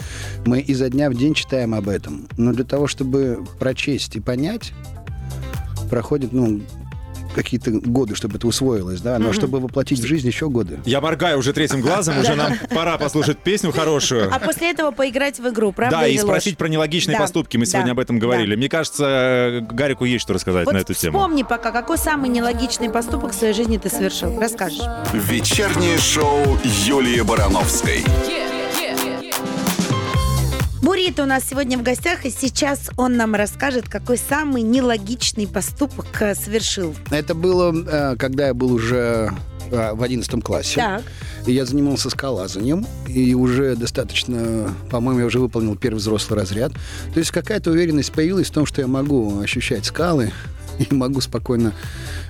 Мы 0.45 0.59
изо 0.61 0.89
дня 0.89 1.09
в 1.09 1.15
день 1.15 1.33
читаем 1.33 1.73
об 1.73 1.89
этом. 1.89 2.27
Но 2.37 2.53
для 2.53 2.63
того, 2.63 2.87
чтобы 2.87 3.45
прочесть 3.59 4.15
и 4.15 4.19
понять, 4.19 4.73
проходит, 5.89 6.33
ну, 6.33 6.61
какие-то 7.35 7.71
годы, 7.71 8.15
чтобы 8.15 8.37
это 8.37 8.47
усвоилось, 8.47 9.01
да. 9.01 9.19
Но 9.19 9.33
чтобы 9.33 9.59
воплотить 9.59 9.99
в 9.99 10.05
жизнь, 10.05 10.27
еще 10.27 10.49
годы. 10.49 10.79
Я 10.85 11.01
моргаю 11.01 11.39
уже 11.39 11.53
третьим 11.53 11.81
глазом, 11.81 12.19
уже 12.19 12.35
нам 12.35 12.53
пора 12.73 12.97
послушать 12.97 13.39
песню 13.39 13.71
хорошую. 13.71 14.33
А 14.33 14.39
после 14.39 14.71
этого 14.71 14.91
поиграть 14.91 15.39
в 15.39 15.47
игру, 15.49 15.71
правда 15.71 15.99
Да, 15.99 16.07
и 16.07 16.17
спросить 16.17 16.57
про 16.57 16.67
нелогичные 16.67 17.17
Да, 17.17 17.23
поступки. 17.23 17.57
Мы 17.57 17.65
сегодня 17.65 17.91
об 17.91 17.99
этом 17.99 18.19
говорили. 18.19 18.55
Мне 18.55 18.69
кажется, 18.69 19.65
Гарику 19.71 20.05
есть 20.05 20.23
что 20.23 20.33
рассказать 20.33 20.71
на 20.71 20.77
эту 20.77 20.93
тему. 20.93 21.17
вспомни 21.17 21.43
пока, 21.43 21.71
какой 21.71 21.97
самый 21.97 22.29
нелогичный 22.29 22.89
поступок 22.89 23.31
в 23.31 23.35
своей 23.35 23.53
жизни 23.53 23.77
ты 23.77 23.89
совершил. 23.89 24.39
Расскажешь. 24.39 24.79
Вечернее 25.13 25.97
шоу 25.97 26.57
Юлии 26.63 27.21
Барановской. 27.21 28.03
Бурито 30.89 31.21
у 31.21 31.25
нас 31.27 31.43
сегодня 31.47 31.77
в 31.77 31.83
гостях, 31.83 32.25
и 32.25 32.31
сейчас 32.31 32.89
он 32.97 33.15
нам 33.15 33.35
расскажет, 33.35 33.87
какой 33.87 34.17
самый 34.17 34.63
нелогичный 34.63 35.47
поступок 35.47 36.07
э, 36.19 36.33
совершил. 36.33 36.95
Это 37.11 37.35
было, 37.35 37.71
э, 37.71 38.15
когда 38.17 38.47
я 38.47 38.55
был 38.55 38.73
уже 38.73 39.31
э, 39.69 39.93
в 39.93 40.01
одиннадцатом 40.01 40.41
классе. 40.41 40.77
Так. 40.77 41.03
И 41.45 41.51
я 41.51 41.65
занимался 41.65 42.09
скалазанием, 42.09 42.87
и 43.07 43.35
уже 43.35 43.75
достаточно, 43.75 44.73
по-моему, 44.89 45.19
я 45.19 45.25
уже 45.27 45.37
выполнил 45.37 45.75
первый 45.75 45.99
взрослый 45.99 46.39
разряд. 46.39 46.71
То 47.13 47.19
есть 47.19 47.29
какая-то 47.29 47.69
уверенность 47.69 48.11
появилась 48.11 48.47
в 48.47 48.51
том, 48.51 48.65
что 48.65 48.81
я 48.81 48.87
могу 48.87 49.41
ощущать 49.41 49.85
скалы, 49.85 50.31
и 50.89 50.93
могу 50.93 51.21
спокойно, 51.21 51.73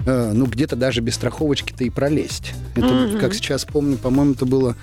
э, 0.06 0.32
ну, 0.34 0.46
где-то 0.46 0.76
даже 0.76 1.02
без 1.02 1.16
страховочки-то 1.16 1.84
и 1.84 1.90
пролезть. 1.90 2.54
Это, 2.76 3.18
как 3.20 3.34
сейчас 3.34 3.66
помню, 3.66 3.98
по-моему, 3.98 4.34
это 4.34 4.46
было... 4.46 4.76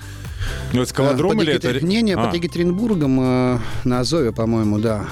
Ну, 0.73 0.81
это 0.81 0.89
скалодром 0.89 1.31
э, 1.31 1.35
под 1.35 1.43
или 1.43 1.53
это... 1.53 1.85
Не, 1.85 2.01
не, 2.01 2.13
А. 2.13 2.25
под 2.25 2.35
Екатеринбургом, 2.35 3.19
э, 3.19 3.59
на 3.83 3.99
Азове, 3.99 4.31
по-моему, 4.31 4.79
да. 4.79 5.05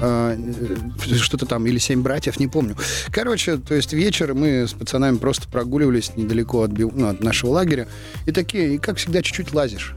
Э, 0.00 0.36
э, 0.36 1.16
Что-то 1.16 1.46
там, 1.46 1.66
или 1.66 1.78
«Семь 1.78 2.02
братьев», 2.02 2.38
не 2.40 2.48
помню. 2.48 2.76
Короче, 3.10 3.56
то 3.56 3.74
есть 3.74 3.92
вечер 3.92 4.34
мы 4.34 4.66
с 4.66 4.72
пацанами 4.72 5.16
просто 5.16 5.48
прогуливались 5.48 6.12
недалеко 6.16 6.62
от, 6.62 6.76
ну, 6.76 7.08
от 7.08 7.22
нашего 7.22 7.50
лагеря. 7.52 7.88
И 8.26 8.32
такие, 8.32 8.74
и 8.74 8.78
как 8.78 8.98
всегда, 8.98 9.22
чуть-чуть 9.22 9.54
лазишь. 9.54 9.94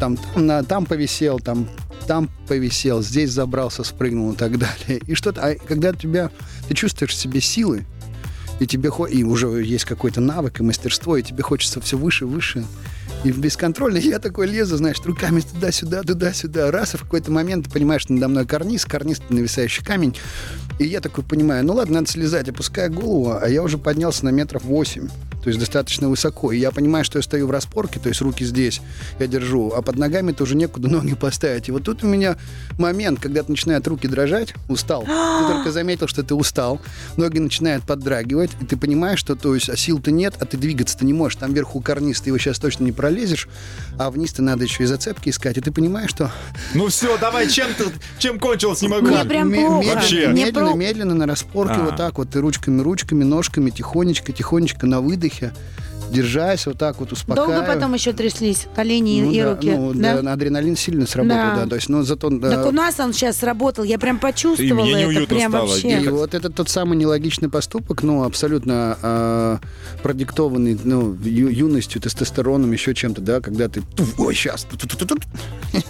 Там, 0.00 0.16
там, 0.16 0.46
на- 0.46 0.62
там 0.64 0.86
повисел, 0.86 1.38
там 1.38 1.68
там 2.06 2.28
повисел, 2.48 3.02
здесь 3.02 3.30
забрался, 3.30 3.82
спрыгнул 3.82 4.32
и 4.32 4.36
так 4.36 4.58
далее. 4.58 5.00
И 5.06 5.14
что-то, 5.14 5.40
а 5.42 5.54
когда 5.54 5.92
тебя, 5.92 6.30
ты 6.68 6.74
чувствуешь 6.74 7.12
в 7.12 7.16
себе 7.16 7.40
силы, 7.40 7.84
и 8.60 8.66
тебе 8.66 8.90
и 9.10 9.24
уже 9.24 9.48
есть 9.62 9.84
какой-то 9.84 10.20
навык 10.20 10.60
и 10.60 10.62
мастерство, 10.62 11.16
и 11.16 11.22
тебе 11.22 11.42
хочется 11.42 11.80
все 11.80 11.98
выше, 11.98 12.26
выше. 12.26 12.64
И 13.24 13.32
бесконтрольно 13.32 13.96
я 13.96 14.18
такой 14.18 14.46
лезу, 14.46 14.76
знаешь, 14.76 15.00
руками 15.04 15.40
туда-сюда, 15.40 16.02
туда-сюда. 16.02 16.70
Раз, 16.70 16.94
и 16.94 16.98
в 16.98 17.02
какой-то 17.02 17.32
момент 17.32 17.66
ты 17.66 17.72
понимаешь, 17.72 18.02
что 18.02 18.12
надо 18.12 18.28
мной 18.28 18.46
карниз, 18.46 18.84
карниз— 18.84 19.20
нависающий 19.30 19.84
камень. 19.84 20.14
И 20.78 20.84
я 20.84 21.00
такой 21.00 21.24
понимаю, 21.24 21.64
ну 21.64 21.74
ладно, 21.74 21.94
надо 21.94 22.10
слезать, 22.10 22.48
опускаю 22.48 22.92
голову, 22.92 23.38
а 23.40 23.48
я 23.48 23.62
уже 23.62 23.78
поднялся 23.78 24.24
на 24.24 24.30
метров 24.30 24.64
восемь. 24.64 25.08
То 25.44 25.48
есть 25.48 25.60
достаточно 25.60 26.08
высоко. 26.08 26.52
И 26.52 26.58
я 26.58 26.70
понимаю, 26.70 27.04
что 27.04 27.18
я 27.18 27.22
стою 27.22 27.46
в 27.46 27.50
распорке, 27.50 28.00
то 28.00 28.08
есть 28.08 28.20
руки 28.22 28.44
здесь 28.44 28.80
я 29.18 29.26
держу, 29.26 29.72
а 29.76 29.82
под 29.82 29.96
ногами 29.96 30.32
тоже 30.32 30.56
некуда 30.56 30.88
ноги 30.90 31.14
поставить. 31.14 31.68
И 31.68 31.72
вот 31.72 31.84
тут 31.84 32.02
у 32.02 32.06
меня 32.06 32.36
момент, 32.78 33.20
когда 33.20 33.42
начинают 33.46 33.86
руки 33.86 34.08
дрожать, 34.08 34.54
устал. 34.68 35.02
Ты 35.02 35.08
только 35.52 35.70
заметил, 35.70 36.08
что 36.08 36.22
ты 36.22 36.34
устал, 36.34 36.80
ноги 37.18 37.38
начинают 37.38 37.84
поддрагивать, 37.84 38.50
и 38.60 38.64
ты 38.64 38.76
понимаешь, 38.78 39.18
что 39.18 39.36
то 39.36 39.54
есть, 39.54 39.68
а 39.68 39.76
сил-то 39.76 40.10
нет, 40.10 40.34
а 40.40 40.46
ты 40.46 40.56
двигаться-то 40.56 41.04
не 41.04 41.12
можешь. 41.12 41.36
Там 41.36 41.52
вверху 41.52 41.80
карниз, 41.82 42.22
ты 42.22 42.30
его 42.30 42.38
сейчас 42.38 42.58
точно 42.58 42.84
не 42.84 42.92
пролезешь, 42.92 43.46
а 43.98 44.10
вниз-то 44.10 44.42
надо 44.42 44.64
еще 44.64 44.84
и 44.84 44.86
зацепки 44.86 45.28
искать. 45.28 45.58
И 45.58 45.60
ты 45.60 45.70
понимаешь, 45.72 46.08
что 46.10 46.30
Ну 46.72 46.88
все, 46.88 47.18
давай, 47.18 47.48
чем, 47.48 47.68
ты, 47.76 47.84
чем 48.18 48.38
кончилось, 48.38 48.80
не 48.80 48.88
могу. 48.88 49.08
Мне 49.08 49.24
прям 49.24 49.52
плохо. 49.52 50.00
Медленно, 50.32 50.70
про- 50.70 50.76
медленно 50.78 51.14
на 51.14 51.26
распорке, 51.26 51.74
А. 51.76 51.84
вот 51.84 51.96
так 51.96 52.16
вот, 52.16 52.30
ты 52.30 52.40
ручками, 52.40 52.80
ручками, 52.80 53.24
ножками, 53.24 53.70
тихонечко, 53.70 54.32
тихонечко 54.32 54.86
на 54.86 55.00
выдохе, 55.00 55.33
Yeah. 55.42 55.50
Держась, 56.14 56.66
вот 56.66 56.78
так 56.78 56.98
вот 57.00 57.12
успокаивая. 57.12 57.56
Долго 57.58 57.72
потом 57.74 57.94
еще 57.94 58.12
тряслись 58.12 58.66
колени 58.74 59.20
Ну 59.22 59.30
и 59.32 59.40
да, 59.40 59.50
руки. 59.54 59.70
ну, 59.70 59.92
да? 59.94 60.22
да, 60.22 60.32
адреналин 60.32 60.76
сильно 60.76 61.06
сработал, 61.06 61.36
Да. 61.56 61.56
да. 61.64 61.66
То 61.68 61.74
есть, 61.76 61.88
ну, 61.88 62.02
зато... 62.02 62.30
да, 62.30 62.50
Так 62.50 62.66
у 62.66 62.70
нас 62.70 62.98
он 63.00 63.12
сейчас 63.12 63.36
сработал, 63.38 63.84
я 63.84 63.98
прям 63.98 64.18
почувствовала 64.18 64.84
И 64.86 64.94
мне 65.06 65.16
это. 65.22 65.26
Прям 65.34 65.50
стало. 65.52 65.66
вообще. 65.66 66.00
И 66.02 66.08
вот 66.08 66.34
это 66.34 66.50
тот 66.50 66.68
самый 66.68 66.96
нелогичный 66.96 67.48
поступок, 67.50 68.02
ну, 68.02 68.24
абсолютно 68.24 68.96
э, 69.02 69.56
продиктованный, 70.02 70.78
ну, 70.84 71.14
ю- 71.24 71.48
юностью, 71.48 72.00
тестостероном, 72.00 72.72
еще 72.72 72.94
чем-то, 72.94 73.20
да, 73.20 73.40
когда 73.40 73.68
ты, 73.68 73.82
ой, 74.18 74.34
сейчас, 74.34 74.66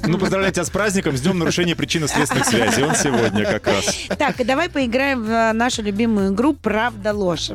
Ну, 0.06 0.18
поздравляю 0.18 0.52
тебя 0.52 0.64
с 0.64 0.70
праздником, 0.70 1.16
с 1.16 1.20
днем 1.20 1.38
нарушения 1.38 1.76
причинно-следственных 1.76 2.46
связей. 2.46 2.82
Он 2.84 2.94
сегодня 2.94 3.44
как 3.44 3.66
раз. 3.66 3.94
Так, 4.18 4.40
и 4.40 4.44
давай 4.44 4.68
поиграем 4.70 5.22
в 5.24 5.52
нашу 5.52 5.82
любимую 5.82 6.32
игру 6.32 6.54
«Правда 6.54 7.12
ложь». 7.12 7.50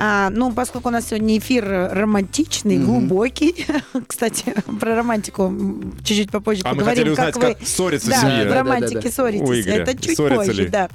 А, 0.00 0.30
ну, 0.30 0.52
поскольку 0.52 0.88
у 0.88 0.92
нас 0.92 1.06
сегодня 1.08 1.38
эфир 1.38 1.64
романтичный, 1.92 2.78
глубокий. 2.78 3.66
Кстати, 4.06 4.54
про 4.80 4.96
романтику 4.96 5.52
чуть-чуть 6.04 6.30
попозже 6.30 6.62
А 6.64 6.70
мы 6.70 6.76
поговорим. 6.76 6.96
хотели 6.96 7.10
узнать, 7.10 7.34
вы- 7.36 7.40
как 7.54 7.66
ссорится 7.66 8.08
да, 8.10 8.16
семья. 8.20 8.40
в 8.42 8.44
Да, 8.44 8.50
да, 8.50 8.58
романтике 8.60 8.94
да, 8.94 9.00
да. 9.02 9.10
ссоритесь. 9.10 9.48
У. 9.48 9.52
Это 9.70 9.96
чуть 10.02 10.16
Ссорятся 10.16 10.46
позже, 10.46 10.62
ли? 10.64 10.68
да. 10.68 10.88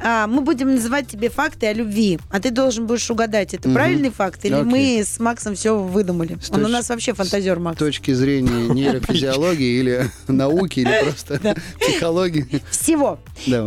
А, 0.00 0.26
мы 0.26 0.42
будем 0.42 0.74
называть 0.74 1.08
тебе 1.08 1.30
факты 1.30 1.66
о 1.66 1.72
любви, 1.72 2.18
а 2.30 2.40
ты 2.40 2.50
должен 2.50 2.86
будешь 2.86 3.10
угадать, 3.10 3.54
это 3.54 3.68
Мгм. 3.68 3.74
правильный 3.74 4.10
факт 4.10 4.44
или 4.44 4.54
Окей. 4.54 4.64
мы 4.64 5.02
с 5.04 5.18
Максом 5.18 5.54
все 5.54 5.78
выдумали. 5.78 6.38
С 6.42 6.50
Он 6.50 6.60
у 6.64 6.68
точ- 6.68 6.70
нас 6.72 6.88
вообще 6.90 7.14
фантазер, 7.14 7.56
С 7.56 7.60
Макс. 7.60 7.78
точки 7.78 8.12
зрения 8.12 8.68
нейрофизиологии 8.74 9.78
или 9.80 10.10
науки, 10.28 10.80
или 10.80 10.92
просто 11.02 11.56
психологии. 11.80 12.62
Всего. 12.70 13.18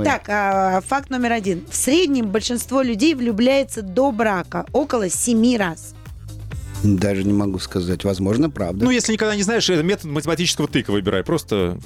Так, 0.04 0.24
а, 0.30 0.82
факт 0.82 1.10
номер 1.10 1.32
один. 1.34 1.66
В 1.70 1.76
среднем 1.76 2.28
большинство 2.30 2.82
людей 2.82 3.16
влюбляется 3.16 3.82
до 3.82 4.12
брака 4.12 4.66
около 4.74 5.10
семи 5.10 5.58
раз. 5.58 5.94
Даже 6.96 7.24
не 7.24 7.34
могу 7.34 7.60
сказать. 7.60 8.04
Возможно, 8.04 8.50
правда. 8.50 8.86
Ну, 8.86 8.92
если 8.92 9.14
никогда 9.14 9.36
не 9.36 9.44
знаешь, 9.44 9.70
это 9.70 9.84
метод 9.84 10.06
математического 10.06 10.68
тыка 10.68 10.92
выбирай. 10.92 11.24
Просто 11.24 11.78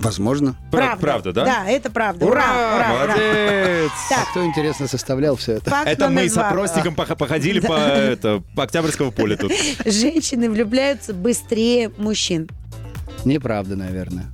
Возможно. 0.00 0.56
пра- 0.70 0.96
правда, 0.96 1.32
да? 1.32 1.44
Да, 1.44 1.64
это 1.68 1.90
правда. 1.90 2.24
Ура, 2.24 2.44
ура, 2.44 2.76
ура. 2.76 2.88
Молодец! 3.16 3.90
А 4.10 4.14
Так, 4.14 4.30
кто, 4.30 4.44
интересно, 4.44 4.86
составлял 4.86 5.34
все 5.36 5.54
это? 5.54 5.70
факт 5.70 5.88
Это 5.88 6.08
мы 6.08 6.28
с 6.28 6.34
два. 6.34 6.48
опросником 6.50 6.94
пох- 6.94 7.16
походили 7.16 7.58
по, 7.58 7.72
это, 7.72 8.42
по 8.54 8.62
Октябрьскому 8.62 9.10
полю 9.10 9.36
тут. 9.36 9.50
Женщины 9.84 10.48
влюбляются 10.50 11.12
быстрее 11.14 11.90
мужчин. 11.98 12.48
Неправда, 13.24 13.74
наверное. 13.74 14.26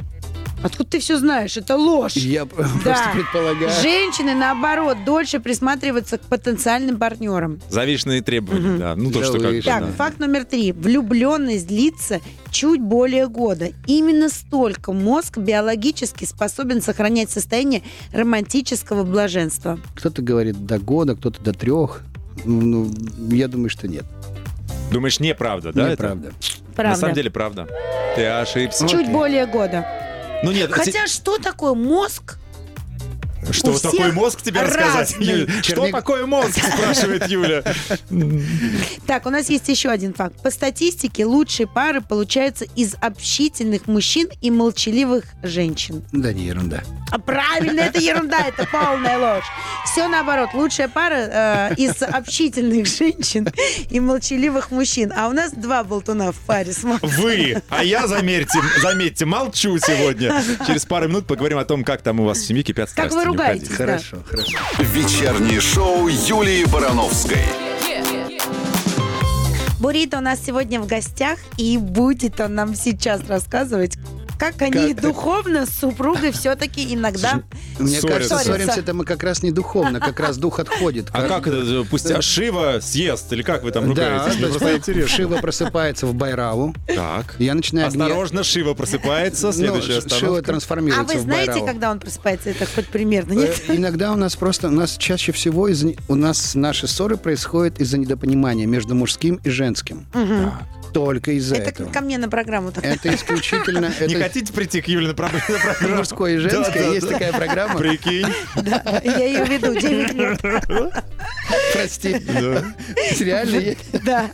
Откуда 0.65 0.91
ты 0.91 0.99
все 0.99 1.19
знаешь? 1.19 1.57
Это 1.59 1.77
ложь. 1.77 2.17
Я 2.17 2.47
п- 2.47 2.57
просто 2.57 2.83
Да. 2.85 3.11
предполагаю. 3.12 3.71
Женщины, 3.83 4.35
наоборот, 4.35 4.97
дольше 5.05 5.39
присматриваются 5.39 6.17
к 6.17 6.23
потенциальным 6.23 6.97
партнерам. 6.99 7.61
Завишенные 7.69 8.23
требования, 8.23 8.79
да. 8.79 8.97
Ну, 8.97 9.11
то, 9.11 9.23
что 9.23 9.39
как. 9.39 9.62
Так, 9.62 9.87
да. 9.87 9.93
факт 9.93 10.19
номер 10.19 10.45
три. 10.45 10.73
Влюбленность 10.73 11.67
длится 11.67 12.21
чуть 12.51 12.81
более 12.81 13.29
года. 13.29 13.69
Именно 13.87 14.31
столько 14.31 14.93
мозг 14.93 15.37
биологически 15.37 16.25
способен 16.25 16.81
сохранять 16.81 17.31
состояние 17.31 17.83
романтического 18.12 19.05
блаженства. 19.05 19.79
Кто-то 19.95 20.23
говорит 20.23 20.65
до 20.65 20.79
года, 20.79 21.15
кто-то 21.15 21.43
до 21.43 21.53
трех. 21.53 22.01
Ну, 22.47 22.91
я 23.31 23.49
думаю, 23.49 23.69
что 23.69 23.87
нет. 23.87 24.05
Думаешь, 24.91 25.21
неправда, 25.21 25.73
да? 25.75 25.83
это? 25.91 25.93
Неправда. 25.93 26.33
Правда. 26.75 26.91
На 26.91 26.97
самом 26.97 27.15
деле, 27.15 27.31
правда. 27.31 27.69
Ты 28.17 28.25
ошибся. 28.25 28.89
Чуть 28.89 29.11
более 29.11 29.47
года. 29.47 29.87
Ну 30.45 30.53
нет, 30.53 30.72
Хотя 30.72 31.07
что 31.07 31.38
такое 31.38 31.74
мозг? 31.74 32.38
Что 33.53 33.70
у 33.72 33.78
такое 33.78 34.01
всех 34.01 34.14
мозг 34.14 34.42
тебе 34.42 34.62
рассказать? 34.62 35.16
Юля? 35.18 35.62
Что 35.62 35.90
такое 35.90 36.26
мозг, 36.26 36.59
спрашивает 36.59 37.28
Юля. 37.28 37.62
Так, 39.07 39.26
у 39.26 39.30
нас 39.30 39.49
есть 39.51 39.68
еще 39.68 39.90
один 39.90 40.14
факт. 40.14 40.40
По 40.42 40.51
статистике, 40.51 41.24
лучшие 41.24 41.66
пары 41.66 42.01
получаются 42.01 42.64
из 42.76 42.95
общительных 43.01 43.86
мужчин 43.86 44.28
и 44.40 44.51
молчаливых 44.51 45.24
женщин. 45.42 46.03
Да 46.12 46.32
не 46.32 46.45
ерунда. 46.45 46.82
А 47.11 47.18
правильно, 47.18 47.80
это 47.80 48.01
ерунда, 48.01 48.40
это 48.47 48.66
полная 48.70 49.18
ложь. 49.18 49.45
Все 49.84 50.09
наоборот. 50.09 50.51
Лучшая 50.55 50.88
пара 50.88 51.70
э, 51.70 51.74
из 51.76 52.03
общительных 52.03 52.86
женщин 52.86 53.49
и 53.90 54.01
молчаливых 54.01 54.70
мужчин. 54.70 55.12
А 55.16 55.28
у 55.28 55.32
нас 55.32 55.53
два 55.53 55.84
болтуна 55.84 56.32
в 56.32 56.38
паре. 56.40 56.72
Смотри. 56.72 57.09
Вы, 57.09 57.62
а 57.68 57.84
я, 57.84 58.07
заметьте, 58.07 58.59
заметьте, 58.80 59.24
молчу 59.24 59.78
сегодня. 59.78 60.42
Через 60.66 60.84
пару 60.86 61.09
минут 61.09 61.26
поговорим 61.26 61.59
о 61.59 61.64
том, 61.64 61.84
как 61.84 62.03
там 62.03 62.20
у 62.20 62.24
вас 62.24 62.38
в 62.38 62.47
семье 62.47 62.62
кипят 62.62 62.90
Как 62.92 63.11
страсти. 63.11 63.28
вы 63.28 63.34
Не 63.35 63.39
ругаетесь? 63.39 63.64
уходите. 63.64 63.85
Хорошо, 63.85 64.16
хорошо. 64.24 64.59
Вечернее 64.78 65.61
шоу 65.61 66.09
Юлии 66.09 66.64
Барановской. 66.66 67.43
Бурито 69.80 70.18
у 70.18 70.20
нас 70.20 70.41
сегодня 70.41 70.80
в 70.80 70.87
гостях, 70.87 71.39
и 71.59 71.76
будет 71.76 72.41
он 72.41 72.55
нам 72.55 72.74
сейчас 72.74 73.28
рассказывать, 73.28 73.99
как 74.53 74.62
они 74.74 74.95
духовно 74.95 75.66
с 75.66 75.70
супругой 75.70 76.32
все-таки 76.32 76.95
иногда... 76.95 77.42
Мне 77.78 77.99
Ссорятся. 77.99 78.07
кажется, 78.09 78.28
Ссорятся. 78.38 78.53
ссоримся 78.53 78.80
это 78.80 78.95
мы 78.95 79.05
как 79.05 79.22
раз 79.22 79.42
не 79.42 79.51
духовно, 79.51 80.01
как 80.01 80.20
раз 80.20 80.36
дух 80.36 80.59
отходит. 80.61 81.09
А 81.12 81.22
как 81.28 81.47
это? 81.47 81.84
Пусть 81.90 82.11
а 82.11 82.22
Шива 82.22 82.78
съест, 82.80 83.32
или 83.32 83.42
как 83.42 83.62
вы 83.62 83.70
там 83.70 83.86
ругаетесь? 83.88 84.36
Мне 84.38 84.47
то 84.49 84.59
просто 84.59 84.76
интересно. 84.76 85.09
Шива 85.16 85.36
просыпается 85.38 86.07
в 86.07 86.14
Байраву. 86.14 86.74
Так. 86.86 87.36
Я 87.38 87.55
начинаю 87.55 87.88
Осторожно, 87.88 88.45
Шива 88.45 88.74
просыпается. 88.74 89.47
Ну, 89.47 89.53
Следующая 89.53 90.01
Ш- 90.01 90.09
Шива 90.09 90.14
остановка. 90.14 90.38
А 90.38 90.42
трансформируется 90.45 91.16
вы 91.16 91.20
знаете, 91.22 91.64
когда 91.64 91.90
он 91.90 92.01
просыпается? 92.01 92.51
Это 92.51 92.66
хоть 92.66 92.88
примерно, 92.88 93.32
нет? 93.32 93.62
Э, 93.68 93.76
Иногда 93.76 94.12
у 94.12 94.16
нас 94.16 94.36
просто, 94.36 94.68
у 94.68 94.72
нас 94.72 94.97
чаще 94.97 95.32
всего 95.32 95.68
из 95.68 95.84
у 96.09 96.14
нас 96.14 96.55
наши 96.55 96.86
ссоры 96.86 97.16
происходят 97.16 97.80
из-за 97.80 97.99
недопонимания 97.99 98.66
между 98.66 98.95
мужским 98.95 99.40
и 99.45 99.51
женским. 99.51 100.07
Только 100.95 101.32
из-за 101.32 101.57
Это 101.57 101.70
этого. 101.70 101.90
ко 101.90 102.01
мне 102.01 102.16
на 102.18 102.28
программу. 102.28 102.72
Это 102.80 103.14
исключительно 103.14 103.92
Не 104.01 104.14
это 104.14 104.22
хотите 104.22 104.53
прийти 104.53 104.80
к 104.80 104.88
Юле 104.88 105.09
на 105.09 105.14
про- 105.14 105.28
на 105.30 105.40
программу? 105.40 105.97
мужское 105.99 106.34
и 106.34 106.38
женское. 106.38 106.92
Есть 106.92 107.07
да. 107.09 107.12
такая 107.12 107.32
программа. 107.32 107.78
Прикинь. 107.78 108.26
Да, 108.62 109.01
я 109.05 109.26
ее 109.26 109.45
веду 109.45 109.74
9 109.78 110.14
лет. 110.14 110.40
Прости. 111.72 112.16
Реально. 113.20 113.74
Да. 114.05 114.30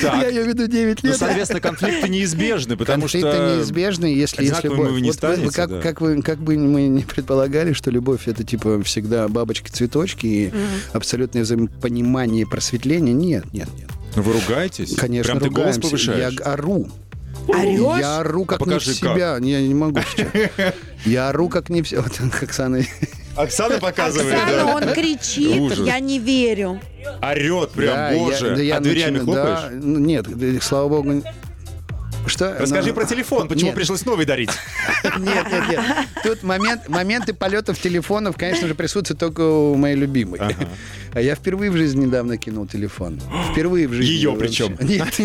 Я 0.00 0.10
Так. 0.10 0.30
ее 0.30 0.44
веду 0.44 0.66
9 0.68 1.02
Ну, 1.02 1.08
лет. 1.08 1.18
соответственно, 1.18 1.60
конфликты 1.60 2.08
неизбежны, 2.08 2.76
потому 2.76 3.02
Конфликты 3.02 3.32
что... 3.32 3.56
неизбежны, 3.56 4.06
если, 4.06 4.44
если 4.44 4.68
любовь. 4.68 4.90
вы 4.92 5.00
не 5.00 5.08
Вот 5.08 5.16
станете, 5.16 5.52
как, 5.52 5.70
да. 5.70 5.80
как, 5.80 6.00
вы, 6.00 6.22
как 6.22 6.38
бы 6.38 6.56
мы 6.56 6.82
не 6.86 7.02
предполагали, 7.02 7.72
что 7.72 7.90
любовь 7.90 8.28
это 8.28 8.44
типа 8.44 8.80
всегда 8.84 9.26
бабочки-цветочки 9.28 10.26
и 10.26 10.52
абсолютное 10.92 11.42
взаимопонимание 11.42 12.42
и 12.42 12.44
просветление. 12.44 13.12
Нет, 13.14 13.52
нет, 13.52 13.68
нет. 13.76 13.90
Ну, 14.16 14.22
Вы 14.22 14.32
ругаетесь? 14.32 14.96
Конечно, 14.96 15.36
Прям 15.36 15.42
ты 15.42 15.50
голос 15.50 15.76
ругаемся. 15.76 15.80
повышаешь? 15.80 16.34
Я 16.40 16.44
ору. 16.52 16.88
Орешь? 17.48 18.00
Я 18.00 18.18
ору 18.20 18.44
как 18.46 18.58
покажи, 18.58 18.90
не 18.90 18.94
в 18.94 18.98
себя. 18.98 19.38
Не, 19.38 19.52
Я 19.52 19.60
не 19.60 19.74
могу 19.74 20.00
сейчас. 20.00 20.74
Я 21.04 21.28
ору 21.28 21.48
как 21.48 21.68
не 21.68 21.82
в 21.82 21.88
себя. 21.88 22.00
Вот 22.02 22.18
Оксана. 22.42 22.80
Оксана 23.36 23.78
показывает, 23.78 24.32
Оксана, 24.34 24.52
да? 24.56 24.74
он 24.74 24.94
кричит, 24.94 25.60
Ужас. 25.60 25.86
я 25.86 26.00
не 26.00 26.18
верю. 26.18 26.80
Орет 27.20 27.70
прям, 27.72 27.94
Да, 27.94 28.10
я- 28.10 28.18
боже. 28.18 28.56
да 28.56 28.62
я 28.62 28.76
а 28.78 28.80
дверями 28.80 29.18
начинаю- 29.18 29.34
да, 29.36 29.56
хлопаешь? 29.56 29.82
ну, 29.84 29.98
нет, 29.98 30.24
да, 30.26 30.60
слава 30.62 30.88
богу. 30.88 31.22
Что? 32.26 32.56
Расскажи 32.58 32.88
Ну, 32.88 32.94
про 32.94 33.04
телефон, 33.04 33.48
почему 33.48 33.66
нет. 33.68 33.74
пришлось 33.76 34.04
новый 34.04 34.26
дарить. 34.26 34.50
Нет, 35.18 35.46
нет, 35.50 35.68
нет. 35.70 35.80
Тут 36.22 36.42
момент, 36.42 36.88
моменты 36.88 37.32
полетов 37.32 37.78
телефонов, 37.78 38.36
конечно 38.36 38.66
же, 38.66 38.74
присутствуют 38.74 39.18
только 39.20 39.40
у 39.40 39.74
моей 39.76 39.96
любимой. 39.96 40.40
А 41.12 41.20
я 41.20 41.34
впервые 41.34 41.70
в 41.70 41.76
жизни 41.76 42.04
недавно 42.04 42.36
кинул 42.36 42.66
телефон. 42.66 43.20
Впервые 43.52 43.88
в 43.88 43.92
жизни. 43.92 44.12
Ее 44.12 44.36
причем. 44.38 44.76
Нет. 44.80 45.18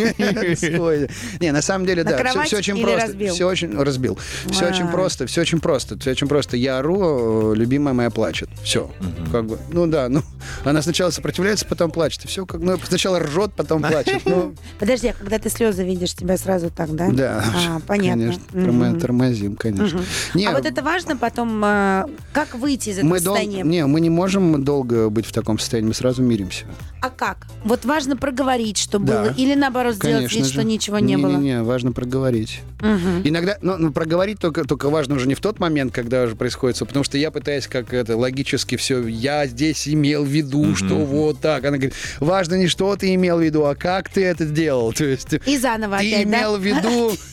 Не, 1.39 1.51
на 1.51 1.61
самом 1.61 1.85
деле, 1.85 2.03
да, 2.03 2.15
все, 2.15 2.23
кровать 2.23 2.53
очень 2.53 2.81
просто. 2.81 3.27
Все 3.33 3.47
очень 3.47 3.77
разбил. 3.77 4.17
Все 4.49 4.65
А. 4.65 4.69
очень 4.69 4.87
просто, 4.87 5.25
все 5.27 5.41
очень 5.41 5.59
просто. 5.59 5.97
Все 5.99 6.11
очень 6.11 6.27
просто. 6.27 6.55
Я 6.57 6.79
ору, 6.79 7.53
э, 7.53 7.55
любимая 7.55 7.93
моя 7.93 8.09
плачет. 8.09 8.49
Все. 8.63 8.89
Как 9.31 9.45
бы, 9.45 9.57
ну 9.71 9.87
да, 9.87 10.07
ну, 10.09 10.21
она 10.63 10.81
сначала 10.81 11.09
сопротивляется, 11.09 11.65
потом 11.65 11.91
плачет. 11.91 12.23
Все 12.25 12.45
как, 12.45 12.61
ну, 12.61 12.77
сначала 12.87 13.19
ржет, 13.19 13.51
потом 13.55 13.81
плачет. 13.81 14.21
Ну, 14.25 14.55
Подожди, 14.79 15.09
а 15.09 15.13
когда 15.13 15.39
ты 15.39 15.49
слезы 15.49 15.83
видишь, 15.83 16.13
тебя 16.13 16.37
сразу 16.37 16.69
так, 16.69 16.89
да? 16.91 17.09
да. 17.11 17.43
А, 17.55 17.79
понятно. 17.85 18.23
Конечно, 18.23 18.41
Мгм. 18.53 18.69
тормо- 18.83 18.99
тормозим, 18.99 19.55
конечно. 19.55 20.01
Не, 20.33 20.45
А 20.47 20.51
вот 20.51 20.65
это 20.65 20.81
важно 20.83 21.17
потом, 21.17 21.63
э, 21.63 22.05
как 22.33 22.55
выйти 22.55 22.89
из 22.89 22.97
этого 22.99 23.09
мы 23.09 23.19
дол- 23.19 23.35
состояния? 23.35 23.63
Не, 23.63 23.85
мы 23.85 24.01
не 24.01 24.09
можем 24.09 24.63
долго 24.63 25.09
быть 25.09 25.25
в 25.25 25.31
таком 25.33 25.59
состоянии, 25.59 25.89
мы 25.89 25.93
сразу 25.93 26.21
миримся. 26.21 26.65
А 27.01 27.09
как? 27.09 27.47
Вот 27.63 27.83
важно 27.85 28.15
проговорить, 28.15 28.77
что 28.77 28.99
Да. 28.99 29.23
было, 29.23 29.33
или 29.35 29.55
наоборот 29.55 29.95
сделать 29.95 30.17
Конечно 30.17 30.37
вид, 30.37 30.45
же. 30.45 30.51
что 30.53 30.63
ничего 30.63 30.99
не, 30.99 31.17
было. 31.17 31.31
Не-не-не, 31.31 31.63
важно 31.63 31.91
проговорить. 31.91 32.61
Мгм. 32.79 33.21
Иногда, 33.23 33.57
ну, 33.61 33.75
ну, 33.77 33.91
проговорить 33.91 34.39
только, 34.39 34.65
только 34.65 34.89
важно 34.89 35.15
уже 35.15 35.27
не 35.27 35.33
в 35.35 35.39
тот 35.41 35.59
момент, 35.59 35.93
когда 35.93 36.23
уже 36.23 36.35
происходит, 36.35 36.77
потому 36.79 37.03
что 37.03 37.17
я 37.17 37.31
пытаюсь 37.31 37.67
как 37.67 37.93
это 37.93 38.15
логически 38.17 38.75
все, 38.75 39.05
я 39.07 39.47
здесь 39.47 39.87
имел 39.87 40.23
в 40.23 40.27
виду, 40.27 40.75
что 40.75 40.95
вот 40.95 41.39
так. 41.39 41.63
Она 41.65 41.77
говорит, 41.77 41.93
важно 42.19 42.55
не 42.55 42.67
что 42.67 42.95
ты 42.95 43.13
имел 43.15 43.37
в 43.37 43.41
виду, 43.41 43.65
а 43.65 43.75
как 43.75 44.09
ты 44.09 44.23
это 44.23 44.45
сделал. 44.45 44.93
То 44.93 45.05
есть 45.05 45.27
И 45.45 45.57
заново 45.57 45.97
ты 45.97 46.13
опять, 46.13 46.25
имел 46.25 46.53
да? 46.53 46.57
в 46.57 46.61
виду, 46.61 46.80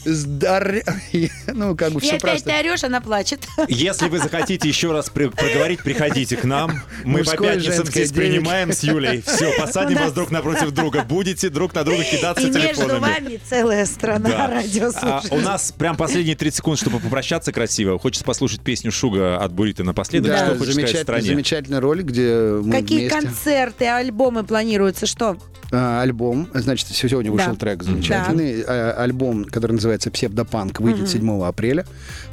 здар- 0.04 0.82
ну, 1.54 1.76
как 1.76 1.92
бы 1.92 2.00
И 2.00 2.04
все 2.04 2.16
опять 2.16 2.44
ты 2.44 2.50
орешь, 2.52 2.84
она 2.84 3.00
плачет. 3.00 3.46
Если 3.68 4.08
вы 4.08 4.18
захотите 4.18 4.68
еще 4.68 4.92
раз 4.92 5.10
при- 5.10 5.26
проговорить, 5.28 5.82
приходите 5.82 6.36
к 6.36 6.44
нам. 6.44 6.80
Мы 7.04 7.20
по 7.24 7.30
Мужское, 7.30 7.54
пятницам 7.54 7.86
здесь 7.86 8.10
девять. 8.12 8.32
принимаем 8.32 8.72
с 8.72 8.82
Юлей. 8.82 9.22
Все, 9.26 9.52
посадим 9.58 9.98
вас 9.98 10.12
друг 10.12 10.30
напротив 10.30 10.70
друга. 10.72 11.02
Будете 11.04 11.48
друг 11.48 11.74
на 11.74 11.84
друга 11.84 12.02
кидаться 12.04 12.46
И 12.46 12.50
между 12.50 12.60
телефонами. 12.82 13.00
вами 13.00 13.40
целая 13.48 13.86
страна 13.86 14.28
Да. 14.28 14.44
А, 14.46 14.50
радиослушателей. 14.50 15.36
у 15.36 15.40
нас 15.40 15.72
прям 15.72 15.96
последние 15.96 16.36
30 16.36 16.56
секунд, 16.58 16.78
чтобы 16.78 17.00
попрощаться 17.00 17.52
красиво. 17.52 17.98
Хочется 17.98 18.24
послушать 18.24 18.60
песню 18.60 18.92
Шуга 18.92 19.38
от 19.38 19.52
Бурита 19.52 19.84
напоследок. 19.84 20.30
Да, 20.32 20.36
Что 20.38 20.46
хочешь 20.58 20.74
сказать 20.74 20.74
замечательный, 20.74 21.02
стране? 21.02 21.26
замечательный 21.26 21.78
ролик, 21.78 22.06
где 22.06 22.34
мы 22.62 22.72
Какие 22.72 22.98
вместе. 23.08 23.20
концерты, 23.20 23.86
альбомы 23.86 24.44
планируются? 24.44 25.06
Что? 25.06 25.36
А, 25.70 26.00
альбом, 26.00 26.48
значит, 26.54 26.88
сегодня 26.88 27.30
вышел 27.30 27.52
Да. 27.52 27.56
трек 27.58 27.82
замечательный. 27.82 28.62
А, 28.66 28.92
альбом, 29.02 29.37
который 29.44 29.72
называется 29.72 30.10
«Псевдопанк», 30.10 30.80
выйдет 30.80 31.08
7 31.08 31.44
апреля. 31.44 31.84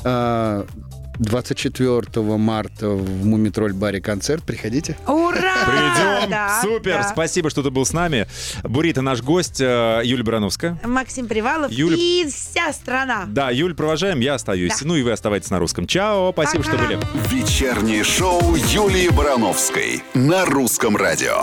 А, 0.04 0.66
24 1.20 2.38
марта 2.38 2.90
в 2.90 3.26
Мумитроль 3.26 3.74
баре 3.74 4.02
концерт. 4.02 4.44
Приходите. 4.44 4.98
Ура! 5.08 5.32
Придем. 5.66 6.30
Да, 6.30 6.60
Супер. 6.62 6.98
да. 7.02 7.04
Спасибо, 7.10 7.50
что 7.50 7.64
ты 7.64 7.70
был 7.72 7.86
с 7.86 7.94
нами. 7.94 8.28
Бурита 8.64 9.02
наш 9.02 9.22
гость, 9.22 9.62
э, 9.62 10.02
Юлия 10.04 10.24
Барановская. 10.24 10.78
Максим 10.84 11.28
Привалов 11.28 11.72
Юля- 11.72 11.96
и 11.98 12.28
вся 12.30 12.74
страна. 12.74 13.24
Да, 13.28 13.50
Юль, 13.50 13.76
провожаем, 13.76 14.20
я 14.20 14.34
остаюсь. 14.36 14.80
Да. 14.82 14.86
Ну 14.88 14.96
и 14.96 15.04
вы 15.04 15.12
оставайтесь 15.12 15.50
на 15.52 15.60
русском. 15.60 15.88
Чао, 15.88 16.32
спасибо, 16.34 16.64
что 16.64 16.74
Пока. 16.74 16.86
были. 16.86 17.00
Вечернее 17.30 18.04
шоу 18.04 18.42
Юлии 18.56 19.10
Барановской 19.10 20.04
на 20.14 20.46
русском 20.46 20.98
радио. 20.98 21.38